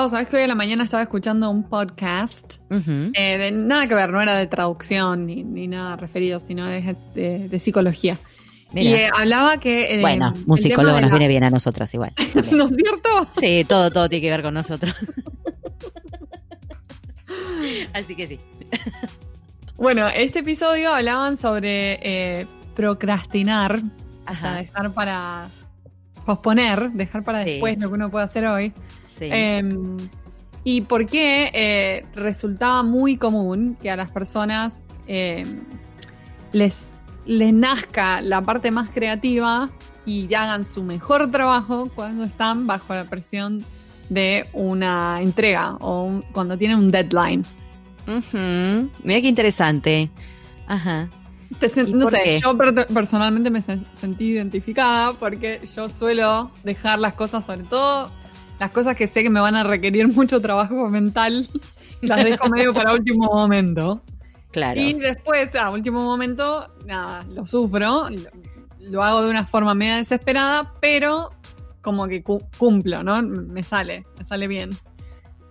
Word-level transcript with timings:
Pau, 0.00 0.08
sabes 0.08 0.28
que 0.28 0.36
hoy 0.36 0.44
a 0.44 0.46
la 0.46 0.54
mañana 0.54 0.84
estaba 0.84 1.02
escuchando 1.02 1.50
un 1.50 1.62
podcast 1.62 2.54
eh, 2.70 3.36
de 3.36 3.52
nada 3.52 3.86
que 3.86 3.94
ver, 3.94 4.08
no 4.08 4.22
era 4.22 4.34
de 4.34 4.46
traducción 4.46 5.26
ni, 5.26 5.68
nada 5.68 5.96
referido, 5.96 6.40
sino 6.40 6.64
de, 6.64 6.96
de, 7.14 7.58
psicología. 7.58 8.18
Y 8.72 8.94
eh, 8.94 9.10
hablaba 9.14 9.60
que. 9.60 9.96
Eh, 9.96 10.00
bueno, 10.00 10.32
un 10.46 10.56
psicólogo 10.56 10.98
nos 11.02 11.10
viene 11.10 11.28
bien 11.28 11.44
a 11.44 11.50
nosotras 11.50 11.92
igual. 11.92 12.14
¿No 12.52 12.64
es 12.64 12.76
cierto? 12.76 13.28
Sí, 13.38 13.66
todo, 13.68 13.90
todo 13.90 14.08
tiene 14.08 14.22
que 14.22 14.30
ver 14.30 14.42
con 14.42 14.54
nosotros. 14.54 14.94
Así 17.92 18.16
que 18.16 18.26
sí. 18.26 18.40
Bueno, 19.76 20.08
este 20.08 20.38
episodio 20.38 20.94
hablaban 20.94 21.36
sobre 21.36 22.46
procrastinar, 22.74 23.82
o 24.26 24.34
sea, 24.34 24.54
dejar 24.54 24.92
para 24.92 25.48
posponer, 26.24 26.90
dejar 26.92 27.22
para 27.22 27.40
después 27.40 27.78
lo 27.78 27.88
que 27.88 27.94
uno 27.96 28.10
puede 28.10 28.24
hacer 28.24 28.46
hoy. 28.46 28.72
Em, 29.20 29.96
y 30.64 30.82
por 30.82 31.06
qué 31.06 31.50
eh, 31.54 32.06
resultaba 32.14 32.82
muy 32.82 33.16
común 33.16 33.76
que 33.80 33.90
a 33.90 33.96
las 33.96 34.10
personas 34.10 34.82
em, 35.06 35.60
les, 36.52 37.06
les 37.26 37.52
nazca 37.52 38.20
la 38.20 38.42
parte 38.42 38.70
más 38.70 38.88
creativa 38.90 39.70
y 40.06 40.32
hagan 40.34 40.64
su 40.64 40.82
mejor 40.82 41.30
trabajo 41.30 41.88
cuando 41.94 42.24
están 42.24 42.66
bajo 42.66 42.94
la 42.94 43.04
presión 43.04 43.64
de 44.08 44.46
una 44.52 45.20
entrega 45.22 45.76
o 45.80 46.20
cuando 46.32 46.56
tienen 46.58 46.78
un 46.78 46.90
deadline. 46.90 47.44
Mira 49.04 49.20
qué 49.20 49.28
interesante. 49.28 50.10
Ajá. 50.66 51.08
no 51.88 52.06
sé, 52.06 52.38
yo 52.40 52.56
personalmente 52.92 53.50
me 53.50 53.62
sentí 53.62 54.24
identificada 54.32 55.12
porque 55.14 55.60
yo 55.74 55.88
suelo 55.88 56.50
dejar 56.64 56.98
las 56.98 57.14
cosas, 57.14 57.44
sobre 57.44 57.64
todo 57.64 58.10
las 58.60 58.70
cosas 58.70 58.94
que 58.94 59.06
sé 59.06 59.22
que 59.22 59.30
me 59.30 59.40
van 59.40 59.56
a 59.56 59.64
requerir 59.64 60.06
mucho 60.14 60.40
trabajo 60.40 60.88
mental, 60.88 61.48
las 62.02 62.24
dejo 62.24 62.48
medio 62.48 62.72
para 62.72 62.92
último 62.92 63.26
momento. 63.32 64.00
Claro. 64.52 64.80
Y 64.80 64.94
después, 64.94 65.54
a 65.54 65.70
último 65.70 66.04
momento, 66.04 66.72
nada, 66.84 67.24
lo 67.28 67.46
sufro, 67.46 68.08
lo, 68.80 69.02
hago 69.02 69.22
de 69.22 69.30
una 69.30 69.46
forma 69.46 69.74
media 69.74 69.96
desesperada, 69.96 70.74
pero 70.80 71.30
como 71.80 72.08
que 72.08 72.22
cumplo, 72.22 73.02
¿no? 73.02 73.22
Me 73.22 73.62
sale, 73.62 74.06
me 74.18 74.24
sale 74.24 74.48
bien. 74.48 74.70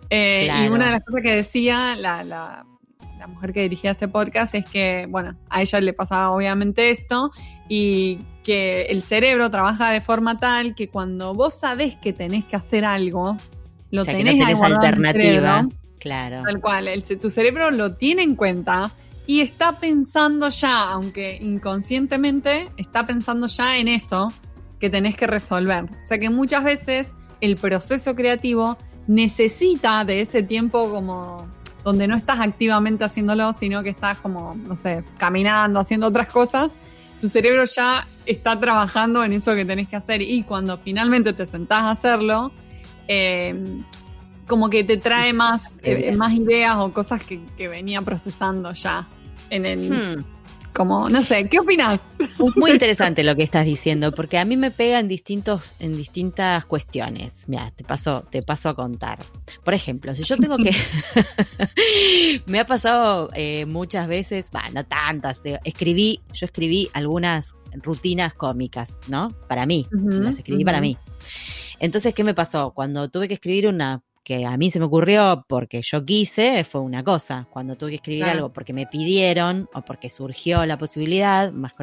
Eh, 0.10 0.50
y 0.64 0.68
una 0.68 0.88
de 0.88 0.92
las 0.94 1.04
cosas 1.04 1.22
que 1.22 1.34
decía 1.34 1.96
la, 1.96 2.24
la, 2.24 2.66
la, 3.20 3.28
mujer 3.28 3.54
que 3.54 3.62
dirigía 3.62 3.92
este 3.92 4.08
podcast 4.08 4.56
es 4.56 4.66
que, 4.66 5.08
bueno, 5.10 5.36
a 5.50 5.62
ella 5.62 5.82
le 5.82 5.94
pasaba 5.94 6.32
obviamente 6.32 6.90
esto 6.92 7.32
y 7.68 8.20
que 8.44 8.84
el 8.84 9.04
cerebro 9.04 9.52
trabaja 9.52 9.92
de 9.92 10.02
forma 10.02 10.38
tal 10.38 10.74
que 10.74 10.90
cuando 10.90 11.34
vos 11.34 11.60
sabés 11.60 11.96
que 11.98 12.14
tenés 12.14 12.46
que 12.46 12.56
hacer 12.56 12.86
algo, 12.86 13.38
lo 13.92 14.06
tenés, 14.06 14.36
que 14.36 14.64
alternativa. 14.64 15.68
claro. 16.00 16.44
Tal 16.46 16.62
cual, 16.62 17.04
tu 17.04 17.30
cerebro 17.30 17.72
lo 17.72 17.96
tiene 17.96 18.24
en 18.24 18.36
cuenta 18.36 18.92
y 19.28 19.42
está 19.42 19.74
pensando 19.74 20.50
ya, 20.50 20.90
aunque 20.90 21.38
inconscientemente, 21.40 22.70
está 22.78 23.06
pensando 23.06 23.48
ya 23.48 23.78
en 23.78 23.88
eso 23.88 24.34
que 24.80 24.90
tenés 24.90 25.16
que 25.16 25.28
resolver. 25.28 25.84
O 25.84 26.06
sea 26.06 26.18
que 26.18 26.30
muchas 26.30 26.64
veces 26.64 27.14
el 27.42 27.56
proceso 27.58 28.16
creativo 28.16 28.78
necesita 29.08 30.04
de 30.06 30.22
ese 30.22 30.42
tiempo 30.44 30.90
como 30.92 31.48
donde 31.84 32.08
no 32.08 32.16
estás 32.16 32.40
activamente 32.40 33.04
haciéndolo, 33.04 33.54
sino 33.54 33.84
que 33.84 33.90
estás 33.90 34.18
como, 34.20 34.56
no 34.56 34.76
sé, 34.76 35.04
caminando, 35.18 35.80
haciendo 35.80 36.08
otras 36.08 36.28
cosas 36.28 36.72
tu 37.20 37.28
cerebro 37.28 37.66
ya 37.66 38.08
está 38.26 38.60
trabajando 38.60 39.24
en 39.24 39.34
eso 39.34 39.54
que 39.54 39.66
tenés 39.66 39.90
que 39.90 39.96
hacer 39.96 40.22
y 40.22 40.44
cuando 40.44 40.78
finalmente 40.78 41.34
te 41.34 41.46
sentás 41.46 41.82
a 41.82 41.92
hacerlo, 41.92 42.52
eh, 43.08 43.82
como 44.48 44.70
que 44.70 44.84
te 44.84 44.98
trae 44.98 45.34
más, 45.34 45.80
eh, 45.84 46.16
más 46.16 46.34
ideas 46.34 46.78
o 46.78 46.92
cosas 46.94 47.22
que, 47.24 47.68
venía 47.68 48.02
procesando 48.02 48.72
ya 48.74 49.08
en 49.50 49.66
el... 49.66 50.18
Hmm. 50.18 50.24
Como, 50.74 51.10
no 51.10 51.22
sé, 51.24 51.48
¿qué 51.50 51.60
opinas? 51.60 52.02
Muy 52.56 52.72
interesante 52.72 53.24
lo 53.24 53.36
que 53.36 53.44
estás 53.44 53.66
diciendo, 53.66 54.12
porque 54.12 54.38
a 54.38 54.46
mí 54.46 54.56
me 54.56 54.72
pega 54.72 55.00
en 55.00 55.08
distintos, 55.08 55.76
en 55.80 55.96
distintas 55.98 56.66
cuestiones. 56.66 57.46
Mira, 57.48 57.72
te 57.72 57.84
paso, 57.84 58.26
te 58.30 58.42
paso 58.42 58.70
a 58.70 58.76
contar. 58.76 59.20
Por 59.64 59.74
ejemplo, 59.74 60.16
si 60.16 60.24
yo 60.24 60.38
tengo 60.38 60.58
que. 60.58 60.72
me 62.46 62.60
ha 62.60 62.66
pasado 62.66 63.30
eh, 63.34 63.66
muchas 63.66 64.08
veces, 64.08 64.50
bueno, 64.52 64.70
no 64.74 64.86
tantas. 64.86 65.46
Eh, 65.46 65.60
escribí, 65.64 66.22
yo 66.34 66.46
escribí 66.46 66.90
algunas 66.94 67.56
rutinas 67.82 68.34
cómicas, 68.34 69.00
¿no? 69.08 69.30
Para 69.48 69.66
mí. 69.66 69.86
las 69.92 70.38
escribí 70.38 70.64
para 70.64 70.82
mí. 70.82 70.98
Entonces, 71.80 72.14
¿qué 72.14 72.24
me 72.24 72.34
pasó? 72.34 72.72
Cuando 72.72 73.10
tuve 73.10 73.28
que 73.28 73.36
escribir 73.36 73.68
una 73.68 74.02
que 74.30 74.46
a 74.46 74.56
mí 74.58 74.70
se 74.70 74.78
me 74.78 74.86
ocurrió 74.86 75.44
porque 75.48 75.82
yo 75.82 76.06
quise, 76.06 76.64
fue 76.64 76.82
una 76.82 77.04
cosa. 77.04 77.48
Cuando 77.50 77.76
tuve 77.76 77.90
que 77.90 77.96
escribir 77.96 78.26
algo 78.26 78.54
porque 78.54 78.74
me 78.74 78.86
pidieron 78.86 79.68
o 79.74 79.82
porque 79.82 80.08
surgió 80.08 80.68
la 80.68 80.78
posibilidad, 80.78 81.52
más, 81.52 81.74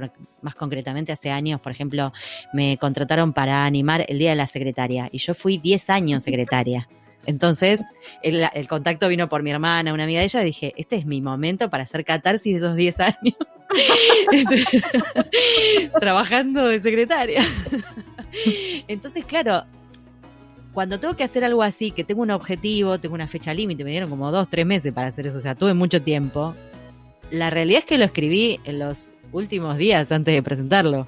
más 0.43 0.55
concretamente 0.55 1.11
hace 1.11 1.33
años, 1.33 1.61
por 1.61 1.73
ejemplo, 1.73 2.13
me 2.53 2.79
contrataron 2.79 3.33
para 3.33 3.65
animar 3.65 4.07
el 4.09 4.21
Día 4.21 4.31
de 4.31 4.37
la 4.37 4.47
Secretaria 4.47 5.09
y 5.11 5.19
yo 5.19 5.35
fui 5.35 5.59
10 5.59 5.91
años 5.91 6.23
secretaria. 6.23 6.89
Entonces, 7.27 7.81
el, 8.23 8.69
contacto 8.69 9.09
vino 9.09 9.29
por 9.29 9.43
mi 9.43 9.51
hermana, 9.51 9.93
una 9.93 10.05
amiga 10.05 10.21
de 10.21 10.27
ella, 10.27 10.43
y 10.43 10.45
dije, 10.45 10.73
este 10.77 10.95
es 10.95 11.05
mi 11.05 11.21
momento 11.21 11.69
para 11.69 11.83
hacer 11.83 12.05
catarsis 12.05 12.53
de 12.53 12.59
esos 12.59 12.77
10 12.77 13.01
años. 13.01 13.17
Este, 14.31 14.65
trabajando 16.01 16.69
de 16.69 16.79
secretaria. 16.79 17.45
Entonces, 18.87 19.25
claro, 19.25 19.65
cuando 20.77 21.01
tengo 21.01 21.17
que 21.17 21.25
hacer 21.25 21.43
algo 21.43 21.63
así, 21.63 21.91
que 21.91 22.05
tengo 22.05 22.21
un 22.21 22.31
objetivo, 22.31 22.99
tengo 22.99 23.15
una 23.15 23.27
fecha 23.27 23.55
límite, 23.55 23.83
me 23.83 23.93
dieron 23.93 24.11
como 24.11 24.31
dos, 24.31 24.47
tres 24.51 24.67
meses 24.67 24.93
para 24.93 25.07
hacer 25.07 25.27
eso, 25.27 25.39
o 25.39 25.41
sea, 25.41 25.55
tuve 25.55 25.73
mucho 25.73 26.03
tiempo. 26.03 26.55
La 27.31 27.49
realidad 27.49 27.79
es 27.79 27.85
que 27.87 27.97
lo 27.97 28.05
escribí 28.05 28.61
en 28.65 28.81
los 28.81 29.15
últimos 29.33 29.79
días 29.79 30.13
antes 30.13 30.35
de 30.35 30.43
presentarlo. 30.43 31.07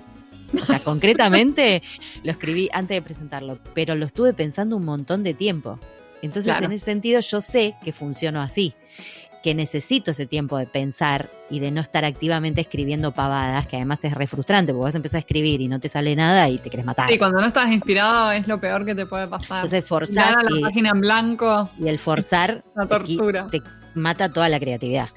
O 0.58 0.64
sea, 0.64 0.78
concretamente 0.84 1.82
lo 2.22 2.30
escribí 2.30 2.70
antes 2.72 2.96
de 2.96 3.02
presentarlo, 3.02 3.58
pero 3.74 3.94
lo 3.94 4.06
estuve 4.06 4.32
pensando 4.32 4.74
un 4.74 4.86
montón 4.86 5.22
de 5.22 5.34
tiempo. 5.34 5.78
Entonces, 6.22 6.56
en 6.62 6.72
ese 6.72 6.86
sentido, 6.86 7.20
yo 7.20 7.42
sé 7.42 7.74
que 7.84 7.92
funcionó 7.92 8.40
así 8.40 8.72
que 9.42 9.54
necesito 9.54 10.10
ese 10.10 10.26
tiempo 10.26 10.58
de 10.58 10.66
pensar 10.66 11.28
y 11.50 11.60
de 11.60 11.70
no 11.70 11.80
estar 11.80 12.04
activamente 12.04 12.60
escribiendo 12.60 13.12
pavadas, 13.12 13.66
que 13.66 13.76
además 13.76 14.04
es 14.04 14.12
re 14.12 14.26
frustrante, 14.26 14.72
porque 14.72 14.84
vas 14.84 14.94
a 14.94 14.98
empezar 14.98 15.18
a 15.18 15.20
escribir 15.20 15.60
y 15.60 15.68
no 15.68 15.80
te 15.80 15.88
sale 15.88 16.14
nada 16.16 16.48
y 16.48 16.58
te 16.58 16.70
querés 16.70 16.86
matar. 16.86 17.08
Sí, 17.08 17.18
cuando 17.18 17.40
no 17.40 17.46
estás 17.46 17.70
inspirado 17.70 18.30
es 18.32 18.48
lo 18.48 18.60
peor 18.60 18.84
que 18.84 18.94
te 18.94 19.06
puede 19.06 19.26
pasar. 19.26 19.58
Entonces 19.58 19.84
forzar 19.84 20.44
la 20.44 20.60
página 20.60 20.90
en 20.90 21.00
blanco. 21.00 21.70
Y 21.78 21.88
el 21.88 21.98
forzar 21.98 22.64
tortura. 22.88 23.46
te 23.50 23.62
mata 23.94 24.28
toda 24.28 24.48
la 24.48 24.58
creatividad. 24.58 25.08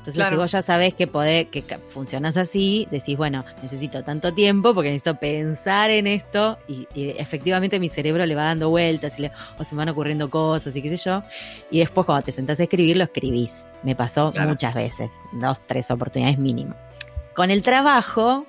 Entonces, 0.00 0.28
si 0.30 0.34
vos 0.34 0.50
ya 0.50 0.62
sabés 0.62 0.94
que 0.94 1.06
podés, 1.06 1.48
que 1.48 1.62
funcionas 1.90 2.38
así, 2.38 2.88
decís, 2.90 3.18
bueno, 3.18 3.44
necesito 3.62 4.02
tanto 4.02 4.32
tiempo 4.32 4.72
porque 4.72 4.88
necesito 4.88 5.16
pensar 5.16 5.90
en 5.90 6.06
esto 6.06 6.58
y, 6.66 6.88
efectivamente 6.94 7.78
mi 7.78 7.90
cerebro 7.90 8.24
le 8.24 8.34
va 8.34 8.44
dando 8.44 8.70
vueltas 8.70 9.18
y 9.18 9.22
le, 9.22 9.32
o 9.58 9.64
se 9.64 9.74
me 9.74 9.80
van 9.80 9.90
ocurriendo 9.90 10.30
cosas 10.30 10.74
y 10.74 10.80
qué 10.80 10.88
sé 10.88 10.96
yo. 10.96 11.22
Y 11.70 11.80
después 11.80 12.06
cuando 12.06 12.24
te 12.24 12.32
sentás 12.32 12.58
a 12.60 12.62
escribir, 12.62 12.96
lo 12.96 13.04
escribís. 13.04 13.66
Me 13.82 13.94
pasó 13.94 14.32
muchas 14.32 14.74
veces, 14.74 15.10
dos, 15.32 15.60
tres 15.66 15.90
oportunidades 15.90 16.38
mínimo. 16.38 16.74
Con 17.34 17.50
el 17.50 17.62
trabajo 17.62 18.46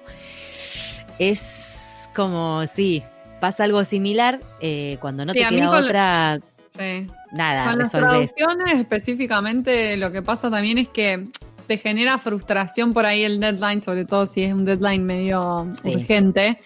es 1.20 2.10
como, 2.16 2.66
sí, 2.66 3.04
pasa 3.42 3.66
algo 3.66 3.84
similar 3.84 4.40
eh, 4.62 4.98
cuando 5.02 5.26
no 5.26 5.34
te 5.34 5.46
queda 5.46 5.70
otra... 5.70 6.40
Sí. 6.70 7.08
Nada, 7.34 7.66
Con 7.66 7.80
las 7.80 7.92
traducciones 7.92 8.80
específicamente 8.80 9.98
lo 9.98 10.12
que 10.12 10.22
pasa 10.22 10.50
también 10.50 10.78
es 10.78 10.88
que 10.90 11.26
te 11.72 11.78
genera 11.78 12.18
frustración 12.18 12.92
por 12.92 13.06
ahí 13.06 13.24
el 13.24 13.40
deadline, 13.40 13.82
sobre 13.82 14.04
todo 14.04 14.26
si 14.26 14.44
es 14.44 14.54
un 14.54 14.66
deadline 14.66 15.06
medio 15.06 15.66
urgente, 15.86 16.60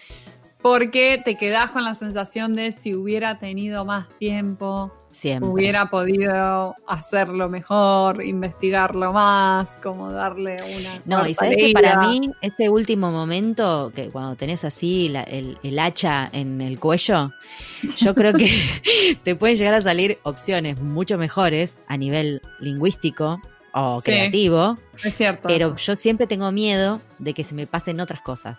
porque 0.60 1.22
te 1.24 1.36
quedas 1.36 1.70
con 1.70 1.84
la 1.84 1.94
sensación 1.94 2.56
de 2.56 2.72
si 2.72 2.96
hubiera 2.96 3.38
tenido 3.38 3.84
más 3.84 4.08
tiempo, 4.18 4.92
hubiera 5.42 5.90
podido 5.90 6.74
hacerlo 6.88 7.48
mejor, 7.48 8.24
investigarlo 8.24 9.12
más, 9.12 9.76
como 9.80 10.10
darle 10.10 10.56
una... 10.76 11.00
No, 11.04 11.24
y 11.24 11.34
sabes 11.34 11.56
que 11.56 11.72
para 11.72 12.00
mí 12.00 12.32
ese 12.40 12.68
último 12.68 13.12
momento, 13.12 13.92
que 13.94 14.08
cuando 14.08 14.34
tenés 14.34 14.64
así 14.64 15.06
el, 15.06 15.56
el 15.62 15.78
hacha 15.78 16.28
en 16.32 16.60
el 16.60 16.80
cuello, 16.80 17.30
yo 17.98 18.12
creo 18.12 18.32
que 18.32 18.50
te 19.22 19.36
pueden 19.36 19.56
llegar 19.56 19.74
a 19.74 19.82
salir 19.82 20.18
opciones 20.24 20.80
mucho 20.80 21.16
mejores 21.16 21.78
a 21.86 21.96
nivel 21.96 22.42
lingüístico 22.58 23.40
o 23.76 24.00
creativo. 24.00 24.78
Es 25.04 25.14
cierto. 25.14 25.48
Pero 25.48 25.76
yo 25.76 25.96
siempre 25.96 26.26
tengo 26.26 26.50
miedo 26.50 27.00
de 27.18 27.34
que 27.34 27.44
se 27.44 27.54
me 27.54 27.66
pasen 27.66 28.00
otras 28.00 28.22
cosas. 28.22 28.58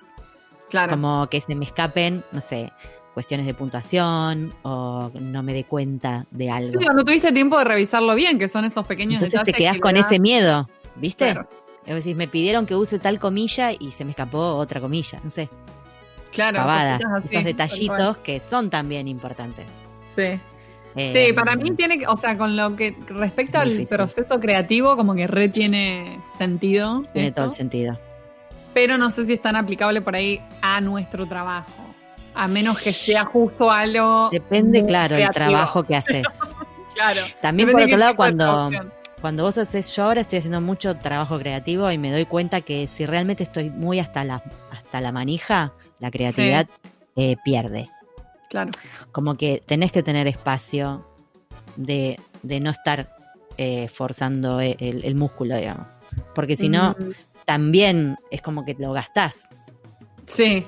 Claro. 0.69 0.91
Como 0.91 1.27
que 1.27 1.41
se 1.41 1.55
me 1.55 1.65
escapen, 1.65 2.23
no 2.31 2.41
sé, 2.41 2.71
cuestiones 3.13 3.47
de 3.47 3.53
puntuación 3.53 4.53
o 4.61 5.09
no 5.19 5.41
me 5.41 5.53
dé 5.53 5.63
cuenta 5.63 6.27
de 6.29 6.51
algo. 6.51 6.71
Sí, 6.71 6.77
no 6.93 7.03
tuviste 7.03 7.31
tiempo 7.31 7.57
de 7.57 7.63
revisarlo 7.63 8.13
bien, 8.13 8.37
que 8.37 8.47
son 8.47 8.63
esos 8.65 8.85
pequeños 8.85 9.23
Entonces 9.23 9.43
te 9.43 9.53
quedas 9.53 9.79
con 9.79 9.97
ese 9.97 10.19
miedo, 10.19 10.69
¿viste? 10.95 11.31
Claro. 11.31 11.49
Es 11.85 11.95
decir, 11.95 12.15
me 12.15 12.27
pidieron 12.27 12.65
que 12.65 12.75
use 12.75 12.99
tal 12.99 13.17
comilla 13.17 13.71
y 13.71 13.91
se 13.91 14.03
me 14.03 14.11
escapó 14.11 14.55
otra 14.57 14.81
comilla, 14.81 15.19
no 15.23 15.29
sé. 15.29 15.49
Claro, 16.31 16.59
esos 17.23 17.43
detallitos 17.43 18.17
que 18.17 18.39
son 18.39 18.69
también 18.69 19.07
importantes. 19.07 19.65
Sí. 20.13 20.39
Sí, 20.95 21.33
para 21.33 21.55
mí 21.55 21.71
tiene 21.71 21.99
que, 21.99 22.07
o 22.07 22.17
sea, 22.17 22.37
con 22.37 22.55
lo 22.55 22.75
que 22.75 22.95
respecta 23.07 23.61
al 23.61 23.85
proceso 23.87 24.39
creativo, 24.39 24.95
como 24.95 25.13
que 25.13 25.27
re 25.27 25.49
tiene 25.49 26.19
sentido. 26.35 27.05
Tiene 27.13 27.31
todo 27.31 27.45
el 27.45 27.53
sentido. 27.53 27.99
Pero 28.73 28.97
no 28.97 29.11
sé 29.11 29.25
si 29.25 29.33
es 29.33 29.41
tan 29.41 29.55
aplicable 29.55 30.01
por 30.01 30.15
ahí 30.15 30.41
a 30.61 30.81
nuestro 30.81 31.25
trabajo. 31.25 31.71
A 32.33 32.47
menos 32.47 32.79
que 32.79 32.93
sea 32.93 33.25
justo 33.25 33.71
algo. 33.71 34.29
Depende, 34.31 34.85
claro, 34.85 35.15
del 35.15 35.29
trabajo 35.31 35.83
que 35.83 35.95
haces. 35.95 36.25
claro. 36.93 37.21
También 37.41 37.71
por 37.71 37.81
otro 37.81 37.97
lado, 37.97 38.15
cuando, 38.15 38.69
cuando 39.21 39.43
vos 39.43 39.57
haces, 39.57 39.95
yo 39.95 40.03
ahora 40.03 40.21
estoy 40.21 40.39
haciendo 40.39 40.61
mucho 40.61 40.95
trabajo 40.97 41.39
creativo 41.39 41.91
y 41.91 41.97
me 41.97 42.11
doy 42.11 42.25
cuenta 42.25 42.61
que 42.61 42.87
si 42.87 43.05
realmente 43.05 43.43
estoy 43.43 43.69
muy 43.69 43.99
hasta 43.99 44.23
la, 44.23 44.43
hasta 44.71 45.01
la 45.01 45.11
manija, 45.11 45.73
la 45.99 46.11
creatividad 46.11 46.67
eh, 47.15 47.35
pierde. 47.43 47.89
Claro. 48.49 48.71
Como 49.11 49.35
que 49.35 49.61
tenés 49.65 49.91
que 49.91 50.03
tener 50.03 50.27
espacio 50.27 51.05
de, 51.75 52.17
no 52.43 52.69
estar 52.69 53.15
eh, 53.57 53.87
forzando 53.87 54.61
e, 54.61 54.75
el, 54.79 55.15
músculo, 55.15 55.57
digamos. 55.57 55.87
Porque 56.33 56.55
si 56.55 56.69
no, 56.69 56.91
mm. 56.91 57.11
también 57.45 58.17
es 58.31 58.41
como 58.41 58.65
que 58.65 58.75
lo 58.79 58.93
gastás. 58.93 59.49
Sí, 60.25 60.65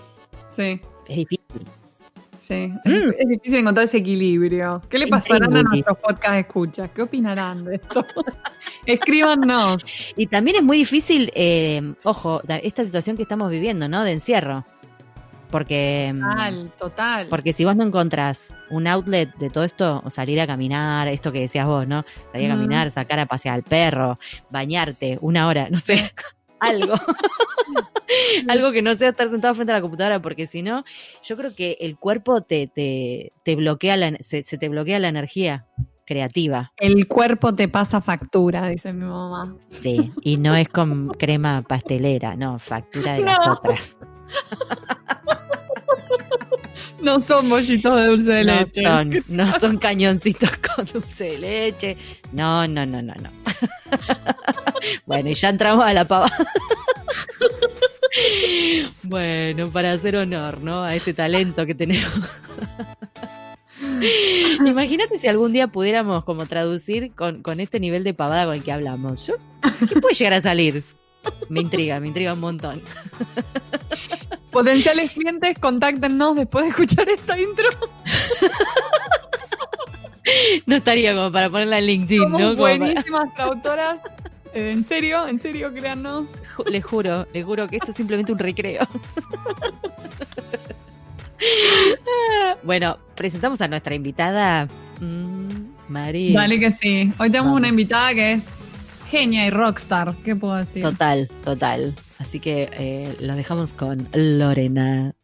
sí. 0.49 0.81
Es 1.07 1.15
difícil. 1.15 1.65
Sí, 2.39 2.67
mm. 2.67 3.09
es, 3.17 3.27
difícil 3.27 3.59
encontrar 3.59 3.83
ese 3.83 3.97
equilibrio. 3.97 4.81
¿Qué 4.89 4.97
le 4.97 5.07
pasarán 5.07 5.55
a 5.55 5.61
nuestros 5.61 5.97
podcast 5.99 6.35
escuchas? 6.35 6.89
¿Qué 6.95 7.03
opinarán 7.03 7.65
de 7.65 7.75
esto? 7.75 8.05
Escríbanos. 8.85 9.83
Y 10.15 10.27
también 10.27 10.57
es 10.57 10.63
muy 10.63 10.77
difícil, 10.77 11.31
eh, 11.35 11.93
ojo, 12.03 12.41
esta 12.47 12.83
situación 12.83 13.17
que 13.17 13.23
estamos 13.23 13.51
viviendo, 13.51 13.87
¿no? 13.87 14.03
De 14.03 14.13
encierro. 14.13 14.65
Porque. 15.49 16.11
Mm, 16.13 16.19
total, 16.21 16.71
total. 16.77 17.27
Porque 17.29 17.53
si 17.53 17.65
vos 17.65 17.75
no 17.75 17.83
encontrás 17.83 18.53
un 18.69 18.87
outlet 18.87 19.33
de 19.37 19.49
todo 19.49 19.63
esto, 19.63 20.01
o 20.05 20.09
salir 20.09 20.39
a 20.39 20.47
caminar, 20.47 21.07
esto 21.07 21.31
que 21.31 21.41
decías 21.41 21.65
vos, 21.65 21.87
¿no? 21.87 22.05
Salir 22.31 22.51
a 22.51 22.55
caminar, 22.55 22.91
sacar 22.91 23.19
a 23.19 23.25
pasear 23.25 23.55
al 23.55 23.63
perro, 23.63 24.19
bañarte 24.49 25.17
una 25.21 25.47
hora, 25.47 25.69
no 25.69 25.79
sé, 25.79 26.13
algo. 26.59 26.93
algo 28.47 28.71
que 28.71 28.81
no 28.81 28.95
sea 28.95 29.09
estar 29.09 29.27
sentado 29.29 29.53
frente 29.53 29.71
a 29.71 29.75
la 29.75 29.81
computadora, 29.81 30.21
porque 30.21 30.47
si 30.47 30.61
no, 30.61 30.83
yo 31.23 31.37
creo 31.37 31.55
que 31.55 31.77
el 31.79 31.97
cuerpo 31.97 32.41
te, 32.41 32.67
te, 32.67 33.33
te 33.43 33.55
bloquea, 33.55 33.97
la, 33.97 34.17
se, 34.19 34.43
te 34.43 34.69
bloquea 34.69 34.99
la 34.99 35.07
energía 35.09 35.65
creativa. 36.05 36.73
El 36.77 37.07
cuerpo 37.07 37.53
te 37.53 37.67
pasa 37.67 38.01
factura, 38.01 38.67
dice 38.67 38.93
mi 38.93 39.05
mamá. 39.05 39.55
Sí, 39.69 40.11
y 40.21 40.37
no 40.37 40.55
es 40.55 40.69
con 40.69 41.09
crema 41.09 41.61
pastelera, 41.61 42.35
no, 42.35 42.57
factura 42.57 43.13
de 43.13 43.21
las 43.21 43.47
otras. 43.47 43.97
No 47.01 47.21
son 47.21 47.49
bollitos 47.49 47.95
de 47.95 48.05
dulce 48.07 48.31
de 48.31 48.43
leche. 48.43 48.81
no 49.27 49.51
son 49.59 49.77
cañoncitos 49.77 50.51
con 50.57 50.85
dulce 50.85 51.25
de 51.25 51.37
leche. 51.37 51.97
No, 52.31 52.67
no, 52.67 52.85
no, 52.85 53.01
no, 53.01 53.13
no. 53.15 53.29
Bueno, 55.05 55.29
y 55.29 55.33
ya 55.33 55.49
entramos 55.49 55.83
a 55.83 55.93
la 55.93 56.05
pava. 56.05 56.31
Bueno, 59.03 59.69
para 59.69 59.91
hacer 59.91 60.15
honor, 60.15 60.61
¿no? 60.61 60.83
A 60.83 60.95
ese 60.95 61.13
talento 61.13 61.65
que 61.65 61.75
tenemos. 61.75 62.29
Imagínate 64.65 65.17
si 65.17 65.27
algún 65.27 65.51
día 65.51 65.67
pudiéramos 65.67 66.23
como 66.23 66.45
traducir 66.45 67.13
con, 67.13 67.41
con, 67.41 67.59
este 67.59 67.79
nivel 67.79 68.03
de 68.03 68.13
pavada 68.13 68.45
con 68.45 68.55
el 68.55 68.63
que 68.63 68.71
hablamos. 68.71 69.27
Yo, 69.27 69.35
¿Qué 69.87 69.99
puede 69.99 70.15
llegar 70.15 70.33
a 70.33 70.41
salir? 70.41 70.83
Me 71.49 71.61
intriga, 71.61 71.99
me 71.99 72.07
intriga 72.07 72.33
un 72.33 72.39
montón. 72.39 72.81
Potenciales 74.51 75.11
clientes, 75.11 75.57
contáctenos 75.59 76.35
después 76.35 76.65
de 76.65 76.69
escuchar 76.69 77.09
esta 77.09 77.39
intro. 77.39 77.69
No 80.67 80.75
estaría 80.75 81.15
como 81.15 81.31
para 81.31 81.49
ponerla 81.49 81.79
en 81.79 81.87
LinkedIn, 81.87 82.31
¿no? 82.31 82.55
buenísimas 82.55 83.33
traductoras. 83.33 83.99
Eh, 84.53 84.71
en 84.73 84.85
serio, 84.85 85.27
en 85.27 85.39
serio, 85.39 85.73
créanos. 85.73 86.29
Les 86.67 86.85
juro, 86.85 87.25
les 87.33 87.43
juro 87.43 87.67
que 87.67 87.77
esto 87.77 87.89
es 87.89 87.97
simplemente 87.97 88.31
un 88.31 88.37
recreo. 88.37 88.87
bueno, 92.63 92.99
presentamos 93.15 93.59
a 93.61 93.67
nuestra 93.67 93.95
invitada, 93.95 94.67
mm, 94.99 95.91
María. 95.91 96.39
Dale 96.39 96.59
que 96.59 96.71
sí. 96.71 97.11
Hoy 97.17 97.31
tenemos 97.31 97.55
una 97.55 97.67
invitada 97.67 98.13
que 98.13 98.33
es 98.33 98.59
genia 99.09 99.47
y 99.47 99.49
rockstar, 99.49 100.15
¿qué 100.23 100.35
puedo 100.35 100.55
decir? 100.55 100.83
Total, 100.83 101.27
total. 101.43 101.95
Así 102.19 102.39
que 102.39 102.69
eh, 102.73 103.15
lo 103.19 103.35
dejamos 103.35 103.73
con 103.73 104.07
Lorena. 104.13 105.15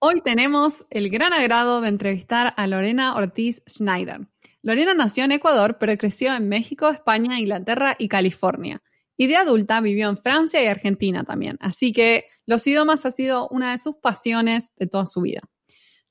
Hoy 0.00 0.20
tenemos 0.22 0.84
el 0.90 1.08
gran 1.08 1.32
agrado 1.32 1.80
de 1.80 1.88
entrevistar 1.88 2.52
a 2.56 2.66
Lorena 2.66 3.14
Ortiz 3.14 3.62
Schneider. 3.68 4.26
Lorena 4.60 4.92
nació 4.92 5.24
en 5.24 5.32
Ecuador, 5.32 5.78
pero 5.78 5.96
creció 5.96 6.34
en 6.34 6.48
México, 6.48 6.90
España, 6.90 7.38
Inglaterra 7.38 7.94
y 7.96 8.08
California. 8.08 8.82
Y 9.16 9.28
de 9.28 9.36
adulta 9.36 9.80
vivió 9.80 10.08
en 10.08 10.18
Francia 10.18 10.62
y 10.62 10.66
Argentina 10.66 11.22
también. 11.22 11.58
Así 11.60 11.92
que 11.92 12.24
los 12.44 12.66
idiomas 12.66 13.06
ha 13.06 13.12
sido 13.12 13.48
una 13.48 13.70
de 13.70 13.78
sus 13.78 13.96
pasiones 13.96 14.70
de 14.76 14.88
toda 14.88 15.06
su 15.06 15.20
vida. 15.20 15.42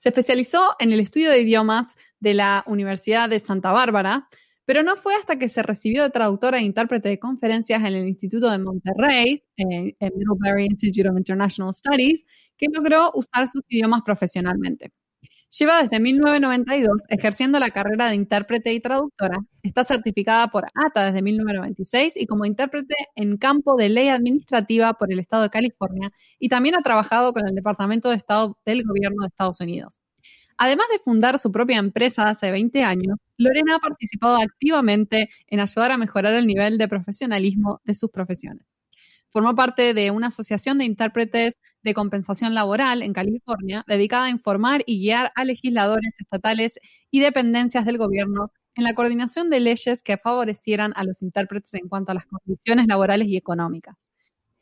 Se 0.03 0.09
especializó 0.09 0.75
en 0.79 0.91
el 0.91 0.99
estudio 0.99 1.29
de 1.29 1.39
idiomas 1.39 1.95
de 2.19 2.33
la 2.33 2.65
Universidad 2.67 3.29
de 3.29 3.39
Santa 3.39 3.71
Bárbara, 3.71 4.27
pero 4.65 4.83
no 4.83 4.97
fue 4.97 5.15
hasta 5.15 5.39
que 5.39 5.47
se 5.47 5.63
recibió 5.63 6.03
de 6.03 6.09
traductora 6.09 6.57
e 6.57 6.61
intérprete 6.61 7.07
de 7.07 7.19
conferencias 7.19 7.79
en 7.79 7.95
el 7.95 8.09
Instituto 8.09 8.51
de 8.51 8.57
Monterrey, 8.57 9.45
en 9.55 9.95
Middlebury 10.01 10.65
Institute 10.65 11.07
of 11.09 11.17
International 11.17 11.73
Studies, 11.73 12.25
que 12.57 12.67
logró 12.69 13.13
usar 13.15 13.47
sus 13.47 13.63
idiomas 13.69 14.01
profesionalmente. 14.01 14.91
Lleva 15.59 15.83
desde 15.83 15.99
1992 15.99 17.03
ejerciendo 17.09 17.59
la 17.59 17.69
carrera 17.69 18.09
de 18.09 18.15
intérprete 18.15 18.73
y 18.73 18.79
traductora. 18.79 19.37
Está 19.61 19.83
certificada 19.83 20.47
por 20.47 20.65
ATA 20.73 21.05
desde 21.05 21.21
1996 21.21 22.17
y 22.17 22.25
como 22.25 22.45
intérprete 22.45 22.95
en 23.15 23.37
campo 23.37 23.75
de 23.75 23.89
ley 23.89 24.07
administrativa 24.07 24.93
por 24.93 25.11
el 25.13 25.19
Estado 25.19 25.43
de 25.43 25.51
California 25.51 26.11
y 26.39 26.49
también 26.49 26.75
ha 26.75 26.81
trabajado 26.81 27.33
con 27.33 27.47
el 27.47 27.53
Departamento 27.53 28.09
de 28.09 28.15
Estado 28.15 28.57
del 28.65 28.83
Gobierno 28.83 29.21
de 29.21 29.27
Estados 29.27 29.61
Unidos. 29.61 29.99
Además 30.57 30.87
de 30.91 30.97
fundar 30.97 31.37
su 31.37 31.51
propia 31.51 31.77
empresa 31.77 32.29
hace 32.29 32.49
20 32.51 32.83
años, 32.83 33.19
Lorena 33.37 33.75
ha 33.75 33.79
participado 33.79 34.37
activamente 34.37 35.29
en 35.47 35.59
ayudar 35.59 35.91
a 35.91 35.97
mejorar 35.97 36.33
el 36.33 36.47
nivel 36.47 36.79
de 36.79 36.87
profesionalismo 36.87 37.79
de 37.83 37.93
sus 37.93 38.09
profesiones. 38.09 38.72
Formó 39.33 39.55
parte 39.55 39.95
de 39.95 40.11
una 40.11 40.27
asociación 40.27 40.77
de 40.77 40.85
intérpretes 40.85 41.55
de 41.81 41.95
compensación 41.95 42.53
laboral 42.53 43.01
en 43.01 43.13
California 43.13 43.83
dedicada 43.87 44.25
a 44.25 44.29
informar 44.29 44.83
y 44.85 44.99
guiar 44.99 45.31
a 45.35 45.43
legisladores 45.43 46.13
estatales 46.19 46.79
y 47.09 47.19
dependencias 47.19 47.83
del 47.83 47.97
gobierno 47.97 48.51
en 48.75 48.83
la 48.83 48.93
coordinación 48.93 49.49
de 49.49 49.59
leyes 49.59 50.03
que 50.03 50.17
favorecieran 50.17 50.93
a 50.95 51.03
los 51.03 51.23
intérpretes 51.23 51.73
en 51.73 51.89
cuanto 51.89 52.11
a 52.11 52.15
las 52.15 52.27
condiciones 52.27 52.85
laborales 52.85 53.27
y 53.27 53.35
económicas. 53.35 53.95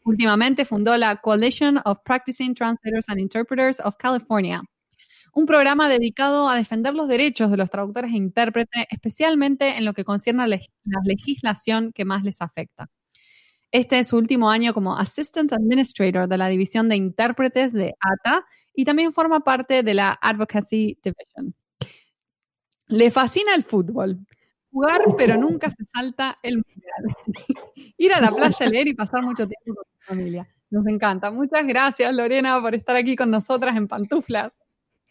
Últimamente 0.06 0.64
fundó 0.64 0.96
la 0.96 1.18
Coalition 1.18 1.82
of 1.84 2.00
Practicing 2.06 2.56
Translators 2.56 3.10
and 3.10 3.20
Interpreters 3.20 3.82
of 3.82 3.98
California, 3.98 4.64
un 5.34 5.46
programa 5.46 5.90
dedicado 5.90 6.48
a 6.48 6.56
defender 6.56 6.94
los 6.94 7.10
derechos 7.10 7.52
de 7.52 7.58
los 7.58 7.70
traductores 7.70 8.14
e 8.14 8.18
intérpretes, 8.18 8.86
especialmente 8.90 9.78
en 9.78 9.84
lo 9.84 9.94
que 9.94 10.06
concierne 10.06 10.44
a 10.44 10.48
la 10.48 10.60
legislación 11.04 11.92
que 11.92 12.06
más 12.06 12.24
les 12.24 12.42
afecta. 12.42 12.90
Este 13.72 14.00
es 14.00 14.10
su 14.10 14.18
último 14.18 14.50
año 14.50 14.74
como 14.74 14.98
Assistant 14.98 15.54
Administrator 15.54 16.28
de 16.28 16.38
la 16.38 16.48
División 16.48 16.90
de 16.90 16.98
Intérpretes 16.98 17.72
de 17.72 17.96
ATA 18.00 18.46
y 18.74 18.84
también 18.84 19.14
forma 19.14 19.42
parte 19.42 19.82
de 19.84 19.94
la 19.94 20.18
Advocacy 20.22 20.98
Division. 21.02 21.56
Le 22.88 23.10
fascina 23.10 23.56
el 23.56 23.64
fútbol. 23.64 24.20
Jugar, 24.72 25.02
pero 25.18 25.38
nunca 25.38 25.70
se 25.70 25.84
salta 25.86 26.38
el 26.44 26.56
mundial. 26.56 27.16
Ir 27.98 28.14
a 28.14 28.22
la 28.22 28.32
playa, 28.32 28.68
leer 28.68 28.88
y 28.88 28.94
pasar 28.94 29.22
mucho 29.24 29.48
tiempo 29.48 29.76
con 29.76 29.86
su 29.86 30.06
familia. 30.06 30.48
Nos 30.70 30.88
encanta. 30.88 31.32
Muchas 31.32 31.68
gracias, 31.68 32.14
Lorena, 32.14 32.62
por 32.62 32.76
estar 32.76 32.96
aquí 32.96 33.16
con 33.16 33.32
nosotras 33.32 33.76
en 33.78 33.88
Pantuflas. 33.88 34.54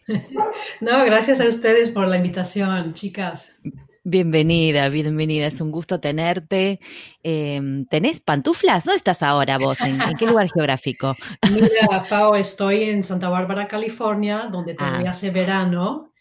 No, 0.81 1.05
gracias 1.05 1.41
a 1.41 1.47
ustedes 1.47 1.91
por 1.91 2.09
la 2.09 2.17
invitación, 2.17 2.95
chicas. 2.95 3.61
Bienvenida, 4.03 4.89
bienvenida. 4.89 5.47
Es 5.47 5.61
un 5.61 5.71
gusto 5.71 6.01
tenerte. 6.01 6.81
Em, 7.23 7.85
¿Tenés 7.85 8.19
pantuflas? 8.19 8.87
¿Dónde 8.87 8.97
estás 8.97 9.23
ahora 9.23 9.59
vos? 9.59 9.79
¿En, 9.83 9.99
qué 10.17 10.25
lugar 10.25 10.49
geográfico? 10.51 11.15
Mira, 11.53 12.05
Pau, 12.09 12.35
estoy 12.35 12.85
en 12.85 13.05
Santa 13.05 13.29
Bárbara, 13.29 13.69
California, 13.69 14.49
donde 14.51 14.73
todavía 14.73 15.09
ah. 15.09 15.11
hace 15.11 15.31
verano. 15.31 16.15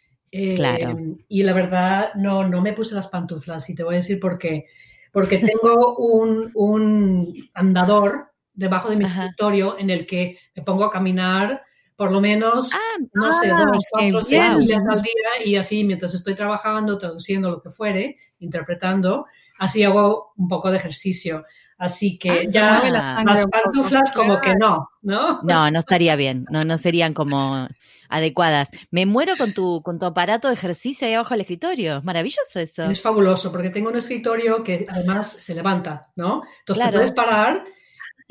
claro. 0.57 0.89
Em, 0.89 1.17
y 1.29 1.43
la 1.43 1.53
verdad, 1.53 2.09
no, 2.15 2.45
no 2.45 2.59
me 2.61 2.73
puse 2.73 2.95
las 2.95 3.07
pantuflas 3.07 3.69
y 3.69 3.75
te 3.75 3.83
voy 3.83 3.93
a 3.93 3.97
decir 3.97 4.19
por 4.19 4.37
qué. 4.37 4.65
Porque 5.13 5.37
tengo 5.37 5.95
un, 5.95 6.51
un 6.55 7.49
andador 7.53 8.33
debajo 8.53 8.89
de 8.89 8.97
mi 8.97 9.05
escritorio 9.05 9.79
en 9.79 9.89
el 9.89 10.05
que 10.05 10.37
me 10.53 10.63
pongo 10.63 10.83
a 10.83 10.91
caminar 10.91 11.61
por 11.99 12.13
lo 12.13 12.21
menos, 12.21 12.69
ah, 12.73 13.03
no 13.11 13.33
sé, 13.33 13.51
ah, 13.51 13.65
dos, 13.73 13.83
cuatro, 13.91 14.23
seis 14.23 14.41
al 14.41 15.01
día 15.01 15.43
y 15.45 15.57
así 15.57 15.83
mientras 15.83 16.13
estoy 16.13 16.33
trabajando, 16.33 16.97
traduciendo 16.97 17.51
lo 17.51 17.61
que 17.61 17.71
fuere, 17.71 18.17
interpretando, 18.39 19.25
así 19.57 19.83
hago 19.83 20.31
un 20.37 20.47
poco 20.47 20.71
de 20.71 20.77
ejercicio. 20.77 21.43
Así 21.77 22.17
que 22.17 22.29
ah, 22.31 22.43
ya 22.47 22.89
las 22.89 23.45
pantuflas 23.47 24.13
como 24.13 24.39
que 24.39 24.55
no, 24.55 24.89
¿no? 25.01 25.41
No, 25.43 25.69
no 25.69 25.79
estaría 25.79 26.15
bien, 26.15 26.45
no, 26.49 26.63
no 26.63 26.77
serían 26.77 27.13
como 27.13 27.67
adecuadas. 28.07 28.69
Me 28.91 29.05
muero 29.05 29.33
con 29.37 29.53
tu, 29.53 29.81
con 29.83 29.99
tu 29.99 30.05
aparato 30.05 30.47
de 30.47 30.53
ejercicio 30.53 31.05
ahí 31.05 31.15
abajo 31.15 31.33
del 31.33 31.41
escritorio. 31.41 32.01
Maravilloso 32.03 32.61
eso. 32.61 32.85
Es 32.85 33.01
fabuloso, 33.01 33.51
porque 33.51 33.71
tengo 33.71 33.89
un 33.89 33.97
escritorio 33.97 34.63
que 34.63 34.87
además 34.87 35.29
se 35.33 35.53
levanta, 35.53 36.03
¿no? 36.15 36.43
Entonces 36.59 36.85
te 36.85 36.91
puedes 36.93 37.11
parar 37.11 37.65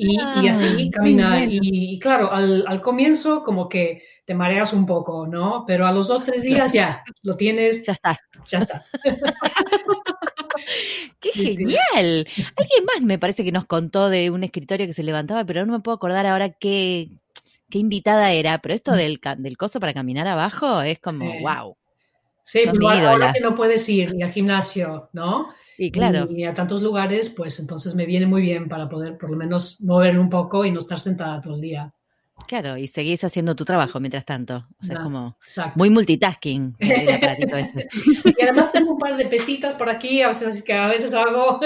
y, 0.01 0.47
así 0.47 0.89
caminar. 0.89 1.45
Y, 1.49 1.99
claro, 1.99 2.31
al, 2.31 2.65
al, 2.65 2.81
comienzo 2.81 3.43
como 3.43 3.67
que 3.67 4.03
te 4.23 4.33
mareas 4.33 4.71
un 4.71 4.85
poco, 4.85 5.27
¿no? 5.27 5.65
Pero 5.67 5.85
a 5.85 5.91
los 5.91 6.07
dos, 6.07 6.23
tres 6.23 6.43
días 6.43 6.71
ya 6.71 7.03
lo 7.21 7.35
tienes. 7.35 7.85
Ya 7.85 7.93
está. 7.93 8.17
Ya 8.47 8.59
está. 8.59 8.85
¡Qué 11.19 11.31
genial! 11.31 12.25
Alguien 12.55 12.85
más 12.85 13.01
me 13.01 13.19
parece 13.19 13.43
que 13.43 13.51
nos 13.51 13.65
contó 13.65 14.09
de 14.09 14.29
un 14.29 14.45
escritorio 14.45 14.87
que 14.87 14.93
se 14.93 15.03
levantaba, 15.03 15.43
pero 15.43 15.65
no 15.65 15.73
me 15.73 15.81
puedo 15.81 15.97
acordar 15.97 16.25
ahora 16.25 16.49
qué, 16.49 17.09
qué 17.69 17.79
invitada 17.79 18.31
era. 18.31 18.59
Pero 18.59 18.75
esto 18.75 18.93
mm. 18.93 18.95
del, 18.95 19.19
del 19.37 19.57
coso 19.57 19.81
para 19.81 19.93
caminar 19.93 20.27
abajo 20.27 20.81
es 20.81 20.99
como, 20.99 21.25
wow. 21.41 21.75
Sí, 22.43 22.61
pero 22.71 22.89
ahora 22.89 23.33
que 23.33 23.41
no 23.41 23.53
puedes 23.53 23.87
ir 23.89 24.15
ni 24.15 24.23
al 24.23 24.31
gimnasio, 24.31 25.09
¿no? 25.11 25.49
Y 25.81 25.91
claro. 25.91 26.27
Ni, 26.29 26.45
a 26.45 26.53
tantos 26.53 26.81
lugares, 26.81 27.29
pues 27.29 27.57
entonces 27.57 27.95
me 27.95 28.05
viene 28.05 28.25
muy 28.25 28.41
bien 28.41 28.67
para 28.67 28.89
poder 28.89 29.17
por 29.17 29.29
lo 29.29 29.37
menos 29.37 29.79
mover 29.79 30.19
un 30.19 30.29
poco 30.29 30.65
y 30.65 30.71
no 30.71 30.79
estar 30.79 30.99
sentada 30.99 31.39
todo 31.39 31.55
el 31.55 31.61
día. 31.61 31.93
Claro, 32.47 32.75
y 32.75 32.87
seguís 32.87 33.23
haciendo 33.23 33.55
tu 33.55 33.63
trabajo 33.63 33.97
mientras 34.01 34.25
tanto. 34.25 34.67
O 34.81 34.83
sea, 34.83 34.95
es 34.95 35.01
como 35.01 35.37
muy 35.75 35.89
multitasking 35.89 36.75
el 36.79 37.09
aparatito 37.09 37.55
ese. 37.55 37.87
Y 38.25 38.43
además 38.43 38.73
tengo 38.73 38.91
un 38.91 38.97
par 38.97 39.15
de 39.15 39.27
pesitas 39.27 39.75
por 39.75 39.89
aquí, 39.89 40.21
a 40.21 40.27
veces, 40.27 40.61
que 40.63 40.73
a 40.73 40.87
veces 40.87 41.13
hago. 41.13 41.61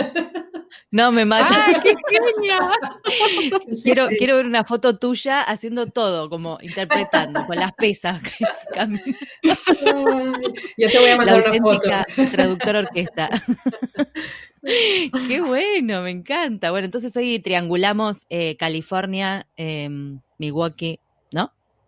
No, 0.92 1.12
me 1.12 1.26
mata. 1.26 1.66
¡Ay, 1.66 1.76
qué 1.82 1.96
genial! 2.10 2.70
quiero, 3.84 4.08
quiero 4.18 4.38
ver 4.38 4.46
una 4.46 4.64
foto 4.64 4.98
tuya 4.98 5.42
haciendo 5.42 5.88
todo, 5.88 6.30
como 6.30 6.58
interpretando, 6.62 7.46
con 7.46 7.56
las 7.56 7.74
pesas. 7.74 8.22
Yo 10.78 10.88
te 10.88 11.00
voy 11.00 11.10
a 11.10 11.18
mandar 11.18 11.44
una 11.48 11.54
foto. 11.54 11.90
Traductor 12.32 12.76
orquesta. 12.76 13.30
Qué 15.28 15.42
bueno, 15.42 16.02
me 16.04 16.12
encanta. 16.12 16.72
Bueno, 16.72 16.86
entonces 16.86 17.16
hoy 17.18 17.40
triangulamos 17.40 18.26
eh, 18.30 18.56
California, 18.58 19.46
em, 19.58 20.22
Milwaukee. 20.38 21.00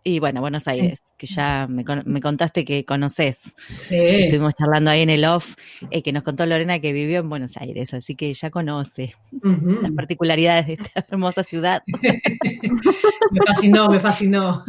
Y 0.07 0.19
bueno, 0.19 0.39
Buenos 0.39 0.67
Aires, 0.67 1.03
que 1.17 1.25
ya 1.25 1.65
me, 1.67 1.83
contaste 2.21 2.63
que 2.63 2.85
conoces. 2.85 3.55
Sí. 3.79 3.95
Estuvimos 3.97 4.53
charlando 4.53 4.91
ahí 4.91 5.01
en 5.01 5.09
el 5.09 5.25
off, 5.25 5.55
eh, 5.89 6.03
que 6.03 6.13
nos 6.13 6.21
contó 6.21 6.45
Lorena 6.45 6.79
que 6.79 6.93
vivió 6.93 7.21
en 7.21 7.29
Buenos 7.29 7.57
Aires, 7.57 7.91
así 7.95 8.15
que 8.15 8.31
ya 8.35 8.51
conoce 8.51 9.15
las 9.41 9.91
particularidades 9.93 10.67
de 10.67 10.73
esta 10.73 10.91
hermosa 11.09 11.43
ciudad. 11.43 11.81
me 13.31 13.41
fascinó, 13.47 13.89
me 13.89 13.99
fascinó. 13.99 14.63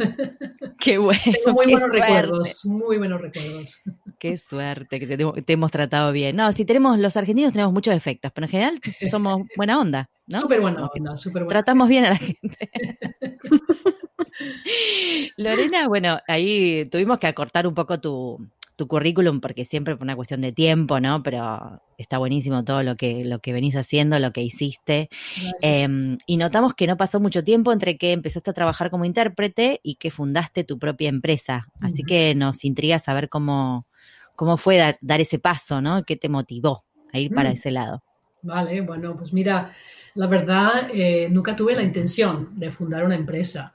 Qué 0.79 0.97
bueno. 0.97 1.21
Tengo 1.23 1.53
muy 1.53 1.67
buenos 1.67 1.93
recuerdos, 1.93 2.65
muy 2.65 2.97
buenos 2.97 3.21
recuerdos. 3.21 3.79
Qué 4.19 4.37
suerte 4.37 4.99
que 4.99 5.05
te, 5.43 5.53
hemos 5.53 5.69
tratado 5.69 6.11
bien. 6.13 6.35
No, 6.35 6.51
si 6.51 6.65
tenemos, 6.65 6.97
los 6.97 7.15
argentinos 7.15 7.51
tenemos 7.51 7.73
muchos 7.73 7.93
efectos, 7.93 8.31
pero 8.33 8.45
en 8.45 8.51
general 8.51 8.81
somos 9.07 9.43
buena 9.55 9.79
onda, 9.79 10.09
¿no? 10.25 10.41
Súper 10.41 10.61
buena 10.61 10.87
onda, 10.87 11.15
súper 11.15 11.43
buena 11.43 11.49
Tratamos 11.49 11.87
bien 11.87 12.05
a 12.05 12.09
la 12.09 12.15
gente. 12.15 12.71
Lorena, 15.37 15.87
bueno, 15.87 16.19
ahí 16.27 16.85
tuvimos 16.91 17.19
que 17.19 17.27
acortar 17.27 17.67
un 17.67 17.73
poco 17.73 17.99
tu, 17.99 18.39
currículum 18.87 19.39
porque 19.41 19.65
siempre 19.65 19.95
fue 19.95 20.05
una 20.05 20.15
cuestión 20.15 20.41
de 20.41 20.51
tiempo, 20.51 20.99
¿no? 20.99 21.23
Pero 21.23 21.81
está 21.97 22.19
buenísimo 22.19 22.63
todo 22.63 22.83
lo 22.83 22.95
que, 22.95 23.25
lo 23.25 23.39
que 23.39 23.51
venís 23.51 23.75
haciendo, 23.75 24.19
lo 24.19 24.31
que 24.31 24.43
hiciste. 24.43 25.09
Em, 25.61 26.17
y 26.27 26.37
notamos 26.37 26.75
que 26.75 26.85
no 26.85 26.95
pasó 26.95 27.19
mucho 27.19 27.43
tiempo 27.43 27.71
entre 27.71 27.97
que 27.97 28.11
empezaste 28.11 28.51
a 28.51 28.53
trabajar 28.53 28.91
como 28.91 29.05
intérprete 29.05 29.79
y 29.81 29.95
que 29.95 30.11
fundaste 30.11 30.63
tu 30.63 30.77
propia 30.77 31.09
empresa. 31.09 31.67
Así 31.81 32.03
que 32.03 32.35
nos 32.35 32.63
intriga 32.63 32.99
saber 32.99 33.29
cómo, 33.29 33.87
cómo 34.35 34.57
fue 34.57 34.77
dar, 34.77 35.21
ese 35.21 35.39
paso, 35.39 35.81
¿no? 35.81 36.03
¿Qué 36.03 36.15
te 36.15 36.29
motivó 36.29 36.85
a 37.11 37.19
ir 37.19 37.33
para 37.33 37.49
mm. 37.49 37.53
ese 37.53 37.71
lado? 37.71 38.03
Vale, 38.43 38.81
bueno, 38.81 39.17
pues 39.17 39.33
mira, 39.33 39.73
la 40.13 40.27
verdad, 40.27 40.89
eh, 40.93 41.27
nunca 41.29 41.55
tuve 41.55 41.75
la 41.75 41.83
intención 41.83 42.57
de 42.57 42.71
fundar 42.71 43.03
una 43.03 43.15
empresa. 43.15 43.73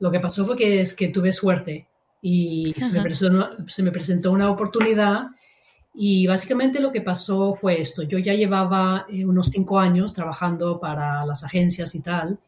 Lo 0.00 0.10
que 0.10 0.18
pasó 0.18 0.44
fue 0.44 0.56
que, 0.56 0.80
es 0.80 0.94
que 0.94 1.08
tuve 1.08 1.32
suerte 1.32 1.86
y 2.22 2.74
se 2.78 2.90
me, 3.82 3.90
presentó, 3.90 4.32
una 4.32 4.50
oportunidad 4.50 5.28
y 5.94 6.26
básicamente 6.26 6.80
lo 6.80 6.90
que 6.90 7.02
pasó 7.02 7.52
fue 7.52 7.80
esto. 7.80 8.02
Yo 8.02 8.18
ya 8.18 8.34
llevaba 8.34 9.06
eh, 9.10 9.24
unos 9.24 9.48
cinco 9.48 9.78
años 9.78 10.12
trabajando 10.14 10.80
para 10.80 11.24
las 11.26 11.44
agencias 11.44 11.94
y 11.94 12.00
tal 12.02 12.38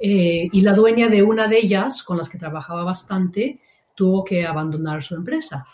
eh, 0.00 0.48
y 0.52 0.60
la 0.60 0.72
dueña 0.72 1.08
de 1.08 1.22
una 1.22 1.46
de 1.46 1.58
ellas, 1.58 2.02
con 2.02 2.18
las 2.18 2.28
que 2.28 2.38
trabajaba 2.38 2.82
bastante, 2.84 3.60
tuvo 3.94 4.24
que 4.24 4.44
abandonar 4.44 5.02
su 5.02 5.14
empresa. 5.14 5.66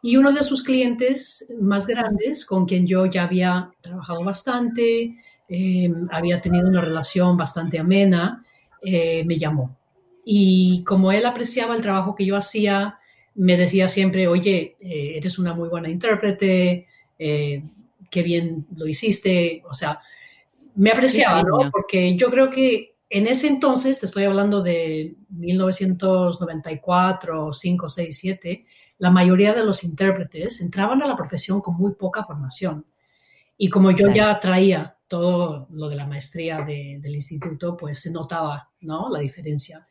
Y 0.00 0.16
uno 0.16 0.32
de 0.32 0.42
sus 0.42 0.62
clientes 0.62 1.46
más 1.60 1.86
grandes, 1.86 2.44
con 2.44 2.66
quien 2.66 2.86
yo 2.86 3.06
ya 3.06 3.24
había 3.24 3.70
trabajado 3.80 4.24
bastante, 4.24 5.16
eh, 5.48 5.92
había 6.10 6.40
tenido 6.40 6.68
una 6.68 6.80
relación 6.80 7.36
bastante 7.36 7.78
amena, 7.78 8.44
me 8.84 9.38
llamó 9.38 9.76
y 10.24 10.84
como 10.84 11.12
él 11.12 11.26
apreciaba 11.26 11.74
el 11.74 11.82
trabajo 11.82 12.14
que 12.14 12.24
yo 12.24 12.36
hacía, 12.36 12.98
me 13.34 13.56
decía 13.56 13.88
siempre, 13.88 14.28
oye, 14.28 14.76
eh, 14.80 15.14
eres 15.16 15.38
una 15.38 15.54
muy 15.54 15.68
buena 15.68 15.88
intérprete, 15.88 16.86
eh, 17.18 17.64
qué 18.10 18.22
bien 18.22 18.66
lo 18.76 18.86
hiciste. 18.86 19.62
O 19.68 19.74
sea, 19.74 20.00
me 20.74 20.90
apreciaba, 20.90 21.42
¿no? 21.42 21.70
Porque 21.70 22.16
yo 22.16 22.30
creo 22.30 22.50
que 22.50 22.94
en 23.10 23.26
ese 23.26 23.46
entonces, 23.46 24.00
te 24.00 24.06
estoy 24.06 24.24
hablando 24.24 24.62
de 24.62 25.16
1994, 25.30 27.52
5, 27.52 27.90
6, 27.90 28.18
7, 28.18 28.64
la 28.98 29.10
mayoría 29.10 29.52
de 29.52 29.64
los 29.64 29.84
intérpretes 29.84 30.62
entraban 30.62 31.02
a 31.02 31.06
la 31.06 31.16
profesión 31.16 31.60
con 31.60 31.76
muy 31.76 31.92
poca 31.92 32.24
formación. 32.24 32.86
Y 33.58 33.68
como 33.68 33.90
yo 33.90 34.10
ya 34.10 34.40
traía 34.40 34.96
todo 35.12 35.68
lo 35.72 35.90
de 35.90 35.96
la 35.96 36.06
maestría 36.06 36.62
del 36.62 37.14
instituto, 37.14 37.76
pues 37.76 38.00
se 38.00 38.10
notaba, 38.10 38.70
¿no? 38.80 39.10
La 39.10 39.20
diferencia. 39.20 39.86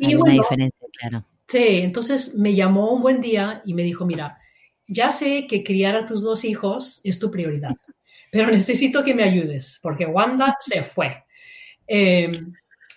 Hay 0.00 0.14
una 0.14 0.30
diferencia, 0.32 0.86
claro. 0.96 1.24
Sí, 1.48 1.80
entonces 1.82 2.36
me 2.36 2.54
llamó 2.54 2.92
un 2.92 3.02
buen 3.02 3.20
día 3.20 3.62
y 3.64 3.74
me 3.74 3.82
dijo, 3.82 4.06
mira, 4.06 4.38
ya 4.86 5.10
sé 5.10 5.48
que 5.48 5.64
criar 5.64 5.96
a 5.96 6.06
tus 6.06 6.22
dos 6.22 6.44
hijos 6.44 7.00
es 7.02 7.18
tu 7.18 7.32
prioridad, 7.32 7.74
pero 8.30 8.52
necesito 8.52 9.02
que 9.02 9.12
me 9.12 9.24
ayudes 9.24 9.80
porque 9.82 10.06
Wanda 10.06 10.56
se 10.60 10.84
fue. 10.84 11.24
Em, 11.88 12.52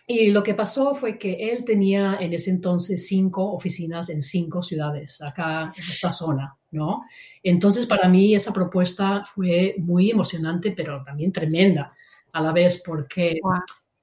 y 0.06 0.30
lo 0.30 0.44
que 0.44 0.54
pasó 0.54 0.94
fue 0.94 1.18
que 1.18 1.50
él 1.50 1.66
tenía 1.66 2.18
en 2.20 2.34
ese 2.34 2.52
entonces 2.52 3.08
cinco 3.08 3.52
oficinas 3.52 4.12
en 4.12 4.22
cinco 4.22 4.62
ciudades, 4.62 5.20
acá 5.24 5.74
en 5.76 5.84
esta 5.84 6.12
zona, 6.12 6.56
¿no? 6.70 7.02
Entonces, 7.44 7.86
para 7.86 8.08
mí 8.08 8.34
esa 8.34 8.54
propuesta 8.54 9.24
fue 9.26 9.76
muy 9.78 10.10
emocionante, 10.10 10.72
pero 10.72 11.04
también 11.04 11.34
tremenda 11.34 11.94
a 12.32 12.42
la 12.42 12.54
vez, 12.54 12.82
porque 12.86 13.40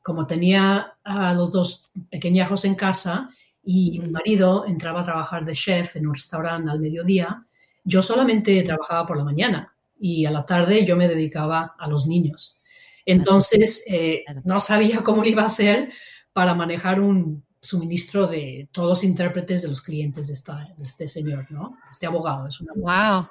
como 0.02 0.26
tenía 0.26 0.94
a 1.02 1.34
los 1.34 1.50
dos 1.50 1.90
pequeñajos 2.10 2.64
en 2.64 2.74
casa 2.74 3.30
y 3.62 3.98
mi 3.98 4.10
marido 4.10 4.66
entraba 4.66 5.00
a 5.00 5.04
trabajar 5.04 5.44
de 5.44 5.54
chef 5.54 5.96
en 5.96 6.06
un 6.06 6.14
restaurante 6.14 6.70
al 6.70 6.80
mediodía, 6.80 7.44
yo 7.84 8.02
solamente 8.02 8.62
trabajaba 8.62 9.06
por 9.06 9.16
la 9.16 9.24
mañana 9.24 9.74
y 9.98 10.26
a 10.26 10.30
la 10.30 10.44
tarde 10.44 10.86
yo 10.86 10.96
me 10.96 11.08
dedicaba 11.08 11.74
a 11.78 11.88
los 11.88 12.06
niños. 12.06 12.60
Entonces, 13.06 13.84
eh, 13.86 14.24
no 14.44 14.60
sabía 14.60 15.02
cómo 15.02 15.24
iba 15.24 15.42
a 15.42 15.46
hacer 15.46 15.92
para 16.32 16.54
manejar 16.54 17.00
un 17.00 17.44
suministro 17.60 18.26
de 18.26 18.68
todos 18.72 18.88
los 18.88 19.04
intérpretes 19.04 19.62
de 19.62 19.68
los 19.68 19.82
clientes 19.82 20.28
de, 20.28 20.84
este 20.84 21.08
señor, 21.08 21.46
¿no? 21.50 21.78
Este 21.90 22.06
abogado. 22.06 22.48
Es. 22.48 22.58
Wow. 22.74 23.28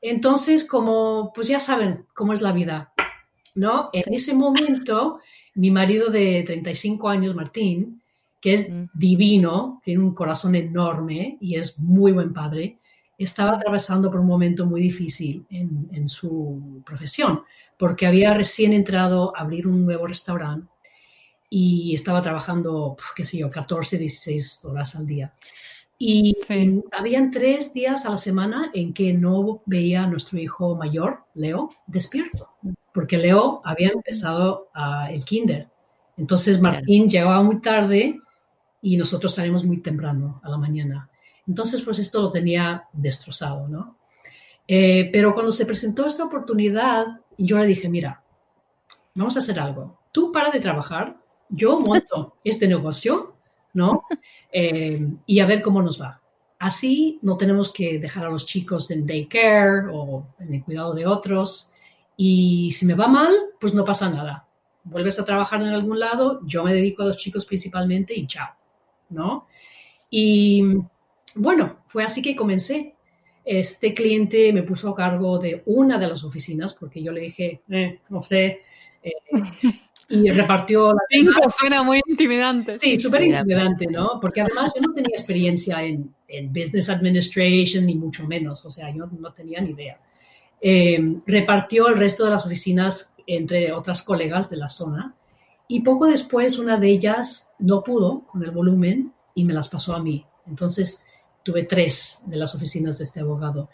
Entonces, 0.00 0.64
como, 0.64 1.32
pues 1.34 1.48
ya 1.48 1.58
saben 1.58 2.06
cómo 2.14 2.32
es 2.32 2.40
la 2.40 2.52
vida, 2.52 2.92
¿no? 3.54 3.90
En 3.92 4.14
ese 4.14 4.32
momento, 4.32 5.18
mi 5.54 5.70
marido 5.70 6.10
de 6.10 6.44
35 6.46 7.08
años, 7.08 7.34
Martín, 7.34 8.00
que 8.40 8.54
es 8.54 8.70
divino, 8.94 9.80
tiene 9.84 10.04
un 10.04 10.14
corazón 10.14 10.54
enorme 10.54 11.36
y 11.40 11.56
es 11.56 11.76
muy 11.78 12.12
buen 12.12 12.32
padre, 12.32 12.78
estaba 13.18 13.54
atravesando 13.54 14.08
por 14.08 14.20
un 14.20 14.28
momento 14.28 14.64
muy 14.64 14.80
difícil 14.80 15.44
en, 15.50 15.88
en 15.92 16.08
su 16.08 16.80
profesión, 16.86 17.42
porque 17.76 18.06
había 18.06 18.32
recién 18.32 18.72
entrado 18.72 19.36
a 19.36 19.40
abrir 19.40 19.66
un 19.66 19.84
nuevo 19.84 20.06
restaurante 20.06 20.68
y 21.50 21.94
estaba 21.94 22.20
trabajando, 22.20 22.96
qué 23.14 23.24
sé 23.24 23.38
yo, 23.38 23.50
14, 23.50 23.98
16 23.98 24.64
horas 24.64 24.94
al 24.96 25.06
día. 25.06 25.32
Y 25.98 26.36
habían 26.92 27.30
tres 27.30 27.74
días 27.74 28.06
a 28.06 28.10
la 28.10 28.18
semana 28.18 28.70
en 28.72 28.94
que 28.94 29.12
no 29.12 29.62
veía 29.66 30.04
a 30.04 30.06
nuestro 30.06 30.38
hijo 30.38 30.76
mayor, 30.76 31.24
Leo, 31.34 31.70
despierto, 31.86 32.50
porque 32.94 33.16
Leo 33.16 33.60
había 33.64 33.88
empezado 33.88 34.68
el 35.10 35.24
kinder. 35.24 35.68
Entonces 36.16 36.60
Martín 36.60 37.08
llegaba 37.08 37.42
muy 37.42 37.60
tarde 37.60 38.20
y 38.80 38.96
nosotros 38.96 39.34
salimos 39.34 39.64
muy 39.64 39.78
temprano 39.78 40.40
a 40.44 40.48
la 40.48 40.56
mañana. 40.56 41.10
Entonces, 41.48 41.82
pues 41.82 41.98
esto 41.98 42.22
lo 42.22 42.30
tenía 42.30 42.84
destrozado, 42.92 43.66
¿no? 43.66 43.96
Eh, 44.68 45.08
pero 45.10 45.32
cuando 45.32 45.50
se 45.50 45.64
presentó 45.64 46.06
esta 46.06 46.24
oportunidad, 46.24 47.06
yo 47.38 47.58
le 47.58 47.66
dije, 47.66 47.88
mira, 47.88 48.22
vamos 49.14 49.34
a 49.36 49.38
hacer 49.38 49.58
algo 49.58 49.98
tú 50.12 50.32
para 50.32 50.50
de 50.50 50.60
trabajar, 50.60 51.16
yo 51.48 51.80
monto 51.80 52.36
este 52.44 52.68
negocio, 52.68 53.34
¿no? 53.74 54.04
Eh, 54.50 55.06
y 55.26 55.40
a 55.40 55.46
ver 55.46 55.60
cómo 55.60 55.82
nos 55.82 56.00
va. 56.00 56.22
Así 56.58 57.18
no 57.20 57.36
tenemos 57.36 57.70
que 57.70 57.98
dejar 57.98 58.24
a 58.24 58.30
los 58.30 58.46
chicos 58.46 58.90
en 58.90 59.06
daycare 59.06 59.88
o 59.92 60.26
en 60.38 60.54
el 60.54 60.64
cuidado 60.64 60.94
de 60.94 61.06
otros. 61.06 61.70
Y 62.16 62.72
si 62.72 62.86
me 62.86 62.94
va 62.94 63.08
mal, 63.08 63.30
pues 63.60 63.74
no 63.74 63.84
pasa 63.84 64.08
nada. 64.08 64.48
Vuelves 64.84 65.20
a 65.20 65.24
trabajar 65.26 65.60
en 65.60 65.68
algún 65.68 66.00
lado, 66.00 66.40
yo 66.46 66.64
me 66.64 66.72
dedico 66.72 67.02
a 67.02 67.08
los 67.08 67.18
chicos 67.18 67.44
principalmente 67.44 68.14
y 68.14 68.26
chao, 68.26 68.48
¿no? 69.10 69.46
Y 70.10 70.64
bueno, 71.34 71.80
fue 71.86 72.02
así 72.04 72.22
que 72.22 72.34
comencé. 72.34 72.94
Este 73.44 73.94
cliente 73.94 74.52
me 74.52 74.62
puso 74.62 74.90
a 74.90 74.94
cargo 74.94 75.38
de 75.38 75.62
una 75.66 75.98
de 75.98 76.08
las 76.08 76.24
oficinas 76.24 76.74
porque 76.74 77.02
yo 77.02 77.12
le 77.12 77.20
dije, 77.20 77.62
eh, 77.68 78.00
no 78.08 78.22
sé, 78.22 78.62
eh, 79.02 79.12
y 80.08 80.30
repartió 80.30 80.92
la... 80.92 81.00
Cinco 81.10 81.50
suena 81.50 81.82
muy 81.82 82.00
intimidante. 82.06 82.74
Sí, 82.74 82.98
súper 82.98 83.22
intimidante, 83.22 83.86
¿no? 83.86 84.18
Porque 84.20 84.40
además 84.40 84.72
yo 84.74 84.80
no 84.80 84.94
tenía 84.94 85.14
experiencia 85.14 85.82
en, 85.82 86.14
en, 86.26 86.52
business 86.52 86.88
administration, 86.88 87.86
ni 87.86 87.94
mucho 87.94 88.26
menos, 88.26 88.64
o 88.64 88.70
sea, 88.70 88.90
yo 88.90 89.06
no 89.18 89.32
tenía 89.32 89.60
ni 89.60 89.70
idea. 89.70 90.00
Eh, 90.60 91.20
repartió 91.26 91.88
el 91.88 91.98
resto 91.98 92.24
de 92.24 92.30
las 92.30 92.44
oficinas 92.44 93.14
entre 93.26 93.72
otras 93.72 94.02
colegas 94.02 94.50
de 94.50 94.56
la 94.56 94.68
zona 94.68 95.14
y 95.68 95.82
poco 95.82 96.06
después 96.06 96.58
una 96.58 96.78
de 96.78 96.90
ellas 96.90 97.52
no 97.58 97.84
pudo 97.84 98.24
con 98.26 98.42
el 98.42 98.50
volumen 98.50 99.12
y 99.34 99.44
me 99.44 99.52
las 99.52 99.68
pasó 99.68 99.94
a 99.94 100.02
mí. 100.02 100.24
Entonces 100.46 101.04
tuve 101.42 101.64
tres 101.64 102.22
de 102.26 102.36
las 102.36 102.54
oficinas 102.54 102.98
de 102.98 103.04
este 103.04 103.20
abogado. 103.20 103.68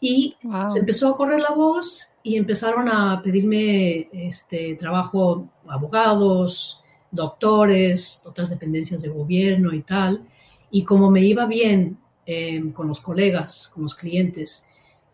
Y 0.00 0.36
se 0.72 0.78
empezó 0.78 1.08
a 1.08 1.16
correr 1.16 1.40
la 1.40 1.50
voz 1.50 2.11
y 2.22 2.36
empezaron 2.36 2.88
a 2.88 3.20
pedirme 3.22 4.08
este 4.12 4.76
trabajo 4.76 5.48
abogados, 5.66 6.82
doctores, 7.10 8.22
otras 8.26 8.50
dependencias 8.50 9.02
de 9.02 9.08
gobierno 9.08 9.72
y 9.72 9.82
tal. 9.82 10.24
Y 10.70 10.84
como 10.84 11.10
me 11.10 11.20
iba 11.22 11.46
bien 11.46 11.98
em, 12.26 12.72
con 12.72 12.88
los 12.88 13.00
colegas, 13.00 13.68
con 13.74 13.82
los 13.82 13.94
clientes, 13.94 14.68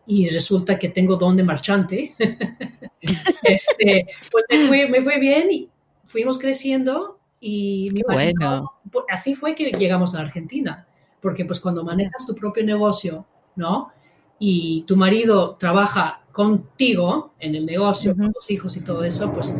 y 0.05 0.27
resulta 0.29 0.79
que 0.79 0.89
tengo 0.89 1.17
don 1.17 1.35
de 1.35 1.43
marchante, 1.43 2.15
este, 3.43 4.07
pues 4.31 4.45
me 4.49 4.67
fue, 4.67 4.87
me 4.87 5.01
fue, 5.03 5.19
bien 5.19 5.51
y 5.51 5.69
fuimos 6.03 6.39
creciendo 6.39 7.19
y 7.39 7.89
mi 7.93 8.01
bueno. 8.01 8.71
así 9.09 9.35
fue 9.35 9.53
que 9.53 9.71
llegamos 9.71 10.15
a 10.15 10.21
Argentina, 10.21 10.87
porque 11.21 11.45
pues 11.45 11.59
cuando 11.59 11.83
manejas 11.83 12.25
tu 12.25 12.33
propio 12.33 12.63
negocio, 12.63 13.27
¿no? 13.55 13.91
Y 14.39 14.83
tu 14.83 14.95
marido 14.95 15.55
trabaja 15.59 16.21
contigo 16.31 17.33
en 17.39 17.55
el 17.55 17.65
negocio, 17.65 18.15
con 18.15 18.31
los 18.33 18.49
hijos 18.49 18.77
y 18.77 18.83
todo 18.83 19.03
eso, 19.03 19.31
pues 19.31 19.53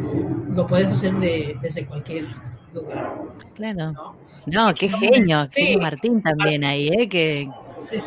lo 0.56 0.66
puedes 0.66 0.88
hacer 0.88 1.14
desde 1.62 1.86
cualquier 1.86 2.28
lugar. 2.74 3.18
Claro. 3.56 4.16
No, 4.46 4.74
qué 4.74 4.90
genio, 4.90 5.46
sí, 5.52 5.76
Martín 5.78 6.22
también 6.22 6.64
ahí, 6.64 6.88
¿eh? 6.88 7.10
que, 7.10 7.50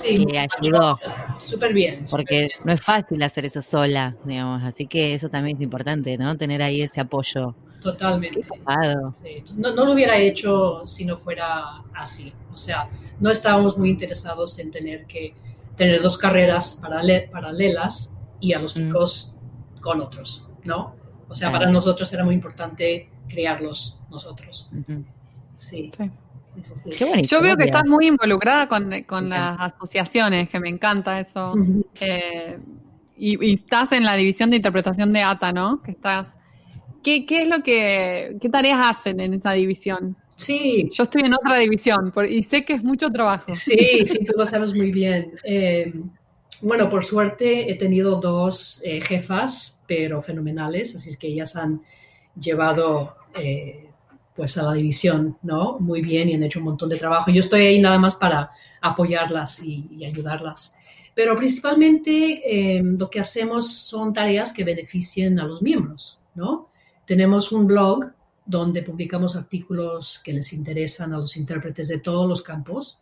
que 0.02 0.38
ayudó. 0.38 0.98
Súper 1.38 1.74
bien. 1.74 2.04
Porque 2.10 2.48
no 2.64 2.72
es 2.72 2.80
fácil 2.80 3.22
hacer 3.22 3.44
eso 3.44 3.60
sola, 3.60 4.16
digamos, 4.24 4.62
así 4.64 4.86
que 4.86 5.14
eso 5.14 5.28
también 5.28 5.56
es 5.56 5.62
importante, 5.62 6.16
¿no? 6.16 6.36
Tener 6.36 6.62
ahí 6.62 6.80
ese 6.80 7.00
apoyo. 7.00 7.54
Totalmente. 7.82 8.44
No, 9.56 9.74
no, 9.74 9.84
lo 9.84 9.92
hubiera 9.92 10.16
hecho 10.16 10.86
si 10.86 11.04
no 11.04 11.16
fuera 11.16 11.82
así. 11.94 12.32
O 12.52 12.56
sea, 12.56 12.88
no 13.18 13.30
estábamos 13.30 13.76
muy 13.76 13.90
interesados 13.90 14.58
en 14.58 14.70
tener 14.70 15.04
que 15.06 15.34
tener 15.76 16.02
dos 16.02 16.18
carreras 16.18 16.80
paralelas 16.80 18.16
y 18.40 18.52
a 18.52 18.58
los 18.58 18.76
mm. 18.76 18.78
chicos 18.78 19.34
con 19.80 20.00
otros, 20.00 20.46
¿no? 20.64 20.94
O 21.28 21.34
sea, 21.34 21.50
para 21.50 21.70
nosotros 21.70 22.12
era 22.12 22.24
muy 22.24 22.34
importante 22.34 23.10
crearlos 23.28 23.98
nosotros. 24.10 24.70
Sí. 25.56 25.90
Yo 27.22 27.40
veo 27.40 27.56
que 27.56 27.64
estás 27.64 27.86
muy 27.86 28.06
involucrada 28.06 28.68
con, 28.68 29.30
las 29.30 29.60
asociaciones, 29.60 30.48
que 30.50 30.60
me 30.60 30.68
encanta 30.68 31.18
eso. 31.18 31.54
Eh, 32.00 32.58
y, 33.16 33.54
estás 33.54 33.92
en 33.92 34.04
la 34.04 34.14
división 34.14 34.50
de 34.50 34.56
interpretación 34.56 35.12
de 35.12 35.22
ATA, 35.22 35.52
¿no? 35.52 35.82
Que 35.82 35.92
estás. 35.92 36.36
¿Qué, 37.02 37.24
qué 37.24 37.42
es 37.42 37.48
lo 37.48 37.62
que. 37.62 38.36
¿Qué 38.40 38.48
tareas 38.48 38.80
hacen 38.86 39.20
en 39.20 39.34
esa 39.34 39.52
división? 39.52 40.16
Sí. 40.36 40.88
Yo 40.92 41.02
estoy 41.02 41.22
en 41.22 41.34
otra 41.34 41.58
división 41.58 42.12
y 42.28 42.42
sé 42.42 42.64
que 42.64 42.74
es 42.74 42.84
mucho 42.84 43.10
trabajo. 43.10 43.54
Sí, 43.54 44.04
sí, 44.06 44.24
tú 44.24 44.34
lo 44.36 44.46
sabes 44.46 44.74
muy 44.74 44.90
bien. 44.90 45.32
Eh, 45.44 45.92
bueno, 46.60 46.88
por 46.88 47.04
suerte 47.04 47.70
he 47.70 47.76
tenido 47.76 48.20
dos 48.20 48.80
eh, 48.84 49.00
jefas, 49.00 49.82
pero 49.86 50.22
fenomenales, 50.22 50.94
así 50.96 51.10
es 51.10 51.16
que 51.16 51.28
ellas 51.28 51.56
han 51.56 51.82
llevado 52.38 53.16
eh, 53.34 53.88
pues 54.34 54.56
a 54.56 54.62
la 54.62 54.72
división, 54.72 55.36
¿no? 55.42 55.78
Muy 55.78 56.02
bien 56.02 56.28
y 56.28 56.34
han 56.34 56.42
hecho 56.42 56.60
un 56.60 56.66
montón 56.66 56.88
de 56.88 56.96
trabajo. 56.96 57.30
Yo 57.30 57.40
estoy 57.40 57.66
ahí 57.66 57.80
nada 57.80 57.98
más 57.98 58.14
para 58.14 58.50
apoyarlas 58.80 59.62
y, 59.62 59.86
y 59.90 60.04
ayudarlas. 60.04 60.76
Pero 61.14 61.36
principalmente 61.36 62.80
lo 62.82 63.10
que 63.10 63.20
hacemos 63.20 63.70
son 63.70 64.14
tareas 64.14 64.50
que 64.50 64.64
beneficien 64.64 65.38
a 65.38 65.44
los 65.44 65.60
miembros, 65.60 66.18
¿no? 66.34 66.70
Tenemos 67.04 67.52
un 67.52 67.66
blog 67.66 68.12
donde 68.44 68.82
publicamos 68.82 69.36
artículos 69.36 70.20
que 70.24 70.32
les 70.32 70.52
interesan 70.52 71.12
a 71.12 71.18
los 71.18 71.36
intérpretes 71.36 71.88
de 71.88 71.98
todos 71.98 72.28
los 72.28 72.42
campos. 72.42 73.00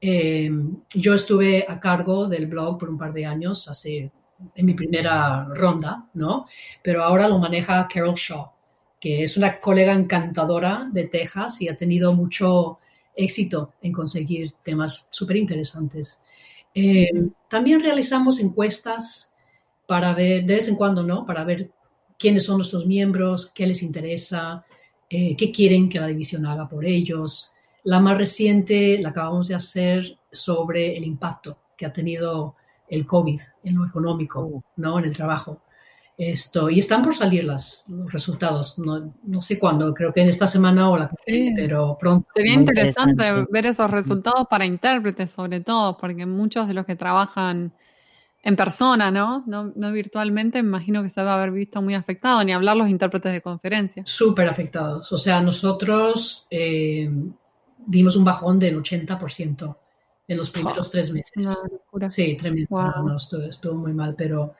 Eh, 0.00 0.50
yo 0.94 1.14
estuve 1.14 1.64
a 1.68 1.78
cargo 1.78 2.26
del 2.26 2.46
blog 2.46 2.78
por 2.78 2.90
un 2.90 2.98
par 2.98 3.12
de 3.12 3.24
años, 3.24 3.68
hace 3.68 4.10
en 4.54 4.66
mi 4.66 4.74
primera 4.74 5.44
ronda, 5.54 6.08
¿no? 6.14 6.46
Pero 6.82 7.04
ahora 7.04 7.28
lo 7.28 7.38
maneja 7.38 7.86
Carol 7.92 8.16
Shaw, 8.16 8.50
que 8.98 9.22
es 9.22 9.36
una 9.36 9.60
colega 9.60 9.92
encantadora 9.92 10.88
de 10.92 11.04
Texas 11.04 11.60
y 11.62 11.68
ha 11.68 11.76
tenido 11.76 12.12
mucho 12.14 12.78
éxito 13.14 13.74
en 13.82 13.92
conseguir 13.92 14.52
temas 14.62 15.08
súper 15.10 15.36
interesantes. 15.36 16.22
Eh, 16.74 17.10
también 17.48 17.80
realizamos 17.80 18.40
encuestas 18.40 19.32
para 19.86 20.14
ver, 20.14 20.44
de 20.44 20.54
vez 20.54 20.68
en 20.68 20.76
cuando, 20.76 21.02
¿no? 21.02 21.26
Para 21.26 21.44
ver 21.44 21.70
quiénes 22.22 22.44
son 22.44 22.58
nuestros 22.58 22.86
miembros, 22.86 23.50
qué 23.52 23.66
les 23.66 23.82
interesa, 23.82 24.64
eh, 25.10 25.34
qué 25.36 25.50
quieren 25.50 25.88
que 25.88 25.98
la 25.98 26.06
división 26.06 26.46
haga 26.46 26.68
por 26.68 26.84
ellos. 26.84 27.52
La 27.82 27.98
más 27.98 28.16
reciente 28.16 28.96
la 29.02 29.08
acabamos 29.08 29.48
de 29.48 29.56
hacer 29.56 30.18
sobre 30.30 30.96
el 30.96 31.02
impacto 31.02 31.58
que 31.76 31.84
ha 31.84 31.92
tenido 31.92 32.54
el 32.88 33.04
COVID 33.06 33.40
en 33.64 33.74
lo 33.74 33.84
económico, 33.84 34.40
oh. 34.40 34.64
¿no? 34.76 35.00
En 35.00 35.06
el 35.06 35.16
trabajo. 35.16 35.62
Esto, 36.16 36.70
y 36.70 36.78
están 36.78 37.02
por 37.02 37.12
salir 37.12 37.42
las, 37.42 37.88
los 37.88 38.12
resultados. 38.12 38.78
No, 38.78 39.12
no 39.24 39.42
sé 39.42 39.58
cuándo, 39.58 39.92
creo 39.92 40.12
que 40.12 40.20
en 40.20 40.28
esta 40.28 40.46
semana 40.46 40.90
o 40.90 40.96
la 40.96 41.08
sí. 41.08 41.52
pero 41.56 41.96
pronto. 41.98 42.28
Sería 42.32 42.54
interesante, 42.54 43.24
ver 43.50 43.66
esos 43.66 43.90
resultados 43.90 44.46
para 44.48 44.64
intérpretes, 44.64 45.32
sobre 45.32 45.60
todo, 45.60 45.96
porque 45.96 46.24
muchos 46.24 46.68
de 46.68 46.74
los 46.74 46.86
que 46.86 46.94
trabajan 46.94 47.72
en 48.42 48.56
persona, 48.56 49.10
¿no? 49.10 49.44
¿no? 49.46 49.72
No 49.76 49.92
virtualmente, 49.92 50.62
me 50.62 50.68
imagino 50.68 51.02
que 51.02 51.10
se 51.10 51.22
va 51.22 51.32
a 51.32 51.36
haber 51.36 51.52
visto 51.52 51.80
muy 51.80 51.94
afectado, 51.94 52.42
ni 52.42 52.52
hablar 52.52 52.76
los 52.76 52.88
intérpretes 52.88 53.32
de 53.32 53.40
conferencia. 53.40 54.02
Súper 54.04 54.48
afectados. 54.48 55.12
O 55.12 55.18
sea, 55.18 55.40
nosotros 55.40 56.46
eh, 56.50 57.08
dimos 57.86 58.16
un 58.16 58.24
bajón 58.24 58.58
del 58.58 58.82
80% 58.82 59.76
en 60.26 60.36
los 60.36 60.50
primeros 60.50 60.90
tres 60.90 61.12
meses. 61.12 61.32
Una 61.36 61.54
locura. 61.70 62.10
Sí, 62.10 62.36
tremendo. 62.36 63.16
estuvo, 63.48 63.74
muy 63.74 63.92
mal, 63.92 64.14
pero, 64.16 64.54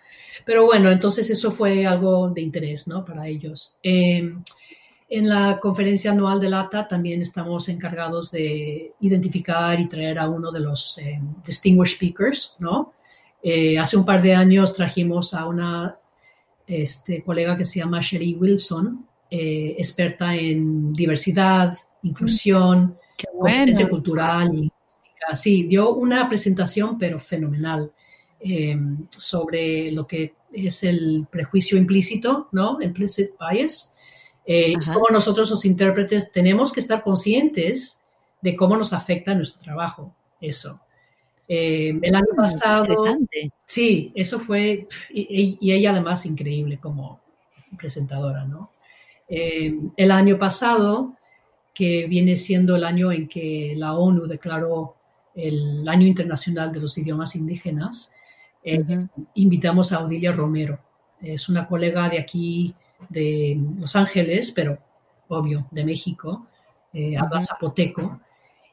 pero 0.45 0.64
bueno, 0.64 0.90
entonces 0.90 1.29
eso 1.31 1.51
fue 1.51 1.85
algo 1.87 2.31
de 2.31 2.40
interés, 2.40 2.87
¿no? 2.87 3.05
Para 3.05 3.27
ellos. 3.27 3.77
Em, 3.83 4.42
en 5.09 5.29
la 5.29 5.59
conferencia 5.61 6.12
anual 6.12 6.40
de 6.40 6.49
LATA 6.49 6.87
también 6.88 7.21
estamos 7.21 7.68
encargados 7.68 8.31
de 8.31 8.92
identificar 9.01 9.79
y 9.79 9.88
traer 9.88 10.18
a 10.18 10.29
uno 10.29 10.53
de 10.53 10.61
los 10.61 10.99
em, 10.99 11.35
distinguished 11.45 11.97
speakers, 11.97 12.55
¿no? 12.59 12.95
Eh, 13.43 13.77
hace 13.79 13.97
un 13.97 14.05
par 14.05 14.23
de 14.23 14.35
años 14.35 14.73
trajimos 14.73 15.35
a 15.35 15.47
una 15.47 15.99
este, 16.67 17.23
colega 17.25 17.57
que 17.57 17.65
se 17.65 17.81
llama 17.81 18.01
Sherry 18.01 18.35
Wilson, 18.35 19.07
eh, 19.29 19.75
experta 19.79 20.35
en 20.37 20.93
diversidad, 20.93 21.77
inclusión, 22.03 22.97
competencia 23.33 23.89
cultural. 23.89 24.55
Y, 24.55 24.73
sí, 25.35 25.65
dio 25.65 25.95
una 25.95 26.29
presentación, 26.29 26.99
pero 26.99 27.19
fenomenal, 27.19 27.91
eh, 28.39 28.79
sobre 29.11 29.91
lo 29.91 30.07
que 30.07 30.35
es 30.53 30.85
el 30.85 31.27
prejuicio 31.31 31.77
implícito, 31.77 32.49
¿no? 32.53 32.81
Implicit 32.81 33.31
bias. 33.41 33.89
y 34.45 34.75
cómo 34.75 35.07
nosotros 35.11 35.51
los 35.51 35.65
intérpretes 35.65 36.33
tenemos 36.33 36.73
que 36.73 36.81
estar 36.81 37.03
conscientes 37.05 38.03
de 38.41 38.57
cómo 38.57 38.77
nos 38.77 38.93
afecta 38.93 39.35
nuestro 39.35 39.63
trabajo, 39.63 40.15
eso. 40.41 40.81
Eh, 41.49 41.99
el 42.01 42.15
año 42.15 42.27
ah, 42.33 42.37
pasado. 42.37 43.19
Sí, 43.67 44.13
eso 44.15 44.39
fue. 44.39 44.87
Y, 45.11 45.73
ella 45.73 45.91
además 45.91 46.25
increíble 46.27 46.79
como 46.79 47.21
presentadora, 47.77 48.45
¿no? 48.45 48.71
Eh, 49.29 49.75
el 49.97 50.11
año 50.11 50.39
pasado, 50.39 51.15
que 51.75 52.07
viene 52.07 52.37
siendo 52.37 52.77
el 52.77 52.85
año 52.85 53.13
en 53.13 53.29
que 53.29 53.75
la 53.77 53.95
ONU 53.95 54.27
declaró 54.27 54.97
el 55.35 55.89
Año 55.89 56.07
Internacional 56.07 56.71
de 56.71 56.81
los 56.81 56.99
Idiomas 56.99 57.35
Indígenas, 57.35 58.15
eh, 58.63 58.85
invitamos 59.35 59.93
a 59.93 60.05
Odilia 60.05 60.33
Romero. 60.33 60.79
Es 61.21 61.49
una 61.49 61.67
colega 61.67 62.09
de 62.09 62.19
aquí 62.19 62.75
de 63.09 63.59
Los 63.79 63.97
Ángeles, 63.97 64.53
pero 64.53 64.79
obvio, 65.29 65.67
de 65.71 65.85
México, 65.85 66.47
habla 67.19 67.41
zapoteco. 67.41 68.21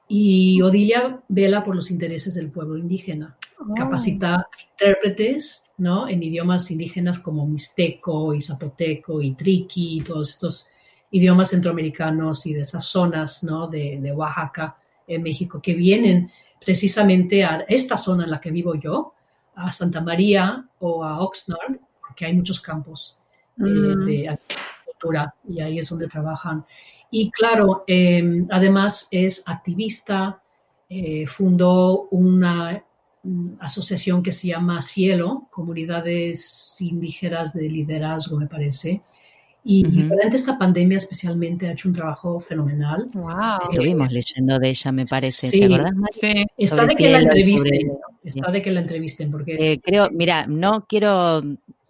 Y 0.10 0.62
Odilia 0.62 1.22
vela 1.30 1.63
por 1.63 1.76
los 1.76 1.89
intereses 1.89 2.36
del 2.36 2.52
pueblo 2.52 2.78
indígena. 2.78 3.38
Oh. 3.60 3.74
Capacita 3.74 4.45
intérpretes 4.72 5.69
¿no? 5.78 6.10
en 6.10 6.22
idiomas 6.22 6.69
indígenas 6.72 7.19
como 7.19 7.48
mixteco 7.48 8.34
y 8.34 8.41
zapoteco 8.41 9.22
y 9.22 9.36
triqui 9.36 9.98
y 9.98 10.02
todos 10.02 10.32
estos 10.32 10.67
idiomas 11.12 11.52
centroamericanos 11.52 12.45
y 12.45 12.54
de 12.54 12.62
esas 12.62 12.86
zonas 12.86 13.43
¿no? 13.43 13.67
de, 13.67 14.00
de 14.02 14.12
Oaxaca, 14.12 14.76
en 15.08 15.24
México, 15.24 15.62
que 15.62 15.74
vienen 15.74 16.30
precisamente 16.63 17.43
a 17.45 17.63
esta 17.67 17.98
zona 17.98 18.26
en 18.26 18.32
la 18.32 18.41
que 18.41 18.52
vivo 18.52 18.76
yo, 18.76 19.13
a 19.56 19.72
Santa 19.72 20.02
María 20.02 20.67
o 20.80 21.04
a 21.04 21.22
Oxnard, 21.22 21.78
porque 22.06 22.26
hay 22.26 22.34
muchos 22.34 22.60
campos 22.60 23.19
eh, 23.58 23.63
Mm. 23.63 24.06
de 24.06 24.30
agricultura 24.30 25.36
y 25.48 25.62
ahí 25.62 25.80
es 25.80 25.89
donde 25.89 26.08
trabajan. 26.08 26.65
Y 27.12 27.32
claro, 27.32 27.84
eh, 27.88 28.45
además 28.52 29.08
es 29.12 29.43
activista, 29.48 30.41
eh, 30.89 31.26
fundó 31.28 32.08
una 32.12 32.84
mm, 33.24 33.54
asociación 33.60 34.22
que 34.24 34.32
se 34.32 34.48
llama 34.50 34.82
Cielo, 34.82 35.48
Comunidades 35.52 36.78
Indígenas 36.80 37.54
de 37.54 37.69
Liderazgo, 37.69 38.38
me 38.38 38.48
parece. 38.48 39.02
Y 39.63 39.86
Ujú. 39.86 40.08
durante 40.15 40.38
esta 40.38 40.58
pandemia 40.58 40.98
especialmente 40.98 41.67
ha 41.67 41.74
hecho 41.74 41.89
un 41.89 41.93
trabajo 41.95 42.39
fenomenal. 42.39 43.10
Wow. 43.13 43.69
Estuvimos 43.72 44.10
leyendo 44.12 44.58
de 44.58 44.69
ella, 44.69 44.91
me 44.93 45.06
parece. 45.06 45.48
Sí. 45.48 45.60
¿Te 45.60 45.65
acordás, 45.65 45.95
Mari? 45.95 46.13
Sí. 46.13 46.45
Está 46.58 46.76
Sobre 46.78 46.88
de 46.88 46.95
que 46.95 47.04
la 47.04 47.17
cielo, 47.19 47.24
entrevisten, 47.34 47.82
sobre- 47.82 48.00
está 48.24 48.52
de 48.52 48.62
que 48.62 48.72
la 48.72 48.80
entrevisten, 48.80 49.32
porque 49.32 49.58
Eh, 49.60 49.80
creo, 49.84 50.10
mira, 50.12 50.48
no 50.48 50.86
quiero 50.88 51.41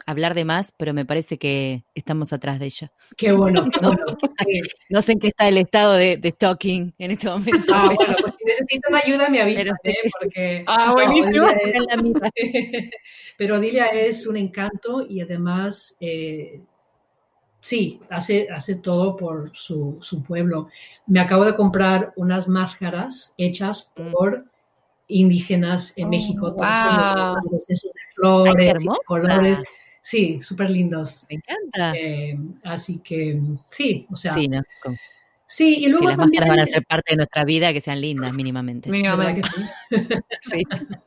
hablar 0.10 0.34
de 0.34 0.46
más, 0.46 0.74
pero 0.78 0.94
me 0.94 1.06
parece 1.06 1.38
que 1.38 1.84
estamos 1.96 2.34
atrás 2.34 2.60
de 2.60 2.66
ella. 2.68 2.92
qué 3.18 3.32
bueno, 3.32 3.70
qué 3.72 3.80
No. 3.82 3.90
bueno. 3.94 4.18
Sí. 4.40 4.62
No 4.90 5.02
sé 5.04 5.12
en 5.14 5.20
qué 5.20 5.28
está 5.28 5.48
el 5.48 5.58
estado 5.58 5.94
de, 5.94 6.18
de 6.18 6.32
stalking 6.32 6.94
en 6.98 7.12
este 7.12 7.30
momento. 7.30 7.74
Ah, 7.74 7.92
bueno, 7.96 8.16
pues 8.22 8.34
si 8.38 8.46
necesitan 8.46 8.96
ayuda 8.96 9.30
me 9.30 9.42
avisan, 9.42 9.68
¿eh? 9.84 9.94
porque 10.20 10.64
Ah, 10.68 10.88
no, 10.88 10.94
buenísimo. 10.94 11.46
Odilia 11.46 11.58
es- 11.64 11.76
la. 12.22 12.32
Pero 13.38 13.56
Odilia 13.58 13.86
es 13.88 14.26
un 14.28 14.38
encanto 14.38 15.06
y 15.08 15.22
además, 15.22 15.96
eh, 16.02 16.60
sí, 17.62 18.00
hace, 18.10 18.48
hace 18.50 18.76
todo 18.76 19.16
por 19.16 19.52
su, 19.54 19.98
su 20.02 20.24
pueblo. 20.24 20.70
Me 21.08 21.20
acabo 21.20 21.46
de 21.46 21.56
comprar 21.56 22.14
unas 22.16 22.48
máscaras 22.48 23.34
hechas 23.38 23.92
Mm. 23.96 24.12
por 24.12 24.46
indígenas 25.08 25.98
en 25.98 26.06
Oh, 26.06 26.10
México, 26.10 26.54
todos 26.56 26.68
wow. 26.68 27.34
con 27.34 27.36
los 27.44 27.50
procesos 27.52 27.92
de 27.94 28.02
flores, 28.16 28.54
y 28.54 28.58
de 28.58 28.70
hermosa. 28.70 29.00
colores. 29.06 29.60
Sí, 30.10 30.42
súper 30.42 30.72
lindos. 30.72 31.24
Me 31.30 31.36
encanta. 31.36 31.96
Eh, 31.96 32.36
así 32.64 32.98
que 32.98 33.40
sí, 33.70 34.08
o 34.12 34.16
sea, 34.16 34.34
sí, 34.34 34.42
sí, 34.42 34.48
¿no? 34.48 34.64
Con- 34.82 34.98
y 35.60 35.88
luego 35.88 36.00
si 36.00 36.06
las 36.08 36.18
también 36.18 36.42
máscaras 36.42 36.50
van 36.50 36.60
a 36.60 36.66
ser 36.66 36.84
parte 36.86 37.14
de 37.14 37.18
nuestra 37.18 37.44
vida, 37.44 37.74
que 37.74 37.82
sean 37.82 38.02
lindas 38.02 38.34
mínimamente. 38.34 38.90
¿verdad 38.90 39.36
Mínimamente. 39.36 39.42
que 39.92 40.00
sí? 40.00 40.06
Sí. 40.42 40.64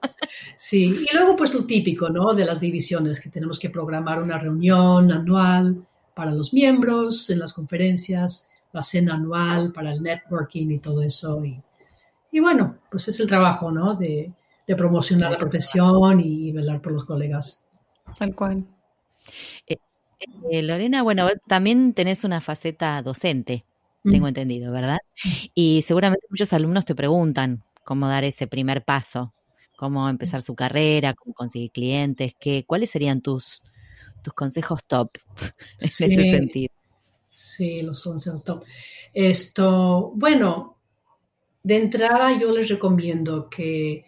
Sí, 0.56 0.84
y 1.10 1.14
luego 1.14 1.36
pues 1.36 1.52
lo 1.52 1.66
típico, 1.66 2.08
¿no? 2.08 2.32
De 2.32 2.44
las 2.44 2.60
divisiones, 2.60 3.20
que 3.20 3.28
tenemos 3.28 3.58
que 3.58 3.68
programar 3.70 4.22
una 4.22 4.38
reunión 4.38 5.10
anual 5.12 5.84
para 6.14 6.30
los 6.30 6.54
miembros 6.54 7.28
en 7.28 7.38
las 7.40 7.52
conferencias, 7.52 8.48
la 8.72 8.82
cena 8.82 9.14
anual 9.14 9.72
para 9.72 9.92
el 9.92 10.02
networking 10.02 10.70
y 10.70 10.78
todo 10.78 11.02
eso. 11.02 11.44
Y, 11.44 11.60
y 12.30 12.40
bueno, 12.40 12.78
pues 12.90 13.08
es 13.08 13.20
el 13.20 13.26
trabajo, 13.26 13.70
¿no? 13.70 13.94
De, 13.94 14.32
de 14.66 14.76
promocionar 14.76 15.32
la 15.32 15.38
profesión 15.38 16.20
y 16.20 16.50
velar 16.52 16.80
por 16.80 16.92
los 16.92 17.04
colegas. 17.04 17.62
Tal 18.18 18.34
cual. 18.34 18.64
Eh, 20.50 20.62
Lorena, 20.62 21.02
bueno, 21.02 21.28
también 21.46 21.94
tenés 21.94 22.24
una 22.24 22.40
faceta 22.40 23.00
docente, 23.02 23.64
tengo 24.04 24.26
Mm. 24.26 24.28
entendido, 24.28 24.72
¿verdad? 24.72 24.98
Y 25.54 25.82
seguramente 25.82 26.26
muchos 26.30 26.52
alumnos 26.52 26.84
te 26.84 26.94
preguntan 26.94 27.62
cómo 27.84 28.08
dar 28.08 28.24
ese 28.24 28.46
primer 28.46 28.84
paso, 28.84 29.34
cómo 29.76 30.08
empezar 30.08 30.42
su 30.42 30.54
carrera, 30.54 31.14
cómo 31.14 31.34
conseguir 31.34 31.70
clientes, 31.72 32.34
qué, 32.38 32.64
cuáles 32.66 32.90
serían 32.90 33.20
tus, 33.22 33.62
tus 34.22 34.34
consejos 34.34 34.84
top 34.86 35.10
en 35.80 35.88
Sí. 35.90 36.04
ese 36.06 36.24
sentido. 36.24 36.70
Sí, 37.34 37.80
los 37.80 38.06
11 38.06 38.30
top. 38.44 38.64
Esto, 39.14 40.12
bueno, 40.14 40.78
de 41.62 41.76
entrada 41.78 42.38
yo 42.38 42.52
les 42.52 42.68
recomiendo 42.68 43.48
que 43.50 44.06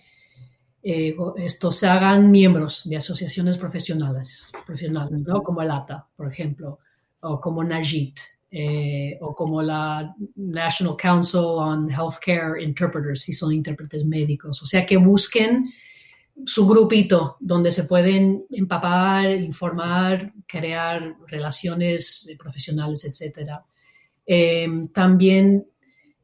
eh, 0.84 1.16
esto 1.38 1.72
se 1.72 1.86
hagan 1.86 2.30
miembros 2.30 2.82
de 2.84 2.96
asociaciones 2.96 3.56
profesionales, 3.56 4.52
profesionales, 4.66 5.22
¿no? 5.22 5.42
Como 5.42 5.62
el 5.62 5.70
ATA, 5.70 6.06
por 6.14 6.30
ejemplo, 6.30 6.78
o 7.20 7.40
como 7.40 7.64
NAJIT, 7.64 8.18
eh, 8.56 9.18
o 9.20 9.34
como 9.34 9.62
la 9.62 10.14
National 10.36 10.96
Council 10.96 11.40
on 11.40 11.90
Healthcare 11.90 12.62
Interpreters, 12.62 13.22
si 13.22 13.32
son 13.32 13.52
intérpretes 13.52 14.04
médicos. 14.04 14.62
O 14.62 14.66
sea, 14.66 14.86
que 14.86 14.96
busquen 14.96 15.72
su 16.46 16.64
grupito 16.64 17.36
donde 17.40 17.72
se 17.72 17.82
pueden 17.82 18.44
empapar, 18.50 19.28
informar, 19.30 20.32
crear 20.46 21.16
relaciones 21.26 22.28
eh, 22.28 22.36
profesionales, 22.36 23.04
etcétera. 23.04 23.64
Eh, 24.24 24.68
también 24.92 25.66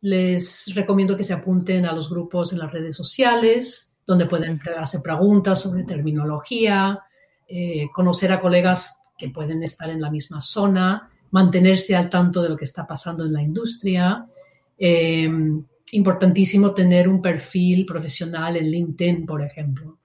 les 0.02 0.72
recomiendo 0.74 1.16
que 1.16 1.24
se 1.24 1.32
apunten 1.32 1.84
a 1.84 1.92
los 1.92 2.10
grupos 2.10 2.52
en 2.52 2.60
las 2.60 2.72
redes 2.72 2.94
sociales, 2.94 3.89
donde 4.10 4.26
pueden 4.26 4.60
hacer 4.76 5.00
preguntas 5.02 5.60
sobre 5.60 5.84
terminología, 5.84 6.98
eh, 7.46 7.86
conocer 7.92 8.32
a 8.32 8.40
colegas 8.40 9.02
que 9.16 9.28
pueden 9.28 9.62
estar 9.62 9.88
en 9.88 10.00
la 10.00 10.10
misma 10.10 10.40
zona, 10.40 11.08
mantenerse 11.30 11.94
al 11.94 12.10
tanto 12.10 12.42
de 12.42 12.48
lo 12.48 12.56
que 12.56 12.64
está 12.64 12.86
pasando 12.88 13.24
en 13.24 13.32
la 13.32 13.40
industria. 13.40 14.26
Eh, 14.76 15.30
importantísimo 15.92 16.74
tener 16.74 17.08
un 17.08 17.22
perfil 17.22 17.86
profesional 17.86 18.56
en 18.56 18.68
LinkedIn, 18.68 19.26
por 19.26 19.42
ejemplo, 19.42 19.98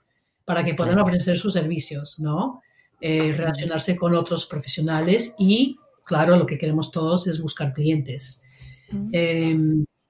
para 0.46 0.64
que 0.64 0.76
puedan 0.76 1.00
ofrecer 1.00 1.36
sus 1.38 1.54
servicios, 1.54 2.20
¿no? 2.20 2.62
Eh, 3.02 3.34
relacionarse 3.36 3.96
con 3.96 4.14
otros 4.14 4.46
profesionales 4.46 5.34
y, 5.40 5.78
claro, 6.04 6.38
lo 6.38 6.46
que 6.46 6.60
queremos 6.60 6.92
todos 6.92 7.26
es 7.28 7.42
buscar 7.42 7.74
clientes. 7.74 8.44
Eh, 9.12 9.58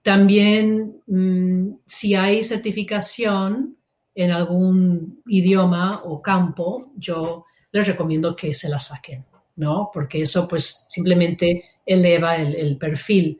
también, 0.01 1.01
mm, 1.07 1.77
si 1.87 2.13
hay 2.13 2.43
certificación 2.43 3.75
en 4.15 4.31
algún 4.31 5.21
idioma 5.27 6.01
o 6.05 6.21
campo, 6.21 6.91
yo 6.95 7.45
les 7.71 7.85
recomiendo 7.85 8.35
que 8.35 8.53
se 8.53 8.69
la 8.69 8.79
saquen, 8.79 9.25
¿no? 9.57 9.89
Porque 9.93 10.21
eso, 10.21 10.47
pues, 10.47 10.87
simplemente 10.89 11.65
eleva 11.85 12.37
el, 12.37 12.55
el 12.55 12.77
perfil 12.77 13.39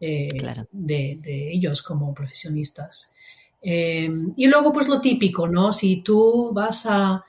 eh, 0.00 0.28
Claro. 0.38 0.66
de, 0.72 1.18
de 1.22 1.52
ellos 1.52 1.82
como 1.82 2.12
profesionistas. 2.12 3.14
Eh, 3.62 4.10
y 4.36 4.46
luego, 4.46 4.72
pues, 4.72 4.88
lo 4.88 5.00
típico, 5.00 5.46
¿no? 5.48 5.72
Si 5.72 6.02
tú 6.02 6.50
vas 6.52 6.86
a 6.86 7.24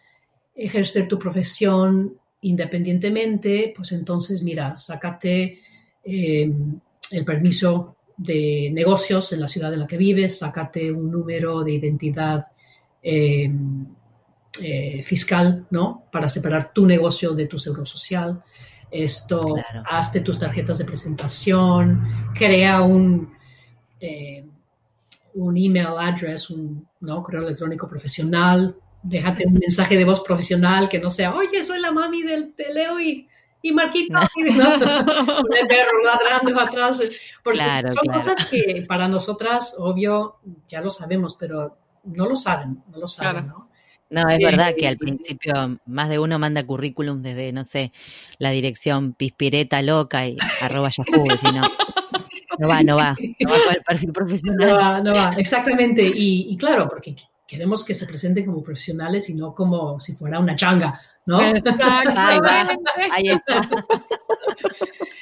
ejercer 0.55 1.07
tu 1.07 1.19
profesión 1.19 2.17
independientemente, 2.41 3.73
pues 3.75 3.91
entonces, 3.91 4.41
mira, 4.43 4.77
sácate 4.77 5.59
eh, 6.03 6.51
el 7.11 7.25
permiso 7.25 7.95
de 8.17 8.69
negocios 8.73 9.31
en 9.33 9.41
la 9.41 9.47
ciudad 9.47 9.73
en 9.73 9.81
la 9.81 9.87
que 9.87 9.97
vives, 9.97 10.39
sácate 10.39 10.91
un 10.91 11.11
número 11.11 11.63
de 11.63 11.73
identidad 11.73 12.47
eh, 13.09 13.49
eh, 14.61 15.01
fiscal, 15.03 15.65
¿no? 15.69 16.03
Para 16.11 16.27
separar 16.27 16.73
tu 16.73 16.85
negocio 16.85 17.33
de 17.33 17.47
tu 17.47 17.57
seguro 17.59 17.85
social. 17.85 18.43
Esto, 18.91 19.41
Claro. 19.41 19.83
hazte 19.89 20.21
tus 20.21 20.39
tarjetas 20.39 20.77
de 20.79 20.85
presentación, 20.85 22.31
crea 22.33 22.81
un, 22.81 23.33
eh, 23.99 24.45
un 25.35 25.57
email 25.57 25.95
address, 25.99 26.49
un 26.49 26.87
¿no? 27.01 27.21
correo 27.23 27.43
electrónico 27.43 27.87
profesional, 27.87 28.75
déjate 29.03 29.45
un 29.47 29.53
mensaje 29.53 29.95
de 29.95 30.03
voz 30.05 30.21
profesional 30.21 30.89
que 30.89 30.99
no 30.99 31.11
sea, 31.11 31.35
oye, 31.35 31.61
soy 31.63 31.79
la 31.79 31.91
mami 31.91 32.23
del, 32.23 32.55
de 32.55 32.73
Leo 32.73 32.99
y, 32.99 33.27
y 33.61 33.71
Marquito, 33.71 34.13
¿no? 34.37 35.43
con 35.43 35.57
el 35.57 35.67
perro 35.67 36.03
ladrando 36.03 36.59
atrás, 36.59 37.01
porque 37.43 37.59
Claro, 37.59 37.89
son 37.91 38.03
claro. 38.03 38.19
cosas 38.19 38.49
que 38.49 38.85
para 38.87 39.07
nosotras, 39.07 39.75
obvio, 39.77 40.37
ya 40.67 40.81
lo 40.81 40.89
sabemos, 40.91 41.35
pero 41.39 41.77
no 42.07 42.27
lo 42.27 42.35
saben, 42.35 42.83
no 42.91 42.97
lo 42.97 43.07
saben, 43.07 43.43
Claro. 43.43 43.47
¿no? 43.59 43.67
No, 44.09 44.29
es 44.29 44.39
verdad 44.39 44.73
que 44.77 44.87
al 44.87 44.97
principio 44.97 45.79
más 45.85 46.07
de 46.07 46.17
uno 46.17 46.39
manda 46.39 46.65
currículum 46.65 47.21
desde, 47.21 47.51
no 47.51 47.65
sé, 47.65 47.91
la 48.37 48.51
dirección 48.51 49.13
pispireta 49.13 49.81
loca 49.81 50.25
y 50.27 50.37
arroba 50.61 50.89
Yahoo, 50.89 51.27
si 51.37 51.45
no, 51.47 51.61
no 52.59 52.67
va, 52.69 52.81
no 52.83 52.95
va, 52.95 53.15
no 53.39 53.49
va 53.51 53.57
con 53.65 53.75
el 53.75 53.83
perfil 53.83 54.07
No 54.07 54.13
profesional. 54.13 54.75
va, 54.75 55.01
no 55.01 55.13
va, 55.13 55.31
exactamente. 55.37 56.03
Y, 56.03 56.47
y 56.53 56.55
claro, 56.57 56.87
porque 56.87 57.17
queremos 57.45 57.83
que 57.83 57.93
se 57.93 58.07
presenten 58.07 58.45
como 58.45 58.63
profesionales 58.63 59.29
y 59.29 59.33
no 59.33 59.53
como 59.53 59.99
si 59.99 60.13
fuera 60.15 60.39
una 60.39 60.55
changa, 60.55 61.01
¿no? 61.27 61.37
Ahí 61.39 61.51
va, 61.51 61.57
Exactamente. 61.59 62.81
ahí 63.11 63.29
está. 63.29 63.69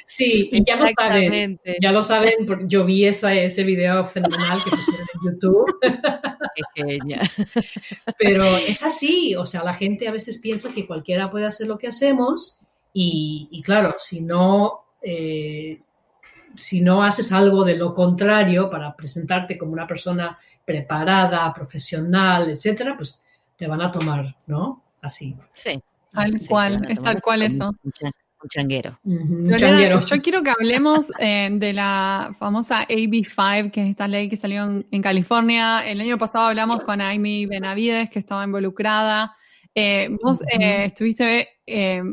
Sí, 0.06 0.48
y 0.52 0.64
ya 0.64 0.76
lo 0.76 0.86
saben. 0.96 1.60
Ya 1.82 1.92
lo 1.92 2.02
saben, 2.02 2.46
porque 2.46 2.64
yo 2.68 2.84
vi 2.84 3.04
esa, 3.06 3.34
ese 3.34 3.64
video 3.64 4.04
fenomenal 4.06 4.58
que 4.64 4.70
pusieron 4.70 5.06
en 5.14 5.32
YouTube, 5.32 5.78
Qué 6.54 6.82
genial. 6.84 7.30
pero 8.18 8.56
es 8.56 8.82
así, 8.84 9.34
o 9.34 9.44
sea, 9.46 9.64
la 9.64 9.74
gente 9.74 10.06
a 10.08 10.12
veces 10.12 10.38
piensa 10.38 10.72
que 10.72 10.86
cualquiera 10.86 11.30
puede 11.30 11.46
hacer 11.46 11.66
lo 11.66 11.76
que 11.76 11.88
hacemos 11.88 12.60
Y, 12.92 13.60
claro, 13.64 13.96
si 13.98 14.20
no, 14.22 14.86
eh, 15.02 15.80
si 16.54 16.80
no 16.80 17.02
haces 17.02 17.32
algo 17.32 17.64
de 17.64 17.76
lo 17.76 17.92
contrario 17.92 18.70
para 18.70 18.94
presentarte 18.96 19.58
como 19.58 19.72
una 19.72 19.86
persona 19.86 20.38
preparada, 20.64 21.52
profesional, 21.52 22.48
etcétera, 22.50 22.94
pues 22.96 23.22
te 23.56 23.66
van 23.66 23.82
a 23.82 23.90
tomar, 23.90 24.24
¿no? 24.46 24.82
Así. 25.02 25.36
Sí. 25.54 25.82
Tal 26.16 26.32
cual, 26.48 26.86
es 26.88 27.00
tal 27.02 27.22
cual 27.22 27.42
eso. 27.42 27.74
Un 28.42 28.48
changuero. 28.50 28.98
Yo 29.02 30.22
quiero 30.22 30.42
que 30.42 30.50
hablemos 30.50 31.10
eh, 31.18 31.48
de 31.52 31.72
la 31.72 32.34
famosa 32.38 32.86
AB5, 32.86 33.70
que 33.70 33.82
es 33.82 33.90
esta 33.90 34.06
ley 34.06 34.28
que 34.28 34.36
salió 34.36 34.84
en, 34.90 35.02
California. 35.02 35.86
El 35.86 36.00
año 36.00 36.18
pasado 36.18 36.46
hablamos 36.46 36.80
con 36.80 37.00
Amy 37.00 37.46
Benavides, 37.46 38.10
que 38.10 38.18
estaba 38.18 38.44
involucrada. 38.44 39.34
Eh, 39.74 40.08
vos 40.22 40.42
eh, 40.52 40.84
estuviste, 40.84 41.48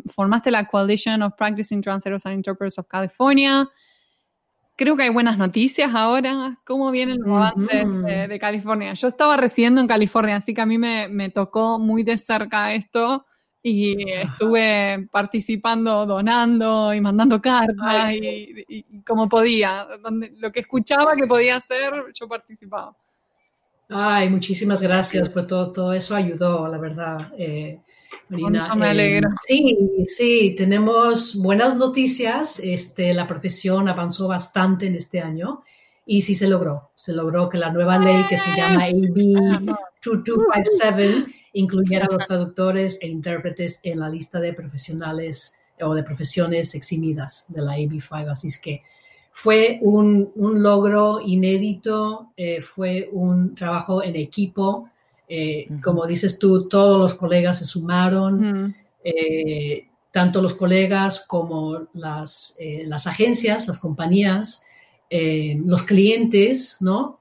formaste 0.08 0.50
la 0.50 0.66
Coalition 0.66 1.22
of 1.24 1.34
Practicing 1.38 1.82
Translators 1.82 2.26
and 2.26 2.36
Interpreters 2.36 2.80
of 2.80 2.88
California. 2.88 3.70
Creo 4.76 4.96
que 4.96 5.04
hay 5.04 5.10
buenas 5.10 5.38
noticias 5.38 5.94
ahora. 5.94 6.58
¿Cómo 6.66 6.90
vienen 6.90 7.18
los 7.20 7.36
avances 7.36 7.86
de, 8.30 8.40
California? 8.40 8.94
Yo 8.94 9.08
estaba 9.08 9.38
residiendo 9.38 9.82
en 9.82 9.88
California, 9.88 10.38
así 10.38 10.54
que 10.54 10.62
a 10.62 10.66
mí 10.66 10.78
me, 10.78 11.10
me 11.10 11.30
tocó 11.30 11.78
muy 11.78 12.04
de 12.04 12.18
cerca 12.18 12.74
esto 12.74 13.26
y 13.66 14.12
estuve 14.12 15.08
participando, 15.10 16.06
donando 16.06 16.94
y 16.94 17.00
mandando 17.00 17.42
cartas 17.42 18.14
y, 18.14 18.84
como 19.06 19.30
podía, 19.30 19.88
donde 20.04 20.34
lo 20.38 20.52
que 20.52 20.60
escuchaba 20.60 21.16
que 21.16 21.26
podía 21.26 21.56
hacer, 21.56 21.94
yo 22.14 22.28
participaba. 22.28 22.94
Ay, 23.88 24.30
muchísimas 24.30 24.82
gracias, 24.82 25.30
pues 25.30 25.48
todo, 25.48 25.72
todo 25.72 25.94
eso 25.94 26.14
ayudó, 26.14 26.68
la 26.68 26.78
verdad, 26.78 27.32
eh, 27.38 27.80
Marina. 28.28 28.76
me 28.76 28.90
alegro. 28.90 29.30
sí, 29.46 29.78
sí, 30.04 30.56
tenemos 30.58 31.36
buenas 31.36 31.78
noticias. 31.78 32.60
Este, 32.60 33.14
la 33.14 33.28
profesión 33.28 33.88
avanzó 33.88 34.28
bastante 34.28 34.88
en 34.88 34.96
este 34.96 35.22
año 35.22 35.64
y 36.06 36.22
sí 36.22 36.36
se 36.36 36.50
logró. 36.50 36.92
Se 36.96 37.14
logró 37.14 37.48
que 37.48 37.58
la 37.58 37.72
nueva 37.72 37.98
ley 37.98 38.24
que 38.28 38.38
se 38.38 38.50
llama 38.58 38.86
AB 38.86 39.76
2257 40.04 41.43
incluyera 41.54 42.08
a 42.08 42.14
los 42.14 42.28
traductores 42.28 43.00
e 43.02 43.08
intérpretes 43.08 43.80
en 43.84 44.00
la 44.00 44.10
lista 44.10 44.40
de 44.40 44.54
profesionales 44.54 45.56
o 45.82 45.94
de 45.94 46.04
profesiones 46.04 46.76
eximidas 46.76 47.46
de 47.50 47.62
la 47.62 47.74
AB5. 47.78 48.32
Así 48.32 48.48
es 48.48 48.58
que 48.58 48.84
fue 49.32 49.80
un, 49.82 50.32
logro 50.36 51.20
inédito, 51.20 52.32
eh, 52.38 52.62
fue 52.62 53.10
un 53.12 53.56
trabajo 53.56 54.04
en 54.04 54.16
equipo. 54.16 54.90
Eh, 55.28 55.68
como 55.84 56.06
dices 56.06 56.38
tú, 56.38 56.68
todos 56.68 56.98
los 56.98 57.16
colegas 57.16 57.58
se 57.58 57.66
sumaron, 57.66 58.76
eh, 59.04 59.88
tanto 60.12 60.42
los 60.42 60.54
colegas 60.54 61.26
como 61.28 61.88
las, 61.94 62.56
las 62.86 63.08
agencias, 63.08 63.68
las 63.68 63.80
compañías, 63.80 64.66
los 65.10 65.84
clientes, 65.84 66.78
¿no? 66.80 67.20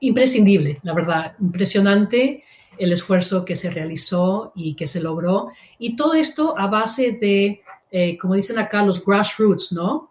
imprescindible, 0.00 0.78
la 0.82 0.92
verdad, 0.92 1.32
impresionante 1.40 2.42
el 2.78 2.92
esfuerzo 2.92 3.44
que 3.44 3.56
se 3.56 3.70
realizó 3.70 4.52
y 4.54 4.74
que 4.74 4.86
se 4.86 5.00
logró. 5.00 5.48
Y 5.78 5.96
todo 5.96 6.14
esto 6.14 6.58
a 6.58 6.66
base 6.66 7.12
de, 7.12 7.62
eh, 7.90 8.18
como 8.18 8.34
dicen 8.34 8.58
acá, 8.58 8.82
los 8.82 9.04
grassroots, 9.04 9.72
¿no? 9.72 10.10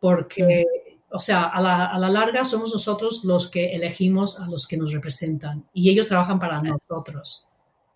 Porque, 0.00 0.64
o 1.10 1.18
sea, 1.18 1.44
a 1.44 1.60
la, 1.60 2.08
larga 2.08 2.44
somos 2.44 2.72
nosotros 2.72 3.24
los 3.24 3.48
que 3.50 3.74
elegimos 3.74 4.38
a 4.38 4.46
los 4.48 4.66
que 4.66 4.76
nos 4.76 4.92
representan 4.92 5.64
y 5.72 5.90
ellos 5.90 6.08
trabajan 6.08 6.38
para 6.38 6.62
nosotros. 6.62 7.46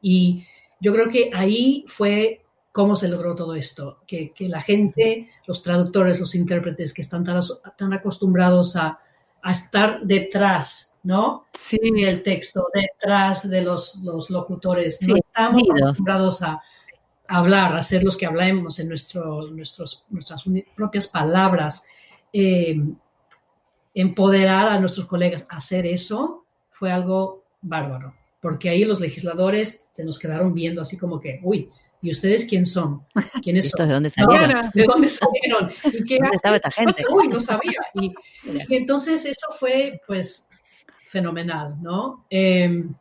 Y 0.01 0.45
yo 0.81 0.93
creo 0.93 1.11
que 1.11 1.31
ahí 1.35 1.85
fue 1.89 2.43
cómo 2.73 2.95
se 2.95 3.09
logró 3.09 3.35
todo 3.35 3.55
esto, 3.55 4.01
que, 4.07 4.33
la 4.41 4.61
gente, 4.61 5.29
los 5.47 5.63
traductores, 5.63 6.21
los 6.21 6.35
intérpretes 6.35 6.93
que 6.93 7.03
están 7.03 7.25
tan, 7.25 7.93
acostumbrados 7.93 8.77
a, 8.77 9.01
a 9.43 9.51
estar 9.51 10.03
detrás 10.03 10.96
¿no? 11.07 11.47
Sí. 11.53 11.79
El 11.83 12.25
texto 12.25 12.67
detrás 12.75 13.49
de 13.49 13.63
los, 13.63 14.03
locutores. 14.29 14.99
no 15.07 15.15
estamos 15.15 15.63
acostumbrados 15.71 16.43
a 16.43 16.61
hablar, 17.29 17.77
a 17.77 17.83
ser 17.85 18.03
los 18.03 18.17
que 18.17 18.27
hablemos 18.27 18.81
en 18.81 18.89
nuestro, 18.89 19.47
nuestros, 19.53 20.05
nuestras 20.11 20.43
propias 20.75 21.07
palabras. 21.07 21.87
Eh, 22.33 22.77
empoderar 23.95 24.69
a 24.69 24.81
nuestros 24.81 25.07
colegas 25.07 25.47
a 25.49 25.59
hacer 25.59 25.87
eso 25.87 26.45
fue 26.71 26.91
algo 26.91 27.45
bárbaro, 27.63 28.13
porque 28.43 28.69
ahí 28.69 28.85
los 28.85 29.01
legisladores 29.01 29.89
se 29.93 30.05
nos 30.05 30.19
quedaron 30.19 30.53
viendo 30.55 30.83
así 30.83 30.99
como 30.99 31.21
que, 31.21 31.39
uy, 31.45 31.71
¿y 32.03 32.11
ustedes 32.11 32.47
quién 32.47 32.67
son? 32.67 33.07
¿Quiénes 33.45 33.71
son? 33.71 33.87
¿De 33.87 33.95
dónde 33.95 34.11
salieron? 34.11 34.71
¿De 34.75 34.85
dónde 34.85 35.09
salieron? 35.09 35.71
¿Y 35.85 36.05
qué 36.05 36.19
¿Dónde 36.19 36.37
estaba 36.37 36.57
esta 36.57 36.71
gente? 36.73 37.05
Uy, 37.09 37.29
no 37.29 37.41
sabía. 37.41 37.81
y, 37.95 38.13
entonces 38.71 39.25
eso 39.25 39.47
fue, 39.59 40.01
pues, 40.07 40.46
fenomenal, 41.07 41.77
¿no? 41.81 42.25
Em, 42.31 42.95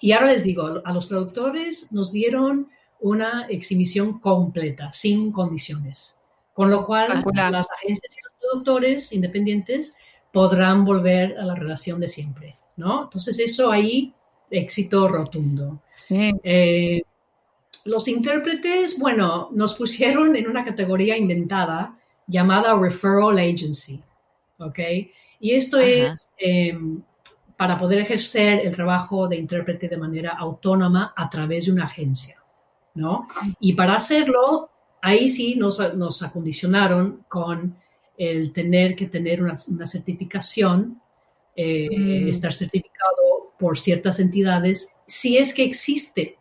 y 0.00 0.12
ahora 0.12 0.32
les 0.32 0.44
digo, 0.44 0.82
a 0.84 0.92
los 0.92 1.08
traductores 1.08 1.90
nos 1.92 2.12
dieron 2.12 2.68
una 3.00 3.46
exhibición 3.48 4.18
completa, 4.18 4.92
sin 4.92 5.32
condiciones, 5.32 6.20
con 6.52 6.70
lo 6.70 6.84
cual 6.84 7.24
las 7.34 7.70
agencias 7.70 8.16
y 8.16 8.20
los 8.22 8.38
traductores 8.38 9.12
independientes 9.12 9.96
podrán 10.32 10.84
volver 10.84 11.38
a 11.38 11.44
la 11.44 11.54
relación 11.54 12.00
de 12.00 12.08
siempre, 12.08 12.56
¿no? 12.76 13.04
Entonces 13.04 13.38
eso 13.38 13.70
ahí, 13.70 14.12
éxito 14.50 15.08
rotundo. 15.08 15.80
Sí. 15.90 16.32
Eh, 16.42 17.02
los 17.84 18.08
intérpretes, 18.08 18.98
bueno, 18.98 19.50
nos 19.52 19.74
pusieron 19.74 20.34
en 20.36 20.48
una 20.48 20.64
categoría 20.64 21.16
inventada 21.16 21.98
llamada 22.26 22.76
Referral 22.76 23.38
Agency, 23.38 24.02
¿ok? 24.58 24.78
Y 25.40 25.52
esto 25.52 25.78
es 25.78 26.32
em, 26.38 27.02
para 27.56 27.78
poder 27.78 28.00
ejercer 28.00 28.60
el 28.66 28.74
trabajo 28.74 29.28
de 29.28 29.36
intérprete 29.36 29.88
de 29.88 29.96
manera 29.96 30.32
autónoma 30.32 31.12
a 31.16 31.30
través 31.30 31.66
de 31.66 31.72
una 31.72 31.84
agencia, 31.84 32.36
¿no? 32.94 33.28
Y 33.60 33.74
para 33.74 33.94
hacerlo, 33.94 34.70
ahí 35.00 35.28
sí 35.28 35.54
nos, 35.56 35.94
nos 35.94 36.22
acondicionaron 36.22 37.24
con 37.28 37.76
el 38.16 38.52
tener 38.52 38.94
que 38.96 39.06
tener 39.06 39.42
una, 39.42 39.56
certificación, 39.86 41.00
eh, 41.56 41.88
mm. 41.90 42.28
estar 42.28 42.52
certificado 42.52 43.52
por 43.58 43.78
ciertas 43.78 44.20
entidades, 44.20 44.96
si 45.06 45.36
es 45.36 45.54
que 45.54 45.64
existe 45.64 46.38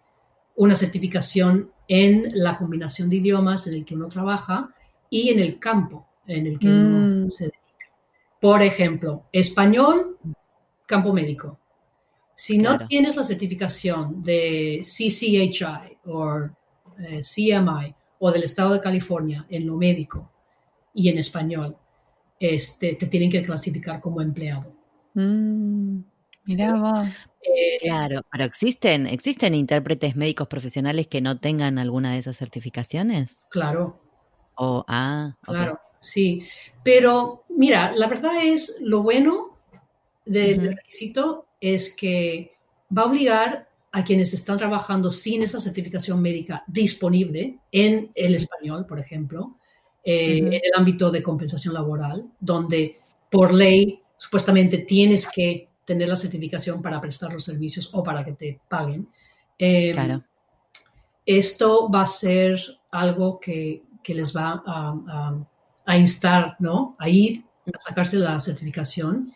una 0.55 0.75
certificación 0.75 1.71
en 1.87 2.31
la 2.33 2.57
combinación 2.57 3.09
de 3.09 3.17
idiomas 3.17 3.67
en 3.67 3.75
el 3.75 3.85
que 3.85 3.95
uno 3.95 4.07
trabaja 4.07 4.69
y 5.09 5.29
en 5.29 5.39
el 5.39 5.59
campo 5.59 6.07
en 6.27 6.47
el 6.47 6.59
que 6.59 6.67
uno 6.67 7.25
mm. 7.25 7.31
se 7.31 7.45
dedica. 7.45 7.59
Por 8.39 8.61
ejemplo, 8.61 9.23
español, 9.31 10.17
campo 10.93 11.11
médico. 11.11 11.57
Si 12.35 12.57
no 12.57 12.85
tienes 12.87 13.15
la 13.15 13.23
certificación 13.23 14.21
de 14.21 14.81
CCHI 14.83 15.97
o 16.05 16.49
eh, 16.99 17.19
CMI 17.21 17.95
o 18.19 18.31
del 18.31 18.43
Estado 18.43 18.73
de 18.73 18.81
California 18.81 19.45
en 19.49 19.65
lo 19.65 19.75
médico 19.75 20.31
y 20.93 21.09
en 21.09 21.17
español, 21.17 21.75
este, 22.39 22.95
te 22.95 23.07
tienen 23.07 23.31
que 23.31 23.41
clasificar 23.41 23.99
como 23.99 24.21
empleado. 24.21 24.71
Mm, 25.15 26.01
mira 26.45 26.73
vos. 26.75 27.09
Eh, 27.41 27.77
claro, 27.81 28.21
pero 28.31 28.43
existen, 28.43 29.07
existen 29.07 29.55
intérpretes 29.55 30.15
médicos 30.15 30.47
profesionales 30.47 31.07
que 31.07 31.21
no 31.21 31.39
tengan 31.39 31.79
alguna 31.79 32.13
de 32.13 32.19
esas 32.19 32.37
certificaciones. 32.37 33.43
Claro. 33.49 33.99
O 34.55 34.85
ah, 34.87 35.35
claro, 35.41 35.79
sí. 35.99 36.45
Pero 36.83 37.45
mira, 37.49 37.91
la 37.93 38.07
verdad 38.07 38.43
es 38.43 38.77
lo 38.81 39.01
bueno 39.01 39.52
del 40.25 40.75
requisito 40.75 41.47
es 41.59 41.95
que 41.95 42.53
va 42.95 43.03
a 43.03 43.05
obligar 43.05 43.69
a 43.91 44.03
quienes 44.03 44.33
están 44.33 44.57
trabajando 44.57 45.11
sin 45.11 45.43
esa 45.43 45.59
certificación 45.59 46.21
médica 46.21 46.63
disponible 46.67 47.59
en 47.71 48.11
el 48.15 48.35
español, 48.35 48.85
por 48.87 48.99
ejemplo, 48.99 49.57
eh, 50.03 50.39
en 50.39 50.53
el 50.53 50.71
ámbito 50.75 51.11
de 51.11 51.21
compensación 51.21 51.75
laboral, 51.75 52.23
donde 52.39 52.99
por 53.29 53.53
ley 53.53 54.01
supuestamente 54.17 54.79
tienes 54.79 55.29
que 55.29 55.69
tener 55.85 56.07
la 56.07 56.15
certificación 56.15 56.81
para 56.81 56.99
prestar 56.99 57.31
los 57.33 57.43
servicios 57.43 57.89
o 57.93 58.03
para 58.03 58.25
que 58.25 58.33
te 58.33 58.59
paguen. 58.67 59.07
Em, 59.57 59.93
claro. 59.93 60.23
Esto 61.25 61.89
va 61.89 62.01
a 62.01 62.07
ser 62.07 62.59
algo 62.91 63.39
que, 63.39 63.83
les 64.07 64.35
va 64.35 64.61
a, 64.65 65.35
a, 65.85 65.97
instar 65.97 66.55
¿no? 66.59 66.95
a 66.99 67.07
ir 67.07 67.43
a 67.73 67.79
sacarse 67.79 68.17
la 68.17 68.39
certificación 68.39 69.33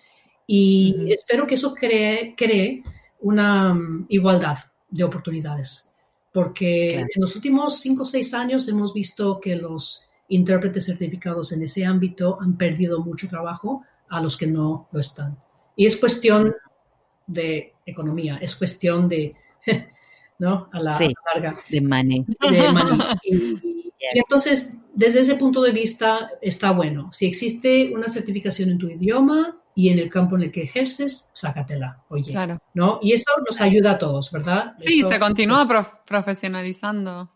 y 0.47 1.11
espero 1.11 1.45
que 1.45 1.55
eso 1.55 1.75
cree, 1.75 2.33
cree 2.35 2.81
una 3.19 3.73
mm, 3.73 4.05
igualdad 4.07 4.57
de 4.89 5.03
oportunidades, 5.03 5.91
porque 6.31 7.01
en 7.01 7.07
los 7.17 7.35
últimos 7.35 7.79
cinco 7.79 8.03
o 8.03 8.05
seis 8.05 8.33
años 8.33 8.67
hemos 8.69 8.93
visto 8.93 9.39
que 9.41 9.57
los 9.57 10.05
intérpretes 10.29 10.85
certificados 10.85 11.51
en 11.51 11.63
ese 11.63 11.85
ámbito 11.85 12.37
han 12.41 12.57
perdido 12.57 13.03
mucho 13.03 13.27
trabajo 13.27 13.83
a 14.09 14.21
los 14.21 14.37
que 14.37 14.47
no 14.47 14.87
lo 14.91 14.99
están. 14.99 15.37
Y 15.75 15.85
es 15.85 15.97
cuestión 15.97 16.55
de 17.27 17.73
economía, 17.85 18.37
es 18.37 18.55
cuestión 18.55 19.09
de, 19.09 19.35
¿no? 20.39 20.69
A 20.71 20.79
la, 20.79 20.97
larga. 21.33 21.59
De 21.69 21.81
money. 21.81 22.25
De 22.39 22.71
money. 22.71 22.99
Y, 23.23 24.13
Y 24.13 24.19
entonces, 24.19 24.77
desde 24.93 25.21
ese 25.21 25.35
punto 25.35 25.61
de 25.61 25.71
vista, 25.71 26.29
está 26.39 26.71
bueno. 26.71 27.11
Si 27.11 27.25
existe 27.25 27.91
una 27.93 28.07
certificación 28.07 28.69
en 28.69 28.77
tu 28.77 28.87
idioma 28.87 29.59
y 29.77 29.89
en 29.89 29.99
el 29.99 30.09
campo 30.09 30.35
en 30.35 30.41
el 30.41 30.51
que 30.51 30.63
ejerces, 30.63 31.29
sácatela, 31.33 32.03
oye. 32.09 32.31
Claro. 32.31 32.59
¿no? 32.73 32.97
Y 32.99 33.13
eso 33.13 33.25
nos 33.47 33.61
ayuda 33.61 33.91
a 33.91 33.97
todos, 33.99 34.31
¿verdad? 34.31 34.73
Sí, 34.75 35.03
se 35.03 35.19
continúa 35.19 35.67
profesionalizando. 36.03 37.29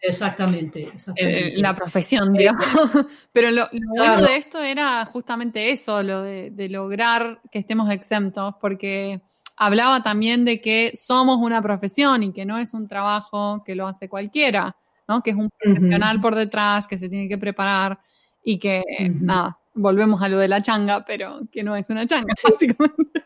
Exactamente, 0.00 0.92
eh, 1.16 1.54
la 1.56 1.74
profesión, 1.74 2.32
digamos. 2.34 2.64
Pero 3.32 3.50
lo, 3.50 3.68
bueno 3.96 4.22
de 4.24 4.36
esto 4.36 4.62
era 4.62 5.04
justamente 5.06 5.72
eso, 5.72 6.04
lo 6.04 6.22
de, 6.22 6.52
de, 6.52 6.68
lograr 6.68 7.40
que 7.50 7.58
estemos 7.58 7.90
exentos, 7.90 8.54
porque 8.60 9.20
hablaba 9.56 10.04
también 10.04 10.44
de 10.44 10.60
que 10.60 10.92
somos 10.94 11.38
una 11.38 11.60
profesión 11.60 12.22
y 12.22 12.32
que 12.32 12.44
no 12.44 12.58
es 12.58 12.74
un 12.74 12.86
trabajo 12.86 13.64
que 13.64 13.74
lo 13.74 13.88
hace 13.88 14.08
cualquiera, 14.08 14.76
¿no? 15.08 15.20
Que 15.20 15.30
es 15.30 15.36
un 15.36 15.50
profesional 15.58 16.20
por 16.20 16.36
detrás, 16.36 16.86
que 16.86 16.96
se 16.96 17.08
tiene 17.08 17.28
que 17.28 17.38
preparar 17.38 17.98
y 18.44 18.60
que, 18.60 18.84
nada, 19.20 19.58
volvemos 19.76 20.20
a 20.20 20.28
lo 20.28 20.38
de 20.38 20.48
la 20.48 20.60
changa, 20.60 21.04
pero 21.04 21.40
que 21.52 21.62
no 21.62 21.76
es 21.76 21.88
una 21.90 22.06
changa, 22.06 22.34
básicamente. 22.42 23.24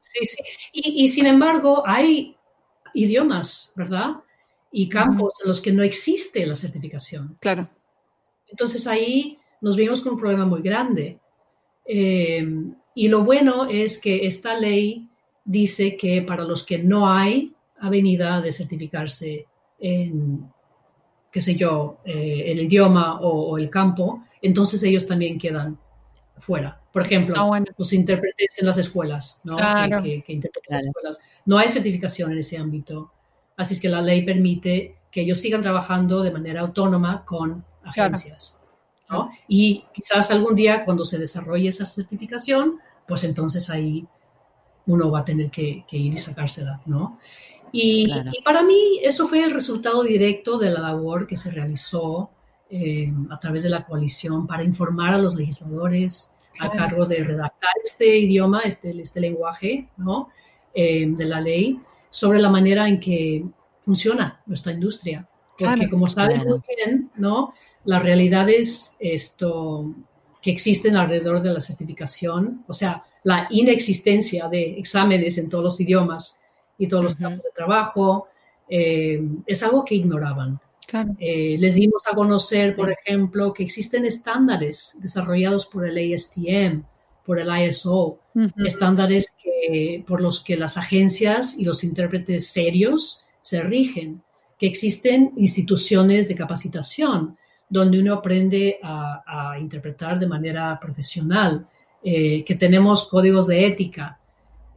Sí, 0.00 0.26
sí. 0.26 0.42
Y, 0.72 1.04
y 1.04 1.08
sin 1.08 1.26
embargo, 1.26 1.82
hay 1.86 2.36
idiomas, 2.92 3.72
¿verdad? 3.74 4.16
y 4.76 4.88
campos 4.88 5.34
en 5.40 5.48
los 5.48 5.60
que 5.60 5.72
no 5.72 5.84
existe 5.84 6.44
la 6.44 6.56
certificación. 6.56 7.38
Claro. 7.40 7.70
Entonces 8.48 8.88
ahí 8.88 9.38
nos 9.60 9.76
vimos 9.76 10.00
con 10.00 10.14
un 10.14 10.18
problema 10.18 10.44
muy 10.46 10.62
grande. 10.62 11.20
Eh, 11.86 12.44
y 12.92 13.06
lo 13.06 13.22
bueno 13.22 13.68
es 13.70 14.00
que 14.00 14.26
esta 14.26 14.58
ley 14.58 15.08
dice 15.44 15.96
que 15.96 16.22
para 16.22 16.42
los 16.42 16.64
que 16.64 16.78
no 16.78 17.08
hay 17.08 17.54
avenida 17.78 18.40
de 18.40 18.50
certificarse 18.50 19.46
en, 19.78 20.50
qué 21.30 21.40
sé 21.40 21.54
yo, 21.54 21.98
eh, 22.04 22.46
el 22.48 22.62
idioma 22.62 23.20
o, 23.20 23.56
el 23.56 23.70
campo, 23.70 24.24
entonces 24.42 24.82
ellos 24.82 25.06
también 25.06 25.38
quedan 25.38 25.78
fuera. 26.38 26.80
Por 26.92 27.02
ejemplo, 27.02 27.34
ah, 27.36 27.62
los 27.76 27.92
intérpretes 27.92 28.58
en 28.58 28.66
las 28.66 28.78
escuelas, 28.78 29.40
¿no? 29.44 29.56
Claro. 29.56 30.02
Que, 30.02 30.22
interpretan 30.28 30.78
las 30.78 30.84
escuelas. 30.84 31.20
No 31.44 31.58
hay 31.58 31.68
certificación 31.68 32.32
en 32.32 32.38
ese 32.38 32.56
ámbito. 32.58 33.12
Así 33.56 33.74
es 33.74 33.80
que 33.80 33.88
la 33.88 34.02
ley 34.02 34.24
permite 34.24 34.96
que 35.10 35.22
ellos 35.22 35.40
sigan 35.40 35.62
trabajando 35.62 36.22
de 36.22 36.30
manera 36.30 36.60
autónoma 36.60 37.24
con 37.24 37.64
agencias. 37.84 38.60
Y 39.46 39.84
quizás 39.92 40.30
algún 40.30 40.56
día 40.56 40.84
cuando 40.84 41.04
se 41.04 41.18
desarrolle 41.18 41.68
esa 41.68 41.86
certificación, 41.86 42.80
pues 43.06 43.24
entonces 43.24 43.70
ahí 43.70 44.06
uno 44.86 45.10
va 45.10 45.20
a 45.20 45.24
tener 45.24 45.50
que, 45.50 45.84
ir 45.90 46.14
y 46.14 46.16
sacársela, 46.16 46.80
¿no? 46.86 47.18
Y, 47.72 48.08
para 48.44 48.62
mí 48.62 49.00
eso 49.02 49.26
fue 49.26 49.42
el 49.42 49.52
resultado 49.52 50.02
directo 50.02 50.58
de 50.58 50.70
la 50.70 50.80
labor 50.80 51.26
que 51.26 51.36
se 51.36 51.50
realizó 51.50 52.30
eh, 52.76 53.12
a 53.30 53.38
través 53.38 53.62
de 53.62 53.68
la 53.70 53.84
coalición 53.84 54.48
para 54.48 54.64
informar 54.64 55.14
a 55.14 55.18
los 55.18 55.36
legisladores 55.36 56.34
a 56.58 56.68
cargo 56.72 57.06
de 57.06 57.22
redactar 57.22 57.70
este 57.84 58.18
idioma, 58.18 58.62
este, 58.62 58.90
este 59.00 59.20
lenguaje, 59.20 59.90
¿no? 59.96 60.30
Eh, 60.74 61.06
de 61.08 61.24
la 61.24 61.40
ley 61.40 61.78
sobre 62.10 62.40
la 62.40 62.50
manera 62.50 62.88
en 62.88 62.98
que 62.98 63.44
funciona 63.80 64.42
nuestra 64.46 64.72
industria. 64.72 65.24
Porque 65.56 65.88
como 65.88 66.08
saben 66.08 66.48
muy 66.48 66.60
bien, 66.66 67.12
¿no? 67.14 67.54
Las 67.84 68.02
realidades 68.02 68.96
esto, 68.98 69.94
que 70.42 70.50
existen 70.50 70.96
alrededor 70.96 71.42
de 71.42 71.52
la 71.52 71.60
certificación, 71.60 72.64
o 72.66 72.74
sea, 72.74 73.00
la 73.22 73.46
inexistencia 73.50 74.48
de 74.48 74.80
exámenes 74.80 75.38
en 75.38 75.48
todos 75.48 75.62
los 75.62 75.80
idiomas 75.80 76.40
y 76.76 76.88
todos 76.88 77.04
los 77.04 77.14
campos 77.14 77.44
de 77.44 77.50
trabajo, 77.54 78.26
eh, 78.68 79.22
es 79.46 79.62
algo 79.62 79.84
que 79.84 79.94
ignoraban. 79.94 80.60
Eh, 81.18 81.56
les 81.58 81.74
dimos 81.74 82.02
a 82.06 82.14
conocer, 82.14 82.76
por 82.76 82.90
ejemplo, 82.90 83.52
que 83.52 83.62
existen 83.62 84.04
estándares 84.04 84.96
desarrollados 85.00 85.66
por 85.66 85.86
el 85.86 86.14
ASTM, 86.14 86.82
por 87.24 87.38
el 87.38 87.48
ISO, 87.68 88.18
estándares 88.56 89.32
que, 89.42 90.04
por 90.06 90.20
los 90.20 90.44
que 90.44 90.56
las 90.56 90.76
agencias 90.76 91.58
y 91.58 91.64
los 91.64 91.84
intérpretes 91.84 92.48
serios 92.48 93.24
se 93.40 93.62
rigen, 93.62 94.22
que 94.58 94.66
existen 94.66 95.32
instituciones 95.36 96.28
de 96.28 96.34
capacitación 96.34 97.36
donde 97.68 97.98
uno 97.98 98.14
aprende 98.14 98.78
a, 98.82 99.56
interpretar 99.58 100.18
de 100.18 100.26
manera 100.26 100.78
profesional, 100.80 101.66
eh, 102.02 102.44
que 102.44 102.54
tenemos 102.56 103.08
códigos 103.08 103.46
de 103.46 103.66
ética, 103.66 104.18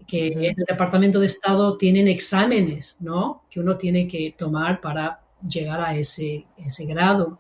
que 0.08 0.28
en 0.28 0.56
el 0.58 0.66
Departamento 0.68 1.20
de 1.20 1.26
Estado 1.26 1.76
tienen 1.78 2.08
exámenes, 2.08 2.96
¿no? 3.02 3.44
Que 3.50 3.60
uno 3.60 3.76
tiene 3.76 4.08
que 4.08 4.34
tomar 4.38 4.80
para 4.80 5.20
llegar 5.50 5.82
a 5.82 5.96
ese, 5.96 6.46
ese 6.58 6.86
grado. 6.86 7.40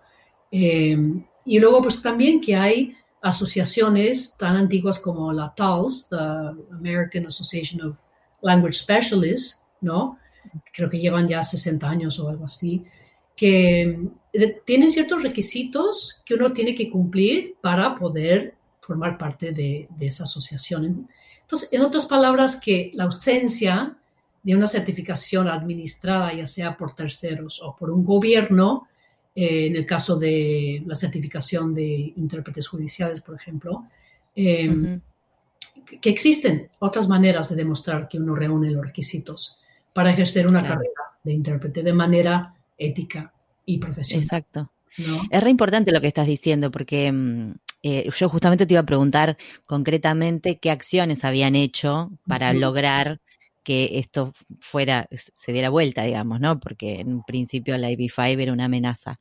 Eh, 0.52 0.98
y 1.46 1.60
luego, 1.60 1.82
pues 1.82 2.02
también 2.02 2.42
que 2.42 2.56
hay 2.56 2.94
asociaciones 3.22 4.36
tan 4.38 4.56
antiguas 4.56 5.00
como 5.00 5.32
la 5.32 5.54
TALS, 5.56 6.10
the 6.10 6.16
American 6.76 7.26
Association 7.26 7.82
of 7.82 8.00
Language 8.42 8.78
Specialists, 8.78 9.64
¿no? 9.82 10.18
Creo 10.74 10.90
que 10.90 11.00
llevan 11.00 11.28
ya 11.28 11.44
60 11.44 11.88
años 11.88 12.20
o 12.20 12.30
algo 12.30 12.46
así, 12.46 12.84
que 13.36 14.00
eh, 14.34 14.62
tienen 14.66 14.92
ciertos 14.92 15.24
requisitos 15.24 16.22
que 16.26 16.36
uno 16.36 16.54
tiene 16.54 16.76
que 16.76 16.90
cumplir 16.90 17.56
para 17.62 17.96
poder 17.96 18.56
formar 18.80 19.18
parte 19.18 19.52
de, 19.52 19.88
de 19.90 20.08
esa 20.08 20.24
asociación. 20.24 21.10
Entonces, 21.42 21.70
en 21.72 21.82
otras 21.82 22.06
palabras, 22.06 22.60
que 22.60 22.92
la 22.94 23.06
ausencia 23.06 23.98
de 24.48 24.56
una 24.56 24.68
certificación 24.68 25.50
administrada, 25.50 26.34
ya 26.34 26.48
sea 26.48 26.78
por 26.78 26.96
terceros 26.96 27.62
o 27.62 27.76
por 27.76 27.92
un 27.92 28.06
gobierno, 28.06 28.88
eh, 29.36 29.68
en 29.68 29.76
el 29.76 29.86
caso 29.86 30.16
de 30.16 30.82
la 30.86 30.96
certificación 30.96 31.76
de 31.76 32.14
intérpretes 32.16 32.66
judiciales, 32.66 33.22
por 33.22 33.36
ejemplo, 33.36 33.84
em, 34.34 35.02
que 36.00 36.10
existen 36.10 36.70
otras 36.80 37.10
maneras 37.10 37.50
de 37.50 37.58
demostrar 37.58 38.08
que 38.08 38.20
uno 38.20 38.36
reúne 38.36 38.72
los 38.72 38.86
requisitos 38.86 39.60
para 39.92 40.12
ejercer 40.12 40.48
una 40.48 40.62
carrera 40.62 41.02
de 41.26 41.34
intérprete 41.34 41.84
de 41.84 41.92
manera 41.92 42.56
ética 42.78 43.34
y 43.66 43.80
profesional. 43.80 44.24
Exacto. 44.24 44.72
Es 45.30 45.44
re 45.44 45.50
importante 45.50 45.92
lo 45.92 46.00
que 46.00 46.08
estás 46.08 46.26
diciendo, 46.26 46.72
porque 46.72 47.12
mm, 47.12 47.52
eh, 47.84 48.10
yo 48.18 48.30
justamente 48.30 48.66
te 48.66 48.76
iba 48.76 48.82
a 48.82 48.86
preguntar 48.86 49.36
concretamente 49.66 50.58
qué 50.58 50.72
acciones 50.72 51.26
habían 51.26 51.56
hecho 51.56 52.12
para 52.26 52.54
lograr 52.54 53.20
que 53.68 54.00
esto 54.00 54.32
fuera, 54.62 55.10
se 55.12 55.52
diera 55.52 55.70
vuelta, 55.70 56.04
digamos, 56.04 56.40
¿no? 56.40 56.58
Porque 56.58 57.02
en 57.02 57.10
un 57.10 57.24
principio 57.24 57.78
la 57.78 57.92
IB5 57.92 58.42
era 58.42 58.54
una 58.54 58.64
amenaza. 58.66 59.20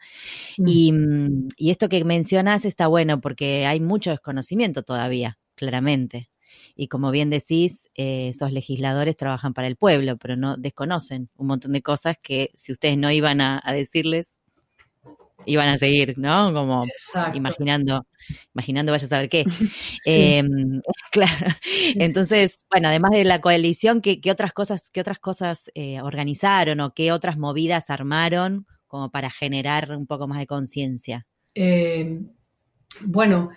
Y, 0.56 0.92
mm, 0.92 1.48
y, 1.56 1.70
esto 1.72 1.88
que 1.88 2.04
mencionas 2.04 2.64
está 2.64 2.87
bueno 2.87 3.20
porque 3.20 3.66
hay 3.66 3.80
mucho 3.80 4.11
desconocimiento 4.11 4.85
todavía, 4.85 5.40
claramente. 5.56 6.30
Y 6.76 6.87
como 6.87 7.11
bien 7.11 7.28
decís, 7.28 7.90
eh, 7.96 8.28
esos 8.28 8.52
legisladores 8.52 9.16
trabajan 9.16 9.52
para 9.52 9.66
el 9.66 9.74
pueblo, 9.74 10.16
pero 10.16 10.37
no 10.37 10.56
desconocen 10.56 11.28
un 11.37 11.48
montón 11.48 11.72
de 11.72 11.82
cosas 11.82 12.16
que 12.22 12.52
si 12.54 12.70
ustedes 12.70 12.98
no 12.98 13.11
iban 13.11 13.40
a 13.40 13.61
decirles, 13.72 14.38
iban 15.46 15.68
a 15.68 15.78
seguir, 15.78 16.18
¿no? 16.18 16.52
Como 16.52 16.85
imaginando, 17.35 18.06
imaginando 18.54 18.92
vaya 18.92 19.06
a 19.06 19.09
saber 19.09 19.28
qué. 19.28 19.44
Em, 20.04 20.80
claro. 21.12 21.46
Entonces, 21.94 22.64
bueno, 22.70 22.88
además 22.88 23.12
de 23.12 23.24
la 23.24 23.40
coalición, 23.40 24.00
¿qué, 24.00 24.20
otras 24.30 24.52
cosas, 24.52 24.90
qué 24.90 25.00
otras 25.00 25.18
cosas 25.18 25.70
eh, 25.74 26.00
organizaron 26.00 26.80
o 26.80 26.92
qué 26.94 27.12
otras 27.12 27.38
movidas 27.38 27.90
armaron 27.90 28.66
como 28.87 29.11
para 29.11 29.30
generar 29.30 29.96
un 29.96 30.06
poco 30.06 30.29
más 30.29 30.38
de 30.38 30.46
conciencia? 30.46 31.27
Em, 31.54 32.29
bueno, 33.04 33.50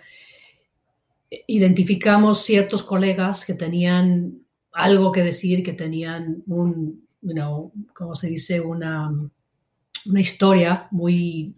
identificamos 1.46 2.42
ciertos 2.42 2.82
colegas 2.82 3.44
que 3.44 3.54
tenían 3.54 4.40
algo 4.72 5.12
que 5.12 5.22
decir, 5.22 5.62
que 5.62 5.72
tenían 5.72 6.42
un, 6.46 7.06
you 7.22 7.32
know, 7.32 7.72
¿cómo 7.94 8.14
se 8.14 8.28
dice? 8.28 8.60
Una, 8.60 9.10
una 10.06 10.20
historia 10.20 10.88
muy 10.90 11.54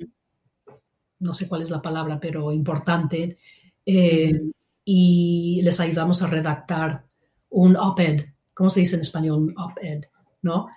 no 1.23 1.35
sé 1.35 1.49
cuál 1.49 1.63
es 1.63 1.71
la 1.71 1.81
palabra, 1.81 2.19
pero 2.21 2.53
importante, 2.53 3.39
eh, 3.87 4.41
y 4.85 5.61
les 5.63 5.81
ayudamos 5.81 6.23
a 6.23 6.27
redactar 6.27 7.05
un 7.51 7.77
op-ed. 7.77 8.27
¿Cómo 8.55 8.69
se 8.69 8.81
dice 8.81 8.97
en 8.97 9.03
español 9.03 9.39
un 9.39 9.59
op-ed? 9.59 10.05
¿No? 10.43 10.69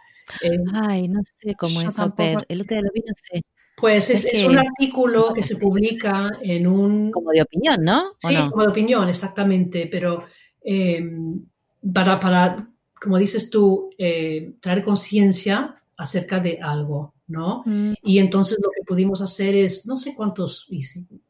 Eh, 0.41 0.57
Ay, 0.73 1.07
no 1.07 1.21
sé 1.23 1.55
cómo 1.55 1.81
es 1.81 1.99
op-ed. 1.99 2.37
El 2.47 2.61
otro 2.61 2.75
día 2.75 2.83
lo 2.83 2.91
vi, 2.93 3.01
no 3.01 3.13
sé. 3.15 3.41
Pues 3.77 4.09
es, 4.09 4.45
un 4.45 4.57
artículo 4.57 5.33
que 5.33 5.43
se 5.43 5.57
publica 5.57 6.37
en 6.41 6.65
un... 6.65 7.11
Como 7.11 7.31
de 7.31 7.41
opinión, 7.41 7.83
¿no? 7.83 8.13
Sí, 8.19 8.33
como 8.49 8.63
de 8.63 8.69
opinión, 8.69 9.09
exactamente, 9.09 9.89
pero 9.91 10.23
em, 10.63 11.45
para, 11.93 12.17
para, 12.17 12.69
como 13.01 13.17
dices 13.17 13.49
tú, 13.49 13.89
eh, 13.97 14.53
traer 14.61 14.81
conciencia 14.81 15.75
acerca 15.97 16.39
de 16.39 16.59
algo. 16.61 17.14
¿No? 17.27 17.63
Mm. 17.65 17.93
Y 18.03 18.19
entonces 18.19 18.57
lo 18.61 18.69
que 18.69 18.83
pudimos 18.85 19.21
hacer 19.21 19.55
es, 19.55 19.85
no 19.85 19.97
sé 19.97 20.15
cuántos, 20.15 20.67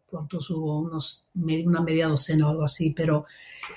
cuántos 0.06 0.50
hubo, 0.50 0.80
unos, 0.80 1.26
una 1.34 1.82
media 1.82 2.08
docena 2.08 2.48
o 2.48 2.52
algo 2.52 2.64
así, 2.64 2.94
pero 2.96 3.26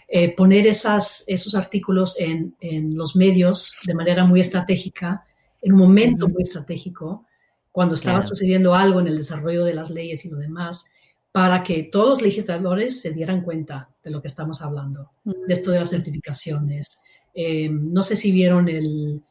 eh, 0.07 0.35
poner 0.35 0.67
esas, 0.67 1.25
esos 1.27 1.55
artículos 1.55 2.17
en, 2.19 2.55
los 2.97 3.17
medios 3.17 3.75
de 3.87 3.95
manera 3.95 4.25
muy 4.27 4.41
estratégica, 4.41 5.25
en 5.61 5.73
un 5.73 5.79
momento 5.79 6.29
muy 6.29 6.43
estratégico, 6.43 7.27
cuando 7.73 7.95
estaba 7.95 8.27
sucediendo 8.27 8.75
algo 8.75 9.01
en 9.01 9.07
el 9.07 9.17
desarrollo 9.17 9.65
de 9.65 9.75
las 9.75 9.91
leyes 9.91 10.25
y 10.25 10.31
lo 10.31 10.39
demás, 10.39 10.87
para 11.31 11.63
que 11.63 11.85
todos 11.85 12.09
los 12.09 12.23
legisladores 12.23 13.01
se 13.01 13.13
dieran 13.13 13.43
cuenta 13.43 13.91
de 14.03 14.11
lo 14.11 14.21
que 14.21 14.29
estamos 14.29 14.63
hablando, 14.63 15.11
de 15.25 15.55
esto 15.55 15.71
de 15.71 15.81
las 15.81 15.91
certificaciones. 15.91 16.89
Eh, 17.35 17.69
no 17.69 18.03
sé 18.03 18.17
si 18.17 18.33
vieron 18.33 18.69
el, 18.69 19.23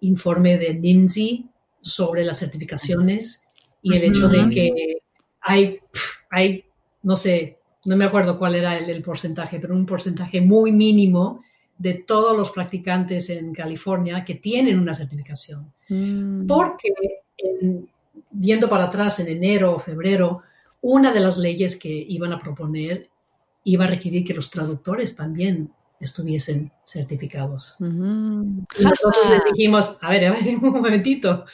informe 0.00 0.58
de 0.58 0.74
NINSI 0.74 1.50
sobre 1.80 2.24
las 2.24 2.38
certificaciones 2.38 3.42
y 3.82 3.96
el 3.96 4.04
hecho 4.04 4.28
de 4.28 4.48
que 4.50 4.72
hay, 5.40 5.78
hay, 6.30 6.64
no 7.02 7.16
sé, 7.16 7.58
no 7.84 7.96
me 7.96 8.04
acuerdo 8.04 8.38
cuál 8.38 8.54
era 8.54 8.76
el, 8.76 9.02
porcentaje, 9.02 9.58
pero 9.60 9.74
un 9.74 9.86
porcentaje 9.86 10.40
muy 10.40 10.72
mínimo 10.72 11.42
de 11.76 11.94
todos 11.94 12.36
los 12.36 12.50
practicantes 12.50 13.30
en 13.30 13.54
California 13.54 14.24
que 14.24 14.34
tienen 14.34 14.78
una 14.78 14.94
certificación. 14.94 15.72
Mm. 15.88 16.46
Porque 16.46 16.88
yendo 18.38 18.68
para 18.68 18.84
atrás 18.84 19.20
en 19.20 19.28
enero 19.28 19.76
o 19.76 19.78
febrero, 19.78 20.42
una 20.80 21.12
de 21.12 21.20
las 21.20 21.38
leyes 21.38 21.76
que 21.76 21.88
iban 21.88 22.32
a 22.32 22.40
proponer 22.40 23.08
iba 23.64 23.84
a 23.84 23.88
requerir 23.88 24.24
que 24.24 24.34
los 24.34 24.50
traductores 24.50 25.14
también 25.14 25.70
estuviesen 26.00 26.72
certificados. 26.84 27.76
Y 27.80 27.84
nosotros 27.84 29.30
les 29.30 29.44
dijimos, 29.44 29.98
a 30.00 30.10
ver, 30.10 30.26
a 30.26 30.32
ver, 30.32 30.56
un 30.62 30.72
momentito, 30.72 31.44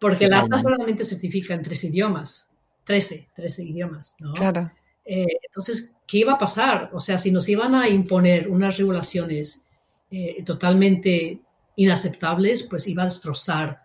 porque 0.00 0.28
la 0.28 0.40
ATA 0.40 0.58
solamente 0.58 1.04
certifica 1.04 1.54
en 1.54 1.62
tres 1.62 1.84
idiomas, 1.84 2.48
13, 2.84 3.28
13 3.34 3.64
idiomas, 3.64 4.16
¿no? 4.20 4.32
Claro. 4.34 4.70
Eh, 5.04 5.26
entonces, 5.46 5.96
¿qué 6.06 6.18
iba 6.18 6.34
a 6.34 6.38
pasar? 6.38 6.90
O 6.92 7.00
sea, 7.00 7.18
si 7.18 7.30
nos 7.30 7.48
iban 7.48 7.74
a 7.74 7.88
imponer 7.88 8.48
unas 8.48 8.76
regulaciones 8.76 9.64
eh, 10.10 10.42
totalmente 10.44 11.40
inaceptables, 11.76 12.64
pues 12.64 12.86
iba 12.88 13.02
a 13.02 13.06
destrozar 13.06 13.82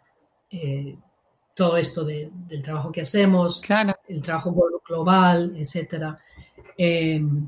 eh, 0.49 0.97
todo 1.53 1.77
esto 1.77 2.03
del 2.03 2.61
trabajo 2.63 2.91
que 2.91 3.01
hacemos, 3.01 3.61
el 4.07 4.21
trabajo 4.21 4.55
global, 4.87 5.55
etc. 5.55 6.15
Em, 6.77 7.47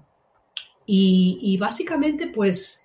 y, 0.85 1.57
básicamente, 1.57 2.27
pues, 2.27 2.83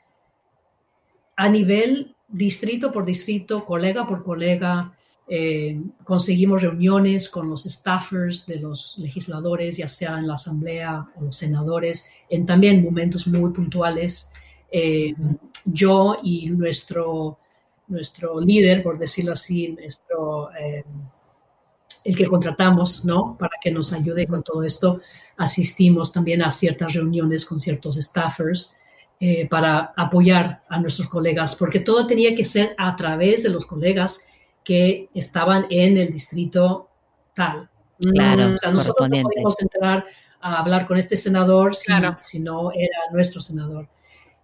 a 1.37 1.49
nivel 1.49 2.15
distrito 2.29 2.93
por 2.93 3.05
distrito, 3.05 3.65
colega 3.65 4.07
por 4.07 4.23
colega, 4.23 4.93
em, 5.29 5.93
conseguimos 6.05 6.63
reuniones 6.63 7.29
con 7.29 7.49
los 7.49 7.65
staffers 7.65 8.47
de 8.47 8.57
los 8.61 8.97
legisladores, 8.99 9.77
ya 9.77 9.89
sea 9.89 10.19
en 10.19 10.27
la 10.27 10.35
asamblea 10.35 11.07
o 11.17 11.25
los 11.25 11.37
senadores, 11.37 12.11
en 12.29 12.47
también 12.47 12.83
momentos 12.83 13.27
muy 13.27 13.53
puntuales. 13.53 14.31
Em, 14.71 15.37
yo 15.65 16.19
y 16.23 16.51
nuestro 16.51 17.39
nuestro 17.91 18.41
líder, 18.41 18.83
por 18.83 18.99
decirlo 18.99 19.33
así, 19.33 19.69
nuestro, 19.69 20.51
eh, 20.59 20.85
el 22.05 22.17
que 22.17 22.27
contratamos, 22.27 23.05
¿no? 23.05 23.37
Para 23.39 23.53
que 23.63 23.71
nos 23.71 23.93
ayude 23.93 24.27
con 24.27 24.43
todo 24.43 24.63
esto. 24.65 25.01
Asistimos 25.37 26.13
también 26.13 26.43
a 26.43 26.51
ciertas 26.51 26.95
reuniones 26.95 27.45
con 27.45 27.61
ciertos 27.61 27.97
staffers 27.97 28.75
eh, 29.19 29.47
para 29.49 29.93
apoyar 29.97 30.63
a 30.69 30.81
nuestros 30.81 31.09
colegas, 31.09 31.55
porque 31.55 31.81
todo 31.81 32.07
tenía 32.07 32.35
que 32.35 32.45
ser 32.45 32.75
a 32.79 32.97
través 32.97 33.43
de 33.43 33.51
los 33.51 33.67
colegas 33.67 34.25
que 34.65 35.09
estaban 35.15 35.67
en 35.69 35.99
el 35.99 36.13
distrito 36.13 36.89
tal. 37.35 37.69
Claro, 37.99 38.49
nosotros 38.73 39.11
no 39.11 39.23
podíamos 39.23 39.61
entrar 39.61 40.07
a 40.41 40.61
hablar 40.61 40.87
con 40.87 40.99
este 40.99 41.17
senador 41.17 41.75
si, 41.75 42.39
no 42.41 42.73
era 42.73 42.99
nuestro 43.13 43.43
senador. 43.43 43.89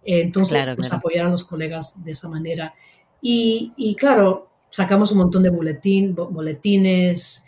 Entonces, 0.03 0.75
pues, 0.75 0.93
apoyar 0.93 1.25
a 1.25 1.29
los 1.29 1.43
colegas 1.43 2.03
de 2.03 2.11
esa 2.11 2.29
manera. 2.29 2.73
Y, 3.19 3.95
claro, 3.99 4.49
sacamos 4.69 5.11
un 5.11 5.19
montón 5.19 5.43
de 5.43 5.49
boletín, 5.49 6.13
boletines, 6.13 7.46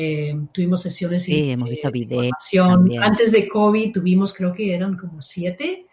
eh, 0.00 0.36
tuvimos 0.52 0.82
sesiones 0.82 1.24
sí, 1.24 1.50
hemos 1.50 1.70
visto 1.70 1.90
videos 1.90 2.30
Antes 3.00 3.32
de 3.32 3.48
COVID 3.48 3.92
tuvimos, 3.92 4.32
creo 4.32 4.52
que 4.52 4.72
eran 4.72 4.96
como 4.96 5.20
siete 5.22 5.86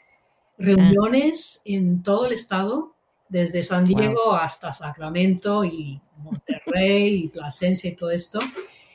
reuniones 0.60 1.62
en 1.66 2.04
todo 2.04 2.28
el 2.28 2.34
estado, 2.34 2.94
desde 3.28 3.64
San 3.64 3.86
Diego 3.86 4.36
hasta 4.36 4.72
Sacramento 4.72 5.66
y 5.66 6.00
Monterrey 6.18 7.24
y 7.24 7.28
Plasencia 7.30 7.90
y 7.90 7.96
todo 7.96 8.12
esto, 8.12 8.40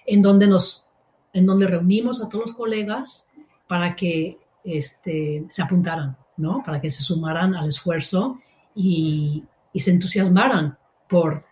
en 0.06 0.22
donde 0.22 0.46
nos, 0.46 0.88
en 1.32 1.44
donde 1.44 1.66
reunimos 1.66 2.22
a 2.22 2.28
todos 2.28 2.46
los 2.46 2.56
colegas 2.56 3.28
para 3.66 3.96
que 3.96 4.38
este, 4.62 5.44
se 5.48 5.62
apuntaran, 5.62 6.16
¿no? 6.36 6.62
Para 6.64 6.80
que 6.80 6.88
se 6.88 7.02
sumaran 7.02 7.56
al 7.56 7.68
esfuerzo 7.68 8.38
y, 8.76 9.42
y 9.72 9.80
se 9.80 9.90
entusiasmaran 9.90 10.78
por 11.08 11.44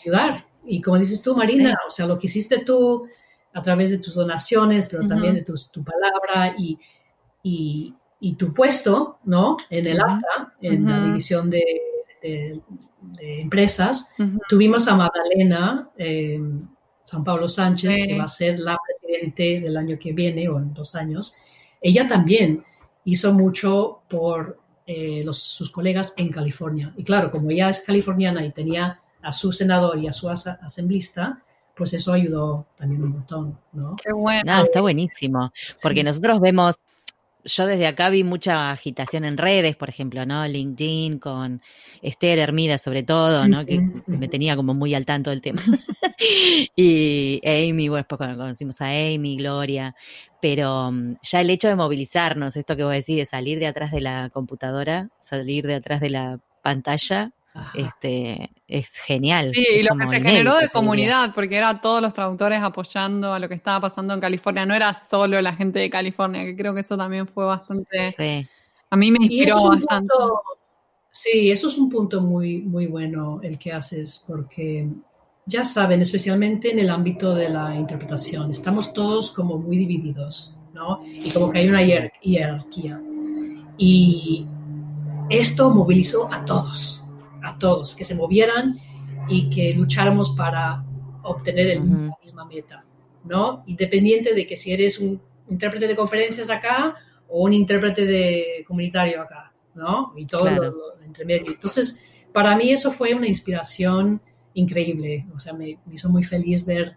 ayudar. 0.00 0.46
Y 0.66 0.80
como 0.80 0.98
dices 0.98 1.22
tú, 1.22 1.36
Marina, 1.36 1.76
o 1.86 1.90
sea, 1.90 2.06
lo 2.06 2.18
que 2.18 2.26
hiciste 2.26 2.64
tú 2.64 3.06
a 3.52 3.62
través 3.62 3.90
de 3.90 3.98
tus 3.98 4.14
donaciones, 4.14 4.88
pero 4.90 5.06
también 5.06 5.34
de 5.34 5.42
tu, 5.42 5.54
tu 5.70 5.84
palabra 5.84 6.54
y, 6.58 6.78
y, 7.42 7.94
y, 8.20 8.34
tu 8.34 8.52
puesto, 8.52 9.18
¿no? 9.24 9.56
En 9.70 9.86
el 9.86 10.00
ATA, 10.00 10.54
en 10.60 10.88
la 10.88 11.04
división 11.04 11.48
de, 11.50 11.64
de, 12.22 12.60
empresas. 13.40 14.12
Tuvimos 14.48 14.88
a 14.88 14.96
Magdalena 14.96 15.90
eh, 15.96 16.40
San 17.02 17.22
Pablo 17.22 17.46
Sánchez, 17.48 18.08
que 18.08 18.18
va 18.18 18.24
a 18.24 18.28
ser 18.28 18.58
la 18.58 18.76
presidente 18.84 19.60
del 19.60 19.76
año 19.76 19.98
que 20.00 20.12
viene 20.12 20.48
o 20.48 20.58
en 20.58 20.72
dos 20.72 20.94
años. 20.94 21.34
Ella 21.80 22.06
también 22.08 22.64
hizo 23.04 23.32
mucho 23.34 24.00
por 24.08 24.58
eh, 24.86 25.22
los, 25.24 25.38
sus 25.38 25.70
colegas 25.70 26.14
en 26.16 26.30
California. 26.30 26.92
Y 26.96 27.04
claro, 27.04 27.30
como 27.30 27.50
ella 27.50 27.68
es 27.68 27.84
californiana 27.84 28.44
y 28.44 28.52
tenía 28.52 29.00
a 29.24 29.32
su 29.32 29.52
senador 29.52 29.98
y 29.98 30.08
a 30.08 30.12
su 30.12 30.28
asamblista, 30.28 31.42
pues 31.76 31.92
eso 31.94 32.12
ayudó 32.12 32.66
también 32.76 33.02
un 33.02 33.10
montón, 33.10 33.58
¿no? 33.72 33.96
Qué 34.02 34.12
bueno. 34.12 34.42
No, 34.44 34.62
está 34.62 34.80
buenísimo, 34.80 35.52
porque 35.82 36.04
nosotros 36.04 36.40
vemos 36.40 36.76
yo 37.44 37.66
desde 37.66 37.86
acá 37.86 38.08
vi 38.08 38.24
mucha 38.24 38.70
agitación 38.70 39.24
en 39.24 39.36
redes, 39.36 39.76
por 39.76 39.88
ejemplo, 39.88 40.24
¿no? 40.24 40.46
LinkedIn 40.46 41.18
con 41.18 41.60
Esther 42.02 42.38
Hermida 42.38 42.78
sobre 42.78 43.02
todo, 43.02 43.46
¿no? 43.46 43.66
Que 43.66 43.80
me 44.06 44.28
tenía 44.28 44.56
como 44.56 44.74
muy 44.74 44.94
al 44.94 45.04
tanto 45.04 45.30
del 45.30 45.40
tema. 45.40 45.62
y 46.76 47.40
Amy, 47.44 47.88
bueno, 47.88 48.06
después 48.08 48.36
conocimos 48.36 48.80
a 48.80 48.86
Amy, 48.86 49.36
Gloria, 49.36 49.94
pero 50.40 50.90
mm, 50.90 51.16
ya 51.22 51.40
el 51.40 51.50
hecho 51.50 51.68
de 51.68 51.76
movilizarnos, 51.76 52.56
esto 52.56 52.76
que 52.76 52.84
vos 52.84 52.92
decís, 52.92 53.16
de 53.16 53.26
salir 53.26 53.58
de 53.58 53.66
atrás 53.66 53.92
de 53.92 54.00
la 54.00 54.30
computadora, 54.30 55.10
salir 55.18 55.66
de 55.66 55.74
atrás 55.74 56.00
de 56.00 56.10
la 56.10 56.40
pantalla, 56.62 57.32
este, 57.74 58.50
es 58.66 58.96
genial. 58.98 59.50
Sí, 59.54 59.64
y 59.78 59.82
lo 59.82 59.96
que 59.96 60.06
se 60.06 60.20
generó 60.20 60.56
de 60.56 60.68
comunidad, 60.68 61.32
porque 61.34 61.56
era 61.56 61.80
todos 61.80 62.02
los 62.02 62.12
traductores 62.12 62.62
apoyando 62.62 63.32
a 63.32 63.38
lo 63.38 63.48
que 63.48 63.54
estaba 63.54 63.80
pasando 63.80 64.14
en 64.14 64.20
California, 64.20 64.66
no 64.66 64.74
era 64.74 64.92
solo 64.94 65.40
la 65.40 65.54
gente 65.54 65.78
de 65.78 65.90
California, 65.90 66.44
que 66.44 66.56
creo 66.56 66.74
que 66.74 66.80
eso 66.80 66.96
también 66.96 67.26
fue 67.26 67.44
bastante... 67.44 68.48
A 68.90 68.96
mí 68.96 69.10
me 69.10 69.18
inspiró 69.20 69.70
bastante. 69.70 70.12
sí, 71.10 71.50
eso 71.50 71.68
es 71.68 71.78
un 71.78 71.88
punto 71.88 72.20
muy, 72.20 72.62
muy 72.62 72.86
bueno 72.86 73.40
el 73.42 73.58
que 73.58 73.72
haces, 73.72 74.22
porque 74.26 74.88
ya 75.46 75.64
saben, 75.64 76.00
especialmente 76.00 76.70
en 76.70 76.78
el 76.78 76.90
ámbito 76.90 77.34
de 77.34 77.48
la 77.48 77.74
interpretación, 77.74 78.50
estamos 78.50 78.92
todos 78.92 79.32
como 79.32 79.58
muy 79.58 79.78
divididos, 79.78 80.54
¿no? 80.72 81.00
Y 81.04 81.30
como 81.30 81.50
que 81.50 81.58
hay 81.58 81.68
una 81.68 81.84
jerarquía. 81.84 83.00
Y 83.76 84.46
esto 85.28 85.70
movilizó 85.70 86.32
a 86.32 86.44
todos 86.44 87.03
a 87.44 87.58
todos, 87.58 87.94
que 87.94 88.04
se 88.04 88.14
movieran 88.14 88.78
y 89.28 89.50
que 89.50 89.72
lucháramos 89.72 90.30
para 90.30 90.84
obtener 91.22 91.78
la 91.78 92.16
misma 92.22 92.44
meta, 92.44 92.84
¿no? 93.24 93.62
Independiente 93.66 94.34
de 94.34 94.46
que 94.46 94.56
si 94.56 94.72
eres 94.72 94.98
un 94.98 95.20
intérprete 95.48 95.86
de 95.86 95.96
conferencias 95.96 96.50
acá 96.50 96.94
o 97.28 97.42
un 97.44 97.52
intérprete 97.52 98.04
de 98.04 98.64
comunitario 98.66 99.20
acá, 99.20 99.52
¿no? 99.74 100.12
Y 100.16 100.26
todo 100.26 100.50
lo, 100.50 101.00
entre 101.04 101.24
medio. 101.24 101.52
Entonces, 101.52 102.02
para 102.32 102.56
mí 102.56 102.70
eso 102.70 102.90
fue 102.90 103.14
una 103.14 103.28
inspiración 103.28 104.20
increíble, 104.54 105.26
o 105.34 105.40
sea, 105.40 105.52
me, 105.52 105.78
hizo 105.92 106.08
muy 106.08 106.24
feliz 106.24 106.64
ver 106.64 106.96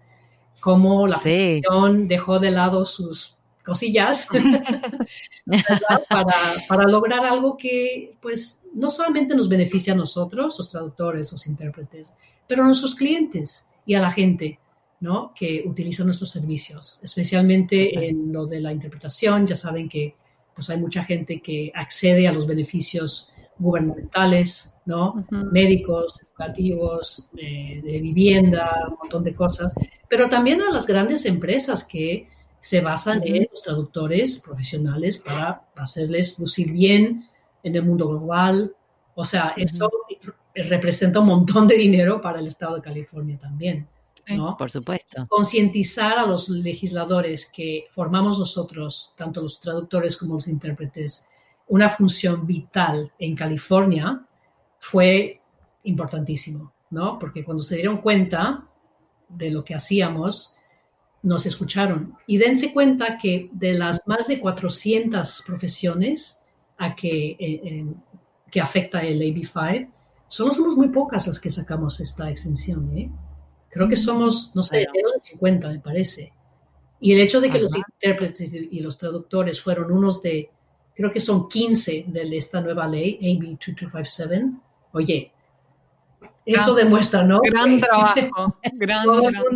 cómo 0.60 1.08
la 1.08 1.16
sí. 1.16 1.62
dejó 2.06 2.40
de 2.40 2.52
lado 2.52 2.86
sus 2.86 3.37
cosillas 3.68 4.30
para, 6.10 6.34
para, 6.70 6.84
lograr 6.88 7.26
algo 7.26 7.58
que 7.58 8.16
pues 8.22 8.66
no 8.74 8.90
solamente 8.90 9.36
nos 9.36 9.50
beneficia 9.50 9.92
a 9.92 9.98
nosotros, 9.98 10.56
los 10.58 10.70
traductores, 10.70 11.34
los 11.34 11.46
intérpretes, 11.48 12.14
pero 12.48 12.64
a 12.64 12.68
nuestros 12.68 12.96
clientes 12.96 13.70
y 13.86 13.96
a 13.96 14.00
la 14.00 14.10
gente 14.10 14.58
¿no? 15.02 15.34
que 15.36 15.64
utiliza 15.66 16.06
nuestros 16.06 16.32
servicios, 16.32 16.98
especialmente 17.04 18.08
en 18.08 18.32
lo 18.32 18.46
de 18.46 18.62
la 18.62 18.72
interpretación. 18.72 19.46
Ya 19.46 19.58
saben 19.58 19.90
que 19.90 20.16
pues 20.56 20.70
hay 20.70 20.78
mucha 20.78 21.04
gente 21.04 21.42
que 21.42 21.70
accede 21.76 22.26
a 22.26 22.32
los 22.32 22.48
beneficios 22.48 23.34
gubernamentales, 23.60 24.74
¿no? 24.86 25.28
Médicos, 25.52 26.22
educativos, 26.22 27.30
de 27.34 28.00
vivienda, 28.02 28.86
un 28.88 28.96
montón 28.98 29.24
de 29.24 29.36
cosas, 29.36 29.74
pero 30.08 30.30
también 30.30 30.62
a 30.62 30.72
las 30.72 30.88
grandes 30.88 31.26
empresas 31.26 31.84
que 31.84 32.30
se 32.60 32.82
basan 32.82 33.22
en 33.24 33.48
los 33.52 33.62
traductores 33.62 34.40
profesionales 34.40 35.20
para 35.20 35.64
hacerles 35.76 36.40
lucir 36.40 36.72
bien 36.72 37.30
en 37.64 37.76
el 37.76 37.84
mundo 37.84 38.08
global. 38.10 38.76
O 39.16 39.24
sea, 39.24 39.54
eso 39.56 39.90
representa 40.54 41.20
un 41.20 41.28
montón 41.28 41.68
de 41.68 41.76
dinero 41.76 42.20
para 42.20 42.40
el 42.40 42.48
estado 42.48 42.76
de 42.76 42.82
California 42.82 43.38
también. 43.38 43.88
¿no? 44.36 44.58
Por 44.58 44.70
supuesto. 44.70 45.26
Concientizar 45.30 46.20
a 46.20 46.26
los 46.26 46.50
legisladores 46.50 47.50
que 47.50 47.86
formamos 47.92 48.40
nosotros, 48.40 49.14
tanto 49.16 49.42
los 49.42 49.60
traductores 49.62 50.18
como 50.18 50.36
los 50.36 50.48
intérpretes, 50.48 51.30
una 51.68 51.90
función 51.90 52.46
vital 52.46 53.12
en 53.20 53.36
California 53.36 54.26
fue 54.80 55.42
importantísimo, 55.84 56.74
¿no? 56.90 57.18
Porque 57.20 57.44
cuando 57.44 57.64
se 57.64 57.76
dieron 57.76 57.98
cuenta 57.98 58.66
de 59.30 59.52
lo 59.52 59.64
que 59.64 59.76
hacíamos, 59.76 60.57
nos 61.28 61.46
escucharon. 61.46 62.16
Y 62.26 62.38
dense 62.38 62.74
cuenta 62.74 63.18
que 63.22 63.50
de 63.52 63.74
las 63.74 64.02
más 64.08 64.28
de 64.28 64.40
400 64.40 65.44
profesiones 65.46 66.42
a 66.78 66.96
que, 66.96 67.32
eh, 67.32 67.38
eh, 67.40 67.86
que 68.50 68.62
afecta 68.62 69.02
el 69.02 69.20
AB5, 69.22 69.90
solo 70.30 70.54
somos 70.54 70.76
muy 70.78 70.88
pocas 70.88 71.28
las 71.28 71.40
que 71.40 71.52
sacamos 71.52 72.00
esta 72.00 72.30
extensión. 72.30 72.98
¿eh? 72.98 73.12
Creo 73.70 73.90
que 73.90 73.96
mm, 73.96 74.00
somos, 74.00 74.52
no 74.56 74.64
sé, 74.64 74.88
menos 74.94 75.14
de 75.14 75.20
50, 75.20 75.70
me 75.70 75.80
parece. 75.80 76.32
Y 77.00 77.14
el 77.14 77.20
hecho 77.20 77.42
de 77.42 77.52
que 77.52 77.60
los 77.60 77.76
intérpretes 77.76 78.52
y 78.54 78.80
los 78.80 78.98
traductores 78.98 79.62
fueron 79.62 79.92
unos 79.92 80.22
de, 80.22 80.50
creo 80.96 81.12
que 81.12 81.20
son 81.20 81.48
15 81.48 82.06
de 82.08 82.38
esta 82.38 82.62
nueva 82.62 82.88
ley, 82.88 83.16
AB 83.18 83.52
2257, 83.52 84.46
oye, 84.94 85.32
eso 86.54 86.74
demuestra, 86.74 87.24
¿no? 87.24 87.40
Gran 87.44 87.80
trabajo, 87.80 88.58
gran, 88.74 89.06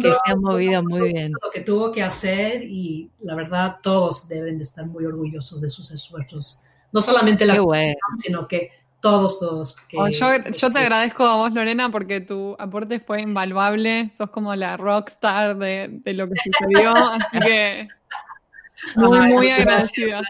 que 0.01 0.09
se 0.09 0.31
ha 0.31 0.35
movido 0.35 0.83
muy 0.83 1.13
bien. 1.13 1.31
Lo 1.41 1.49
que 1.51 1.61
tuvo 1.61 1.91
que 1.91 2.03
hacer 2.03 2.63
y 2.63 3.09
la 3.19 3.35
verdad 3.35 3.77
todos 3.81 4.27
deben 4.27 4.57
de 4.57 4.63
estar 4.63 4.85
muy 4.85 5.05
orgullosos 5.05 5.61
de 5.61 5.69
sus 5.69 5.91
esfuerzos. 5.91 6.63
No 6.91 7.01
solamente 7.01 7.45
la 7.45 7.61
bueno. 7.61 7.95
sino 8.17 8.47
que 8.47 8.71
todos, 8.99 9.39
todos. 9.39 9.75
Oh, 9.97 10.07
yo, 10.09 10.27
yo, 10.57 10.71
te 10.71 10.79
agradezco 10.79 11.23
a 11.23 11.37
vos, 11.37 11.51
Lorena, 11.53 11.89
porque 11.89 12.21
tu 12.21 12.55
aporte 12.59 12.99
fue 12.99 13.21
invaluable. 13.21 14.09
Sos 14.09 14.29
como 14.29 14.53
la 14.55 14.77
rockstar 14.77 15.57
de, 15.57 15.87
de 15.89 16.13
lo 16.13 16.27
que 16.27 16.35
sucedió, 16.39 16.93
así 16.95 17.39
que 17.39 17.87
muy, 18.95 19.19
muy 19.21 19.49
agradecida. 19.49 20.21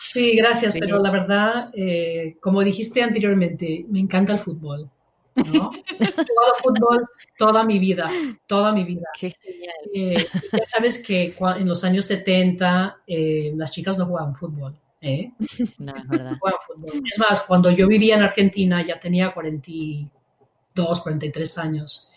Sí, 0.00 0.36
gracias, 0.36 0.76
pero 0.78 0.98
la 0.98 1.10
verdad, 1.10 1.70
eh, 1.74 2.36
como 2.40 2.62
dijiste 2.62 3.02
anteriormente, 3.02 3.86
me 3.88 4.00
encanta 4.00 4.34
el 4.34 4.38
fútbol. 4.38 4.90
¿No? 5.36 5.70
He 6.00 6.06
jugado 6.06 6.54
fútbol 6.62 7.08
toda 7.38 7.64
mi 7.64 7.78
vida, 7.78 8.10
toda 8.46 8.72
mi 8.72 8.84
vida. 8.84 9.06
Qué 9.18 9.34
genial. 9.40 9.74
Eh, 9.94 10.26
ya 10.52 10.66
sabes 10.66 11.02
que 11.02 11.34
en 11.38 11.68
los 11.68 11.84
años 11.84 12.06
70 12.06 13.02
eh, 13.06 13.52
las 13.56 13.70
chicas 13.72 13.98
no 13.98 14.06
jugaban 14.06 14.34
fútbol. 14.34 14.76
¿eh? 15.00 15.32
No, 15.78 15.94
es 15.96 16.08
verdad. 16.08 16.36
fútbol. 16.66 17.02
Es 17.10 17.18
más, 17.18 17.42
cuando 17.42 17.70
yo 17.70 17.86
vivía 17.86 18.16
en 18.16 18.22
Argentina 18.22 18.84
ya 18.84 18.98
tenía 18.98 19.32
42, 19.32 21.00
43 21.00 21.58
años 21.58 22.10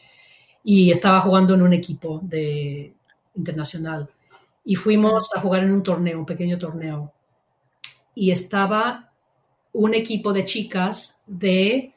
y 0.64 0.92
estaba 0.92 1.22
jugando 1.22 1.54
en 1.54 1.62
un 1.62 1.74
equipo 1.74 2.20
de, 2.24 2.94
internacional. 3.36 4.10
Y 4.66 4.76
fuimos 4.76 5.30
a 5.34 5.40
jugar 5.40 5.64
en 5.64 5.72
un 5.72 5.84
torneo, 5.84 6.20
un 6.20 6.26
pequeño 6.26 6.58
torneo. 6.58 7.14
Y 8.14 8.32
estaba 8.32 9.12
un 9.72 9.94
equipo 9.94 10.34
de 10.34 10.44
chicas 10.44 11.22
de 11.26 11.94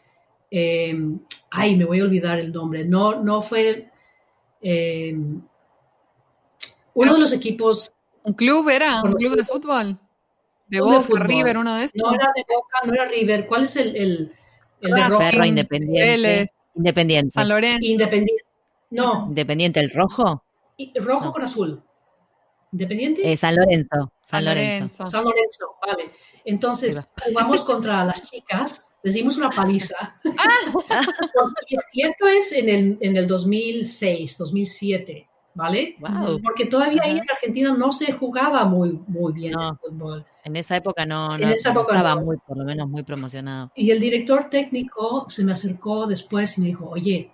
eh, 0.51 0.95
ay, 1.51 1.77
me 1.77 1.85
voy 1.85 2.01
a 2.01 2.05
olvidar 2.05 2.39
el 2.39 2.53
nombre, 2.53 2.85
no, 2.85 3.23
no 3.23 3.43
fue 3.43 3.91
eh, 4.61 5.17
uno 6.95 7.15
de 7.15 7.19
los 7.19 7.33
equipos. 7.33 7.93
¿Un 8.23 8.35
club 8.35 8.69
era? 8.69 9.03
¿Un 9.03 9.15
club 9.15 9.37
de 9.37 9.45
fútbol? 9.45 9.99
¿De 10.67 10.81
Boca, 10.81 11.25
River, 11.25 11.59
uno 11.59 11.77
de 11.77 11.85
estos? 11.85 12.03
No 12.03 12.15
era 12.15 12.31
de 12.35 12.45
Boca, 12.49 12.79
no 12.85 12.93
era 12.95 13.05
River. 13.07 13.47
¿Cuál 13.47 13.65
es 13.65 13.77
el, 13.77 13.97
el, 13.97 14.33
el 14.81 14.91
de 14.91 15.17
Ferro 15.17 15.45
Independiente. 15.45 16.51
Independiente. 16.77 17.31
San 17.33 17.49
Lorenzo. 17.49 17.85
Independiente. 17.85 18.45
No. 18.91 19.27
Independiente, 19.29 19.81
¿el 19.81 19.91
rojo? 19.91 20.45
rojo 20.97 21.33
con 21.33 21.43
azul. 21.43 21.83
¿Independiente? 22.73 23.33
Eh, 23.33 23.37
San 23.37 23.57
Lorenzo. 23.57 24.13
San 24.23 24.45
Lorenzo. 24.45 25.07
San 25.07 25.25
Lorenzo, 25.25 25.77
vale. 25.87 26.11
Entonces, 26.45 27.03
jugamos 27.27 27.63
contra 27.63 28.05
las 28.05 28.31
chicas 28.31 28.91
les 29.03 29.15
dimos 29.15 29.37
una 29.37 29.51
paliza. 29.51 30.21
y 31.93 32.03
esto 32.05 32.29
es 32.29 32.53
en 32.53 32.69
el, 32.69 32.99
en 33.01 33.17
el 33.17 33.27
2006, 33.27 34.39
2007, 34.39 35.29
¿vale? 35.55 35.97
Porque 36.43 36.67
todavía 36.67 37.03
ahí 37.03 37.19
en 37.19 37.31
Argentina 37.31 37.75
no 37.77 37.93
se 37.93 38.13
jugaba 38.13 38.65
muy, 38.65 39.01
muy 39.07 39.33
bien 39.33 39.59
el 39.59 39.77
fútbol. 39.77 40.25
En 40.45 40.57
esa 40.57 40.77
época 40.77 41.05
no, 41.07 41.37
no, 41.37 41.49
estaba 41.49 42.17
muy, 42.17 42.37
por 42.39 42.57
lo 42.57 42.65
menos 42.65 42.89
muy 42.89 43.03
promocionado. 43.03 43.71
Y 43.75 43.91
el 43.91 44.01
director 44.01 44.49
técnico 44.51 45.27
se 45.29 45.45
me 45.45 45.53
acercó 45.53 46.07
después 46.07 46.57
y 46.59 46.63
me 46.63 46.67
dijo, 46.69 46.89
oye, 46.89 47.31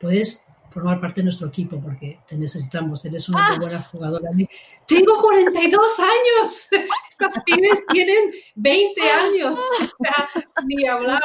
¿puedes 0.00 0.46
formar 0.72 1.00
parte 1.00 1.20
de 1.20 1.24
nuestro 1.24 1.48
equipo 1.48 1.80
porque 1.80 2.18
te 2.26 2.36
necesitamos, 2.36 3.04
eres 3.04 3.28
una 3.28 3.48
muy 3.50 3.58
buena 3.58 3.82
jugadora. 3.82 4.30
Tengo 4.86 5.20
42 5.20 6.00
años, 6.00 6.68
estas 7.10 7.42
pibes 7.44 7.84
tienen 7.92 8.32
20 8.54 9.00
años, 9.10 9.60
o 9.60 9.84
sea, 10.02 10.28
ni 10.64 10.86
hablar. 10.86 11.22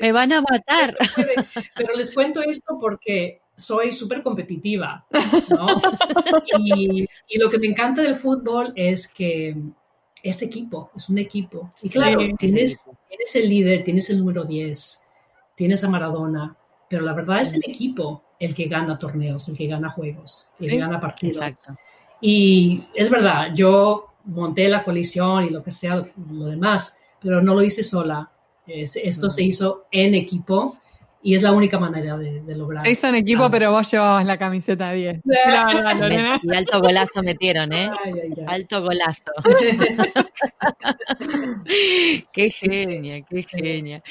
Me 0.00 0.12
van 0.12 0.32
a 0.32 0.42
matar. 0.42 0.96
Pero 1.76 1.94
les 1.94 2.12
cuento 2.12 2.42
esto 2.42 2.78
porque 2.80 3.40
soy 3.56 3.92
súper 3.92 4.22
competitiva, 4.22 5.06
¿no? 5.50 5.66
Y, 6.58 7.06
y, 7.28 7.38
lo 7.38 7.50
que 7.50 7.58
me 7.58 7.66
encanta 7.66 8.02
del 8.02 8.14
fútbol 8.14 8.72
es 8.74 9.06
que 9.06 9.54
es 10.22 10.42
equipo, 10.42 10.90
es 10.94 11.08
un 11.08 11.18
equipo. 11.18 11.72
Y 11.82 11.88
claro, 11.90 12.20
tienes, 12.38 12.88
tienes 13.08 13.36
el 13.36 13.48
líder, 13.48 13.84
tienes 13.84 14.08
el 14.10 14.18
número 14.18 14.44
10, 14.44 15.02
tienes 15.54 15.84
a 15.84 15.88
Maradona, 15.88 16.56
pero 16.90 17.04
la 17.04 17.12
verdad 17.12 17.40
es 17.40 17.52
el 17.52 17.62
equipo 17.64 18.24
el 18.40 18.52
que 18.52 18.64
gana 18.64 18.98
torneos, 18.98 19.48
el 19.48 19.56
que 19.56 19.68
gana 19.68 19.90
juegos, 19.90 20.48
el 20.58 20.70
que 20.70 20.76
gana 20.76 21.00
partidos. 21.00 21.36
Exacto. 21.36 21.80
Y 22.20 22.84
es 22.94 23.08
verdad, 23.08 23.54
yo 23.54 24.06
monté 24.24 24.68
la 24.68 24.82
coalición 24.82 25.44
y 25.44 25.50
lo 25.50 25.62
que 25.62 25.70
sea, 25.70 26.04
lo 26.30 26.46
demás, 26.46 26.98
pero 27.20 27.40
no 27.40 27.54
lo 27.54 27.62
hice 27.62 27.84
sola. 27.84 28.28
esto 28.66 29.30
se 29.30 29.42
hizo 29.44 29.86
en 29.92 30.14
equipo 30.14 30.78
y 31.22 31.34
es 31.34 31.42
la 31.42 31.52
única 31.52 31.78
manera 31.78 32.16
de, 32.16 32.42
lograr. 32.56 32.82
Se 32.82 32.92
hizo 32.92 33.08
en 33.08 33.16
equipo, 33.16 33.50
pero 33.50 33.72
vos 33.72 33.90
llevabas 33.90 34.26
la 34.26 34.38
camiseta 34.38 34.90
10. 34.90 35.20
y 36.42 36.54
alto 36.54 36.80
golazo 36.80 37.22
metieron, 37.22 37.70
¿eh? 37.74 37.90
Alto 38.46 38.82
golazo. 38.82 39.30
qué 42.34 42.50
genia, 42.50 43.22
qué 43.22 43.42
genia. 43.42 44.02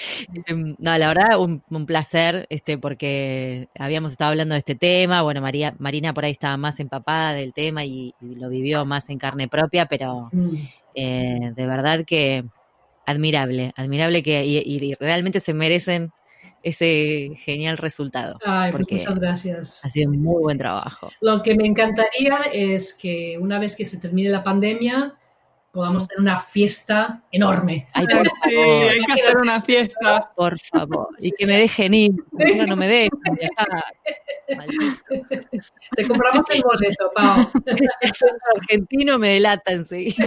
Em, 0.45 0.75
no, 0.77 0.97
la 0.97 1.07
verdad, 1.07 1.39
un, 1.39 1.63
placer, 1.87 2.45
este, 2.51 2.77
porque 2.77 3.69
habíamos 3.79 4.11
estado 4.11 4.29
hablando 4.29 4.53
de 4.53 4.59
este 4.59 4.75
tema. 4.75 5.23
Bueno, 5.23 5.41
María, 5.41 5.73
Marina 5.79 6.13
por 6.13 6.25
ahí 6.25 6.31
estaba 6.31 6.57
más 6.57 6.79
empapada 6.79 7.33
del 7.33 7.53
tema 7.53 7.85
y, 7.85 8.13
lo 8.21 8.49
vivió 8.49 8.85
más 8.85 9.09
en 9.09 9.17
carne 9.17 9.47
propia, 9.47 9.87
pero 9.87 10.29
mm. 10.31 10.55
eh, 10.93 11.53
de 11.55 11.67
verdad 11.67 12.05
que 12.05 12.45
admirable, 13.05 13.71
admirable 13.75 14.21
que 14.21 14.45
y 14.45 14.93
realmente 14.99 15.39
se 15.39 15.55
merecen 15.55 16.11
ese 16.63 17.31
genial 17.35 17.77
resultado. 17.77 18.37
Ay, 18.45 18.71
pues 18.71 18.85
muchas 18.89 19.19
gracias. 19.19 19.85
Ha 19.85 19.89
sido 19.89 20.11
un 20.11 20.19
muy 20.19 20.41
buen 20.43 20.57
trabajo. 20.57 21.09
Lo 21.21 21.41
que 21.41 21.55
me 21.55 21.65
encantaría 21.65 22.41
es 22.51 22.93
que 22.93 23.37
una 23.39 23.59
vez 23.59 23.75
que 23.75 23.85
se 23.85 23.97
termine 23.97 24.29
la 24.29 24.43
pandemia 24.43 25.15
podamos 25.71 26.07
tener 26.07 26.21
una 26.21 26.39
fiesta 26.39 27.21
enorme. 27.31 27.87
Ay, 27.93 28.05
por 28.11 28.27
sí, 28.27 28.55
hay 28.55 28.99
que 29.03 29.13
hacer 29.13 29.37
una 29.37 29.61
fiesta. 29.61 30.31
Por 30.35 30.59
favor. 30.59 31.09
Y 31.19 31.31
que 31.31 31.45
me 31.45 31.57
dejen 31.57 31.93
ir. 31.93 32.11
No, 32.31 32.65
no 32.65 32.75
me 32.75 32.87
dejen. 32.87 33.11
Te 35.95 36.07
compramos 36.07 36.45
el 36.51 36.63
boleto, 36.63 37.11
Pau. 37.15 37.51
Argentino 38.55 39.19
me 39.19 39.33
delata 39.33 39.71
enseguida. 39.71 40.25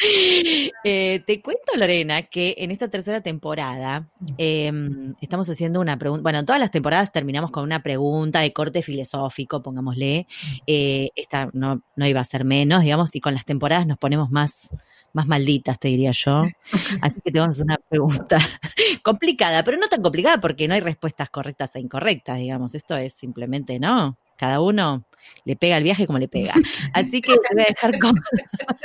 Eh, 0.82 1.22
te 1.26 1.42
cuento, 1.42 1.76
Lorena, 1.76 2.22
que 2.22 2.54
en 2.56 2.70
esta 2.70 2.88
tercera 2.88 3.20
temporada 3.20 4.08
em, 4.38 5.14
estamos 5.20 5.48
haciendo 5.50 5.78
una 5.78 5.98
pregunta. 5.98 6.22
Bueno, 6.22 6.38
en 6.38 6.46
todas 6.46 6.60
las 6.60 6.70
temporadas 6.70 7.12
terminamos 7.12 7.50
con 7.50 7.64
una 7.64 7.82
pregunta 7.82 8.40
de 8.40 8.52
corte 8.54 8.80
filosófico, 8.80 9.62
pongámosle. 9.62 10.26
Eh, 10.66 11.10
esta 11.14 11.50
no, 11.52 11.82
no 11.96 12.06
iba 12.06 12.20
a 12.20 12.24
ser 12.24 12.44
menos, 12.44 12.82
digamos, 12.82 13.14
y 13.14 13.20
con 13.20 13.34
las 13.34 13.44
temporadas 13.44 13.86
nos 13.86 13.98
ponemos 13.98 14.30
más, 14.30 14.74
más 15.12 15.26
malditas, 15.26 15.78
te 15.78 15.88
diría 15.88 16.12
yo. 16.12 16.44
Así 17.02 17.20
que 17.20 17.30
te 17.30 17.38
vamos 17.38 17.56
a 17.56 17.56
hacer 17.56 17.66
una 17.66 17.78
pregunta 17.88 18.38
complicada, 19.02 19.62
pero 19.64 19.76
no 19.76 19.86
tan 19.88 20.00
complicada 20.00 20.40
porque 20.40 20.66
no 20.66 20.74
hay 20.74 20.80
respuestas 20.80 21.28
correctas 21.28 21.76
e 21.76 21.80
incorrectas, 21.80 22.38
digamos. 22.38 22.74
Esto 22.74 22.96
es 22.96 23.12
simplemente, 23.12 23.78
¿no? 23.78 24.16
Cada 24.40 24.58
uno 24.62 25.04
le 25.44 25.54
pega 25.54 25.76
el 25.76 25.84
viaje 25.84 26.06
como 26.06 26.18
le 26.18 26.26
pega. 26.26 26.54
Así 26.94 27.20
que 27.20 27.34
te 27.34 27.54
voy 27.54 27.62
a 27.62 27.66
dejar 27.66 27.98
con, 27.98 28.14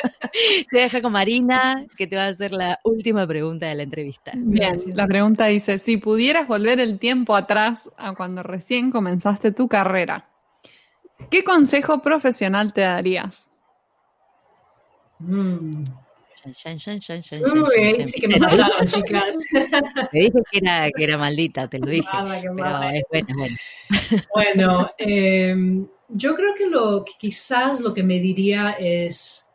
te 0.33 0.67
voy 0.69 0.79
a 0.81 0.83
dejar 0.83 1.01
con 1.01 1.13
Marina, 1.13 1.85
que 1.95 2.07
te 2.07 2.17
va 2.17 2.25
a 2.25 2.27
hacer 2.27 2.51
la 2.51 2.77
última 2.83 3.25
pregunta 3.25 3.65
de 3.67 3.75
la 3.75 3.83
entrevista. 3.83 4.33
Bien, 4.35 4.73
la 4.93 5.07
pregunta 5.07 5.45
dice, 5.45 5.79
si 5.79 5.95
pudieras 5.95 6.45
volver 6.49 6.81
el 6.81 6.99
tiempo 6.99 7.37
atrás 7.37 7.89
a 7.95 8.13
cuando 8.15 8.43
recién 8.43 8.91
comenzaste 8.91 9.53
tu 9.53 9.69
carrera, 9.69 10.27
¿qué 11.31 11.45
consejo 11.45 12.01
profesional 12.01 12.73
te 12.73 12.81
darías? 12.81 13.49
Mm. 15.19 15.85
Uy, 16.45 18.05
sí 18.07 18.21
que 18.21 18.27
me 18.27 18.39
mataron, 18.39 18.87
chicas. 18.87 19.37
Te 20.11 20.19
dije 20.19 20.39
que 20.51 20.57
era, 20.57 20.89
que 20.91 21.03
era 21.03 21.17
maldita, 21.17 21.67
te 21.67 21.79
lo 21.79 21.87
dije. 21.87 22.07
pero 23.09 23.29
es 23.31 24.27
bueno, 24.33 24.91
eh, 24.97 25.55
yo 26.09 26.35
creo 26.35 26.53
que 26.53 26.67
lo 26.67 27.03
que 27.03 27.13
quizás 27.17 27.79
lo 27.79 27.93
que 27.93 28.03
me 28.03 28.19
diría 28.19 28.71
es 28.79 29.47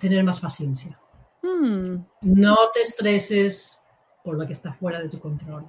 tener 0.00 0.22
más 0.24 0.40
paciencia. 0.40 0.98
Hmm. 1.42 1.96
No 2.20 2.56
te 2.74 2.82
estreses 2.82 3.78
por 4.22 4.36
lo 4.36 4.46
que 4.46 4.52
está 4.52 4.72
fuera 4.72 5.00
de 5.00 5.08
tu 5.08 5.18
control. 5.18 5.66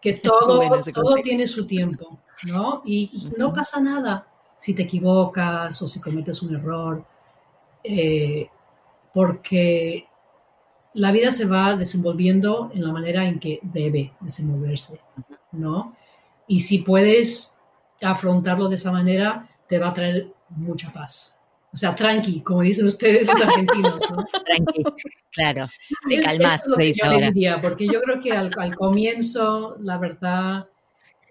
Que 0.00 0.12
todo, 0.22 0.56
Bueno, 0.56 0.82
todo 0.94 1.16
tiene 1.16 1.46
su 1.46 1.66
tiempo, 1.66 2.18
¿no? 2.44 2.82
Y, 2.84 3.10
y 3.12 3.32
no 3.38 3.52
pasa 3.52 3.80
nada 3.80 4.26
si 4.58 4.74
te 4.74 4.82
equivocas 4.82 5.80
o 5.82 5.88
si 5.88 6.00
cometes 6.00 6.42
un 6.42 6.54
error, 6.54 7.04
eh, 7.82 8.48
porque 9.12 10.06
la 10.94 11.12
vida 11.12 11.30
se 11.30 11.46
va 11.46 11.76
desenvolviendo 11.76 12.70
en 12.74 12.84
la 12.84 12.92
manera 12.92 13.26
en 13.26 13.38
que 13.38 13.60
debe 13.62 14.12
desenvolverse, 14.20 15.00
¿no? 15.52 15.96
Y 16.46 16.60
si 16.60 16.78
puedes 16.78 17.56
afrontarlo 18.02 18.68
de 18.68 18.74
esa 18.74 18.90
manera, 18.90 19.48
te 19.68 19.78
va 19.78 19.88
a 19.88 19.94
traer 19.94 20.32
mucha 20.48 20.92
paz. 20.92 21.36
O 21.72 21.76
sea, 21.76 21.94
tranqui, 21.94 22.40
como 22.40 22.62
dicen 22.62 22.86
ustedes 22.86 23.28
los 23.28 23.40
argentinos, 23.40 24.00
¿no? 24.10 24.24
Tranqui, 24.44 24.82
claro. 25.30 25.68
Te 26.08 26.20
calmas, 26.20 26.62
es 26.62 26.66
lo 26.66 26.74
se 26.74 26.80
que 26.80 26.86
dice 26.86 27.00
yo 27.04 27.10
ahora. 27.10 27.30
diría, 27.30 27.60
porque 27.60 27.86
yo 27.86 28.00
creo 28.02 28.20
que 28.20 28.32
al, 28.32 28.50
al 28.58 28.74
comienzo, 28.74 29.76
la 29.80 29.96
verdad, 29.98 30.66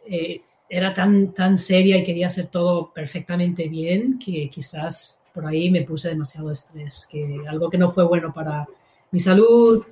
eh, 0.06 0.42
era 0.70 0.94
tan, 0.94 1.34
tan 1.34 1.58
seria 1.58 1.98
y 1.98 2.04
quería 2.04 2.28
hacer 2.28 2.48
todo 2.48 2.94
perfectamente 2.94 3.68
bien 3.68 4.20
que 4.20 4.50
quizás 4.50 5.19
por 5.34 5.46
ahí 5.46 5.70
me 5.70 5.84
puse 5.84 6.10
demasiado 6.10 6.52
estrés, 6.52 7.08
que 7.12 7.44
algo 7.48 7.70
que 7.70 7.78
no 7.78 7.92
fue 7.92 8.04
bueno 8.06 8.34
para 8.34 8.68
mi 9.12 9.20
salud, 9.20 9.84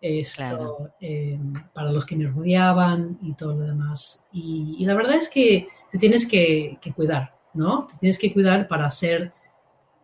esto, 0.00 0.36
Claro. 0.36 0.90
eh, 1.00 1.38
para 1.72 1.90
los 1.90 2.04
que 2.04 2.16
me 2.16 2.26
rodeaban 2.26 3.18
y 3.22 3.32
todo 3.34 3.54
lo 3.54 3.66
demás. 3.66 4.26
Y, 4.32 4.76
y 4.78 4.84
la 4.84 4.94
verdad 4.94 5.16
es 5.16 5.30
que 5.30 5.68
te 5.90 5.98
tienes 5.98 6.28
que, 6.28 6.76
que 6.80 6.92
cuidar, 6.92 7.34
¿no? 7.54 7.86
Te 7.86 7.96
tienes 7.98 8.18
que 8.18 8.32
cuidar 8.32 8.68
para 8.68 8.90
ser 8.90 9.32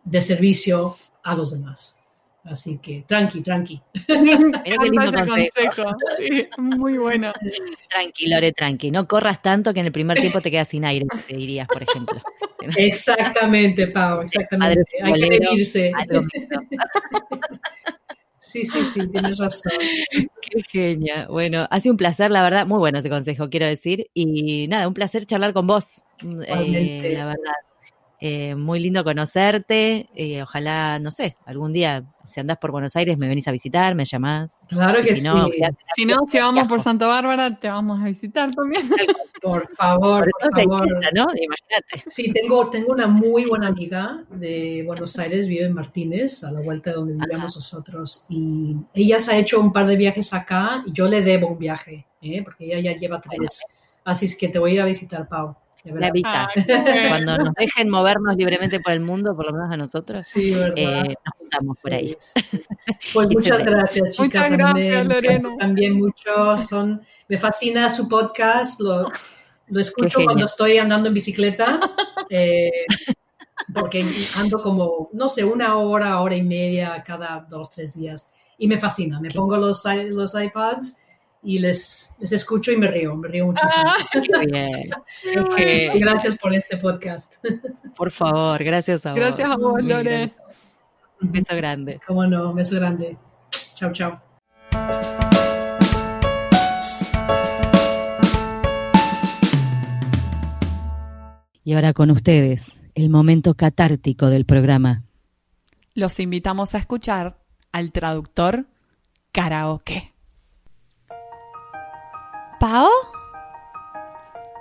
de 0.03 0.21
servicio 0.21 0.95
a 1.23 1.35
los 1.35 1.51
demás. 1.51 1.97
Así 2.43 2.79
que 2.79 3.03
tranqui, 3.07 3.41
tranqui. 3.41 3.81
Mira 4.09 5.25
consejo. 5.25 5.95
Sí, 6.17 6.47
muy 6.57 6.97
bueno. 6.97 7.31
Tranqui, 7.89 8.27
Lore, 8.27 8.51
tranqui. 8.51 8.89
No 8.89 9.07
corras 9.07 9.41
tanto 9.41 9.73
que 9.73 9.79
en 9.81 9.85
el 9.85 9.91
primer 9.91 10.19
tiempo 10.19 10.41
te 10.41 10.49
quedas 10.49 10.69
sin 10.69 10.83
aire, 10.85 11.05
te 11.27 11.35
dirías, 11.35 11.67
por 11.67 11.83
ejemplo. 11.83 12.21
Exactamente, 12.77 13.87
Pau, 13.87 14.17
Padre 14.17 14.25
exactamente. 14.25 14.97
Hay 15.03 15.13
que 15.13 15.39
medirse. 15.39 15.91
Sí, 18.43 18.65
sí, 18.65 18.79
sí, 18.93 19.07
tienes 19.07 19.37
razón. 19.37 19.71
Qué 20.11 20.61
genia. 20.69 21.27
Bueno, 21.29 21.67
ha 21.69 21.79
sido 21.79 21.93
un 21.93 21.97
placer, 21.97 22.31
la 22.31 22.41
verdad. 22.41 22.67
Muy 22.67 22.79
bueno 22.79 22.97
ese 22.97 23.09
consejo, 23.09 23.49
quiero 23.49 23.65
decir. 23.65 24.07
Y 24.13 24.67
nada, 24.67 24.89
un 24.89 24.93
placer 24.93 25.25
charlar 25.25 25.53
con 25.53 25.67
vos. 25.67 26.01
Mm. 26.21 26.41
Eh, 26.47 27.13
la 27.13 27.27
verdad. 27.27 27.53
Eh, 28.23 28.53
muy 28.53 28.79
lindo 28.79 29.03
conocerte. 29.03 30.07
eh, 30.13 30.43
ojalá, 30.43 30.99
no 30.99 31.09
sé, 31.09 31.37
algún 31.43 31.73
día, 31.73 32.03
si 32.23 32.39
andás 32.39 32.59
por 32.59 32.69
Buenos 32.69 32.95
Aires, 32.95 33.17
me 33.17 33.27
venís 33.27 33.47
a 33.47 33.51
visitar, 33.51 33.95
me 33.95 34.05
llamás. 34.05 34.59
Claro 34.67 34.99
Y 35.01 35.05
que 35.05 35.17
si 35.17 35.23
no, 35.23 35.45
sí. 35.47 35.53
si 35.53 35.63
haces 35.63 35.77
Si 35.95 36.05
no, 36.05 36.17
si 36.27 36.39
vamos 36.39 36.67
por. 36.67 36.81
Santa 36.81 37.07
Bárbara, 37.07 37.59
te 37.59 37.67
vamos 37.67 37.99
a 37.99 38.05
visitar 38.05 38.53
también. 38.53 38.87
Por 39.41 39.67
favor, 39.75 40.29
Por 40.39 40.51
por 40.51 40.61
favor. 40.61 40.87
¿no? 41.15 41.27
Imagínate. 41.33 42.03
Sí, 42.07 42.31
tengo, 42.31 42.69
tengo 42.69 42.93
una 42.93 43.07
muy 43.07 43.45
buena 43.45 43.69
amiga 43.69 44.23
de 44.29 44.83
Buenos 44.85 45.17
Aires, 45.17 45.47
vive 45.47 45.65
en 45.65 45.73
Martínez, 45.73 46.43
a 46.43 46.51
la 46.51 46.61
vuelta 46.61 46.91
de 46.91 46.97
donde 46.97 47.13
vivíamos 47.15 47.55
nosotros. 47.55 48.27
Y 48.29 48.75
ella 48.93 49.17
se 49.17 49.31
ha 49.33 49.37
hecho 49.39 49.59
un 49.59 49.73
par 49.73 49.87
de 49.87 49.95
viajes 49.95 50.31
acá 50.31 50.83
y 50.85 50.93
yo 50.93 51.07
le 51.07 51.21
debo 51.21 51.47
un 51.47 51.57
viaje, 51.57 52.05
¿eh? 52.21 52.43
porque 52.43 52.65
ella 52.65 52.91
ya 52.91 52.99
lleva 52.99 53.19
tres. 53.19 53.63
Así 54.03 54.25
es 54.25 54.37
que 54.37 54.47
te 54.47 54.59
voy 54.59 54.71
a 54.71 54.73
ir 54.75 54.81
a 54.81 54.85
visitar, 54.85 55.27
Pau. 55.27 55.55
Me 55.85 56.07
avisas. 56.07 56.47
Ay, 56.55 56.63
qué 56.65 56.73
bueno. 56.77 57.09
Cuando 57.09 57.37
nos 57.37 57.53
dejen 57.55 57.89
movernos 57.89 58.35
libremente 58.35 58.79
por 58.79 58.93
el 58.93 58.99
mundo, 58.99 59.35
por 59.35 59.45
lo 59.45 59.53
menos 59.53 59.71
a 59.71 59.77
nosotros, 59.77 60.25
Sí, 60.25 60.53
eh, 60.75 61.15
nos 61.25 61.35
juntamos 61.37 61.79
por 61.81 61.93
ahí. 61.93 62.15
Pues 63.13 63.29
muchas 63.29 63.63
gracias, 63.63 64.11
chicas. 64.11 64.49
Muchas 64.49 64.51
gracias, 64.51 65.05
Lorena. 65.07 65.49
También 65.59 65.93
mucho. 65.93 66.59
Son, 66.59 67.01
me 67.27 67.37
fascina 67.37 67.89
su 67.89 68.07
podcast. 68.07 68.79
Lo, 68.81 69.07
lo 69.67 69.79
escucho 69.79 70.19
cuando 70.23 70.45
estoy 70.45 70.77
andando 70.77 71.07
en 71.07 71.13
bicicleta. 71.13 71.79
eh, 72.29 72.71
porque 73.73 74.05
ando 74.35 74.61
como, 74.61 75.09
no 75.13 75.29
sé, 75.29 75.43
una 75.43 75.77
hora, 75.77 76.19
hora 76.21 76.35
y 76.35 76.43
media 76.43 77.03
cada 77.05 77.45
dos, 77.49 77.71
tres 77.71 77.95
días. 77.95 78.31
Y 78.57 78.67
me 78.67 78.77
fascina. 78.77 79.19
Me 79.19 79.29
pongo 79.31 79.57
los, 79.57 79.83
los 80.09 80.35
iPads 80.35 80.97
y 81.43 81.59
les, 81.59 82.15
les 82.19 82.31
escucho 82.31 82.71
y 82.71 82.77
me 82.77 82.87
río. 82.87 83.15
Me 83.15 83.27
río 83.27 83.47
muchísimo. 83.47 83.83
Ah, 83.85 83.95
Qué 84.11 84.21
bien. 84.45 85.99
gracias 85.99 86.37
por 86.37 86.53
este 86.53 86.77
podcast. 86.77 87.35
Por 87.95 88.11
favor, 88.11 88.63
gracias 88.63 89.05
a 89.05 89.11
vos. 89.11 89.19
Gracias 89.19 89.49
a 89.49 89.57
vos, 89.57 89.83
Lore. 89.83 90.33
Un 91.21 91.31
beso 91.31 91.55
grande. 91.55 91.99
Cómo 92.05 92.25
no, 92.25 92.49
un 92.49 92.55
beso 92.55 92.75
grande. 92.75 93.17
Chao, 93.75 93.91
chao. 93.91 94.21
Y 101.63 101.73
ahora 101.73 101.93
con 101.93 102.09
ustedes, 102.09 102.89
el 102.95 103.09
momento 103.09 103.53
catártico 103.53 104.27
del 104.27 104.45
programa. 104.45 105.03
Los 105.93 106.19
invitamos 106.19 106.73
a 106.73 106.79
escuchar 106.79 107.37
al 107.71 107.91
traductor 107.91 108.65
karaoke. 109.31 110.11
¿Pao? 112.61 112.91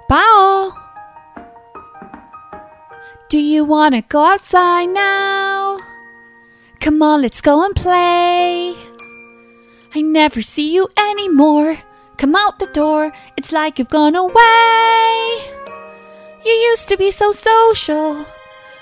¿Pao? 0.09 0.73
Do 3.29 3.39
you 3.39 3.63
wanna 3.67 4.01
go 4.01 4.25
outside 4.25 4.87
now? 4.87 5.77
Come 6.81 7.03
on, 7.03 7.21
let's 7.21 7.43
go 7.43 7.63
and 7.63 7.77
play. 7.77 8.75
I 9.95 10.01
never 10.01 10.41
see 10.41 10.73
you 10.73 10.89
anymore. 10.97 11.77
Come 12.17 12.35
out 12.35 12.59
the 12.59 12.69
door, 12.69 13.13
it's 13.37 13.53
like 13.53 13.79
you've 13.79 13.91
gone 13.91 14.17
away. 14.17 15.53
You 16.43 16.53
used 16.53 16.89
to 16.89 16.97
be 16.97 17.11
so 17.11 17.33
social, 17.33 18.25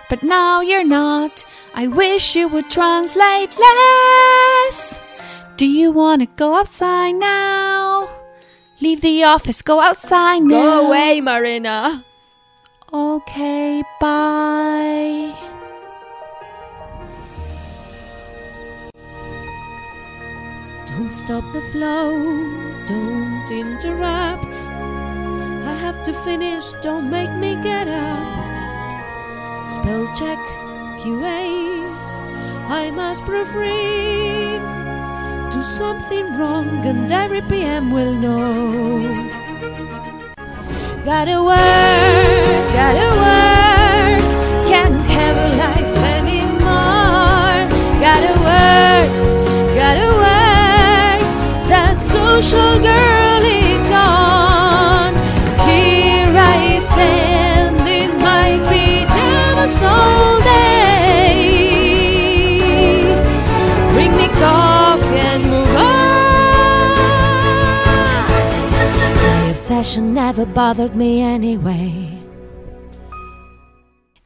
but 0.09 0.23
now 0.23 0.61
you're 0.61 0.85
not. 0.85 1.45
I 1.75 1.89
wish 1.89 2.37
you 2.37 2.47
would 2.47 2.71
translate 2.71 3.59
less. 3.59 4.97
Do 5.57 5.67
you 5.67 5.91
want 5.91 6.23
to 6.23 6.27
go 6.37 6.55
outside 6.55 7.17
now? 7.17 8.18
Leave 8.81 9.01
the 9.01 9.25
office, 9.25 9.61
go 9.61 9.81
outside 9.81 10.41
now. 10.43 10.49
Go 10.49 10.87
away, 10.87 11.21
Marina. 11.21 12.05
Okay, 12.93 13.83
bye. 14.01 15.35
Don't 20.87 21.13
stop 21.13 21.45
the 21.53 21.63
flow, 21.73 22.19
don't 22.87 23.51
interrupt. 23.51 24.57
I 25.67 25.75
have 25.81 26.05
to 26.05 26.13
finish, 26.13 26.65
don't 26.83 27.11
make 27.11 27.33
me 27.33 27.57
get 27.57 27.89
up. 27.89 29.67
Spell 29.67 30.07
check, 30.15 30.39
QA, 31.03 31.83
I 32.69 32.91
must 32.93 33.23
proofread. 33.23 34.78
Do 35.51 35.63
something 35.63 36.39
wrong, 36.39 36.87
and 36.87 37.11
every 37.11 37.41
PM 37.41 37.91
will 37.91 38.13
know. 38.13 39.09
Gotta 41.05 41.43
work, 41.43 42.65
gotta 42.81 43.09
work, 43.25 44.23
can't 44.69 45.03
have 45.17 45.37
a 45.47 45.49
life 45.65 45.97
anymore. 46.17 47.61
Gotta 48.07 48.35
work, 48.47 49.09
gotta 49.75 50.09
work, 50.23 51.21
that 51.69 51.97
social 52.03 52.79
girl 52.81 53.28
Obsession 69.79 70.13
never 70.13 70.45
bothered 70.45 70.97
me 70.97 71.21
anyway. 71.23 72.08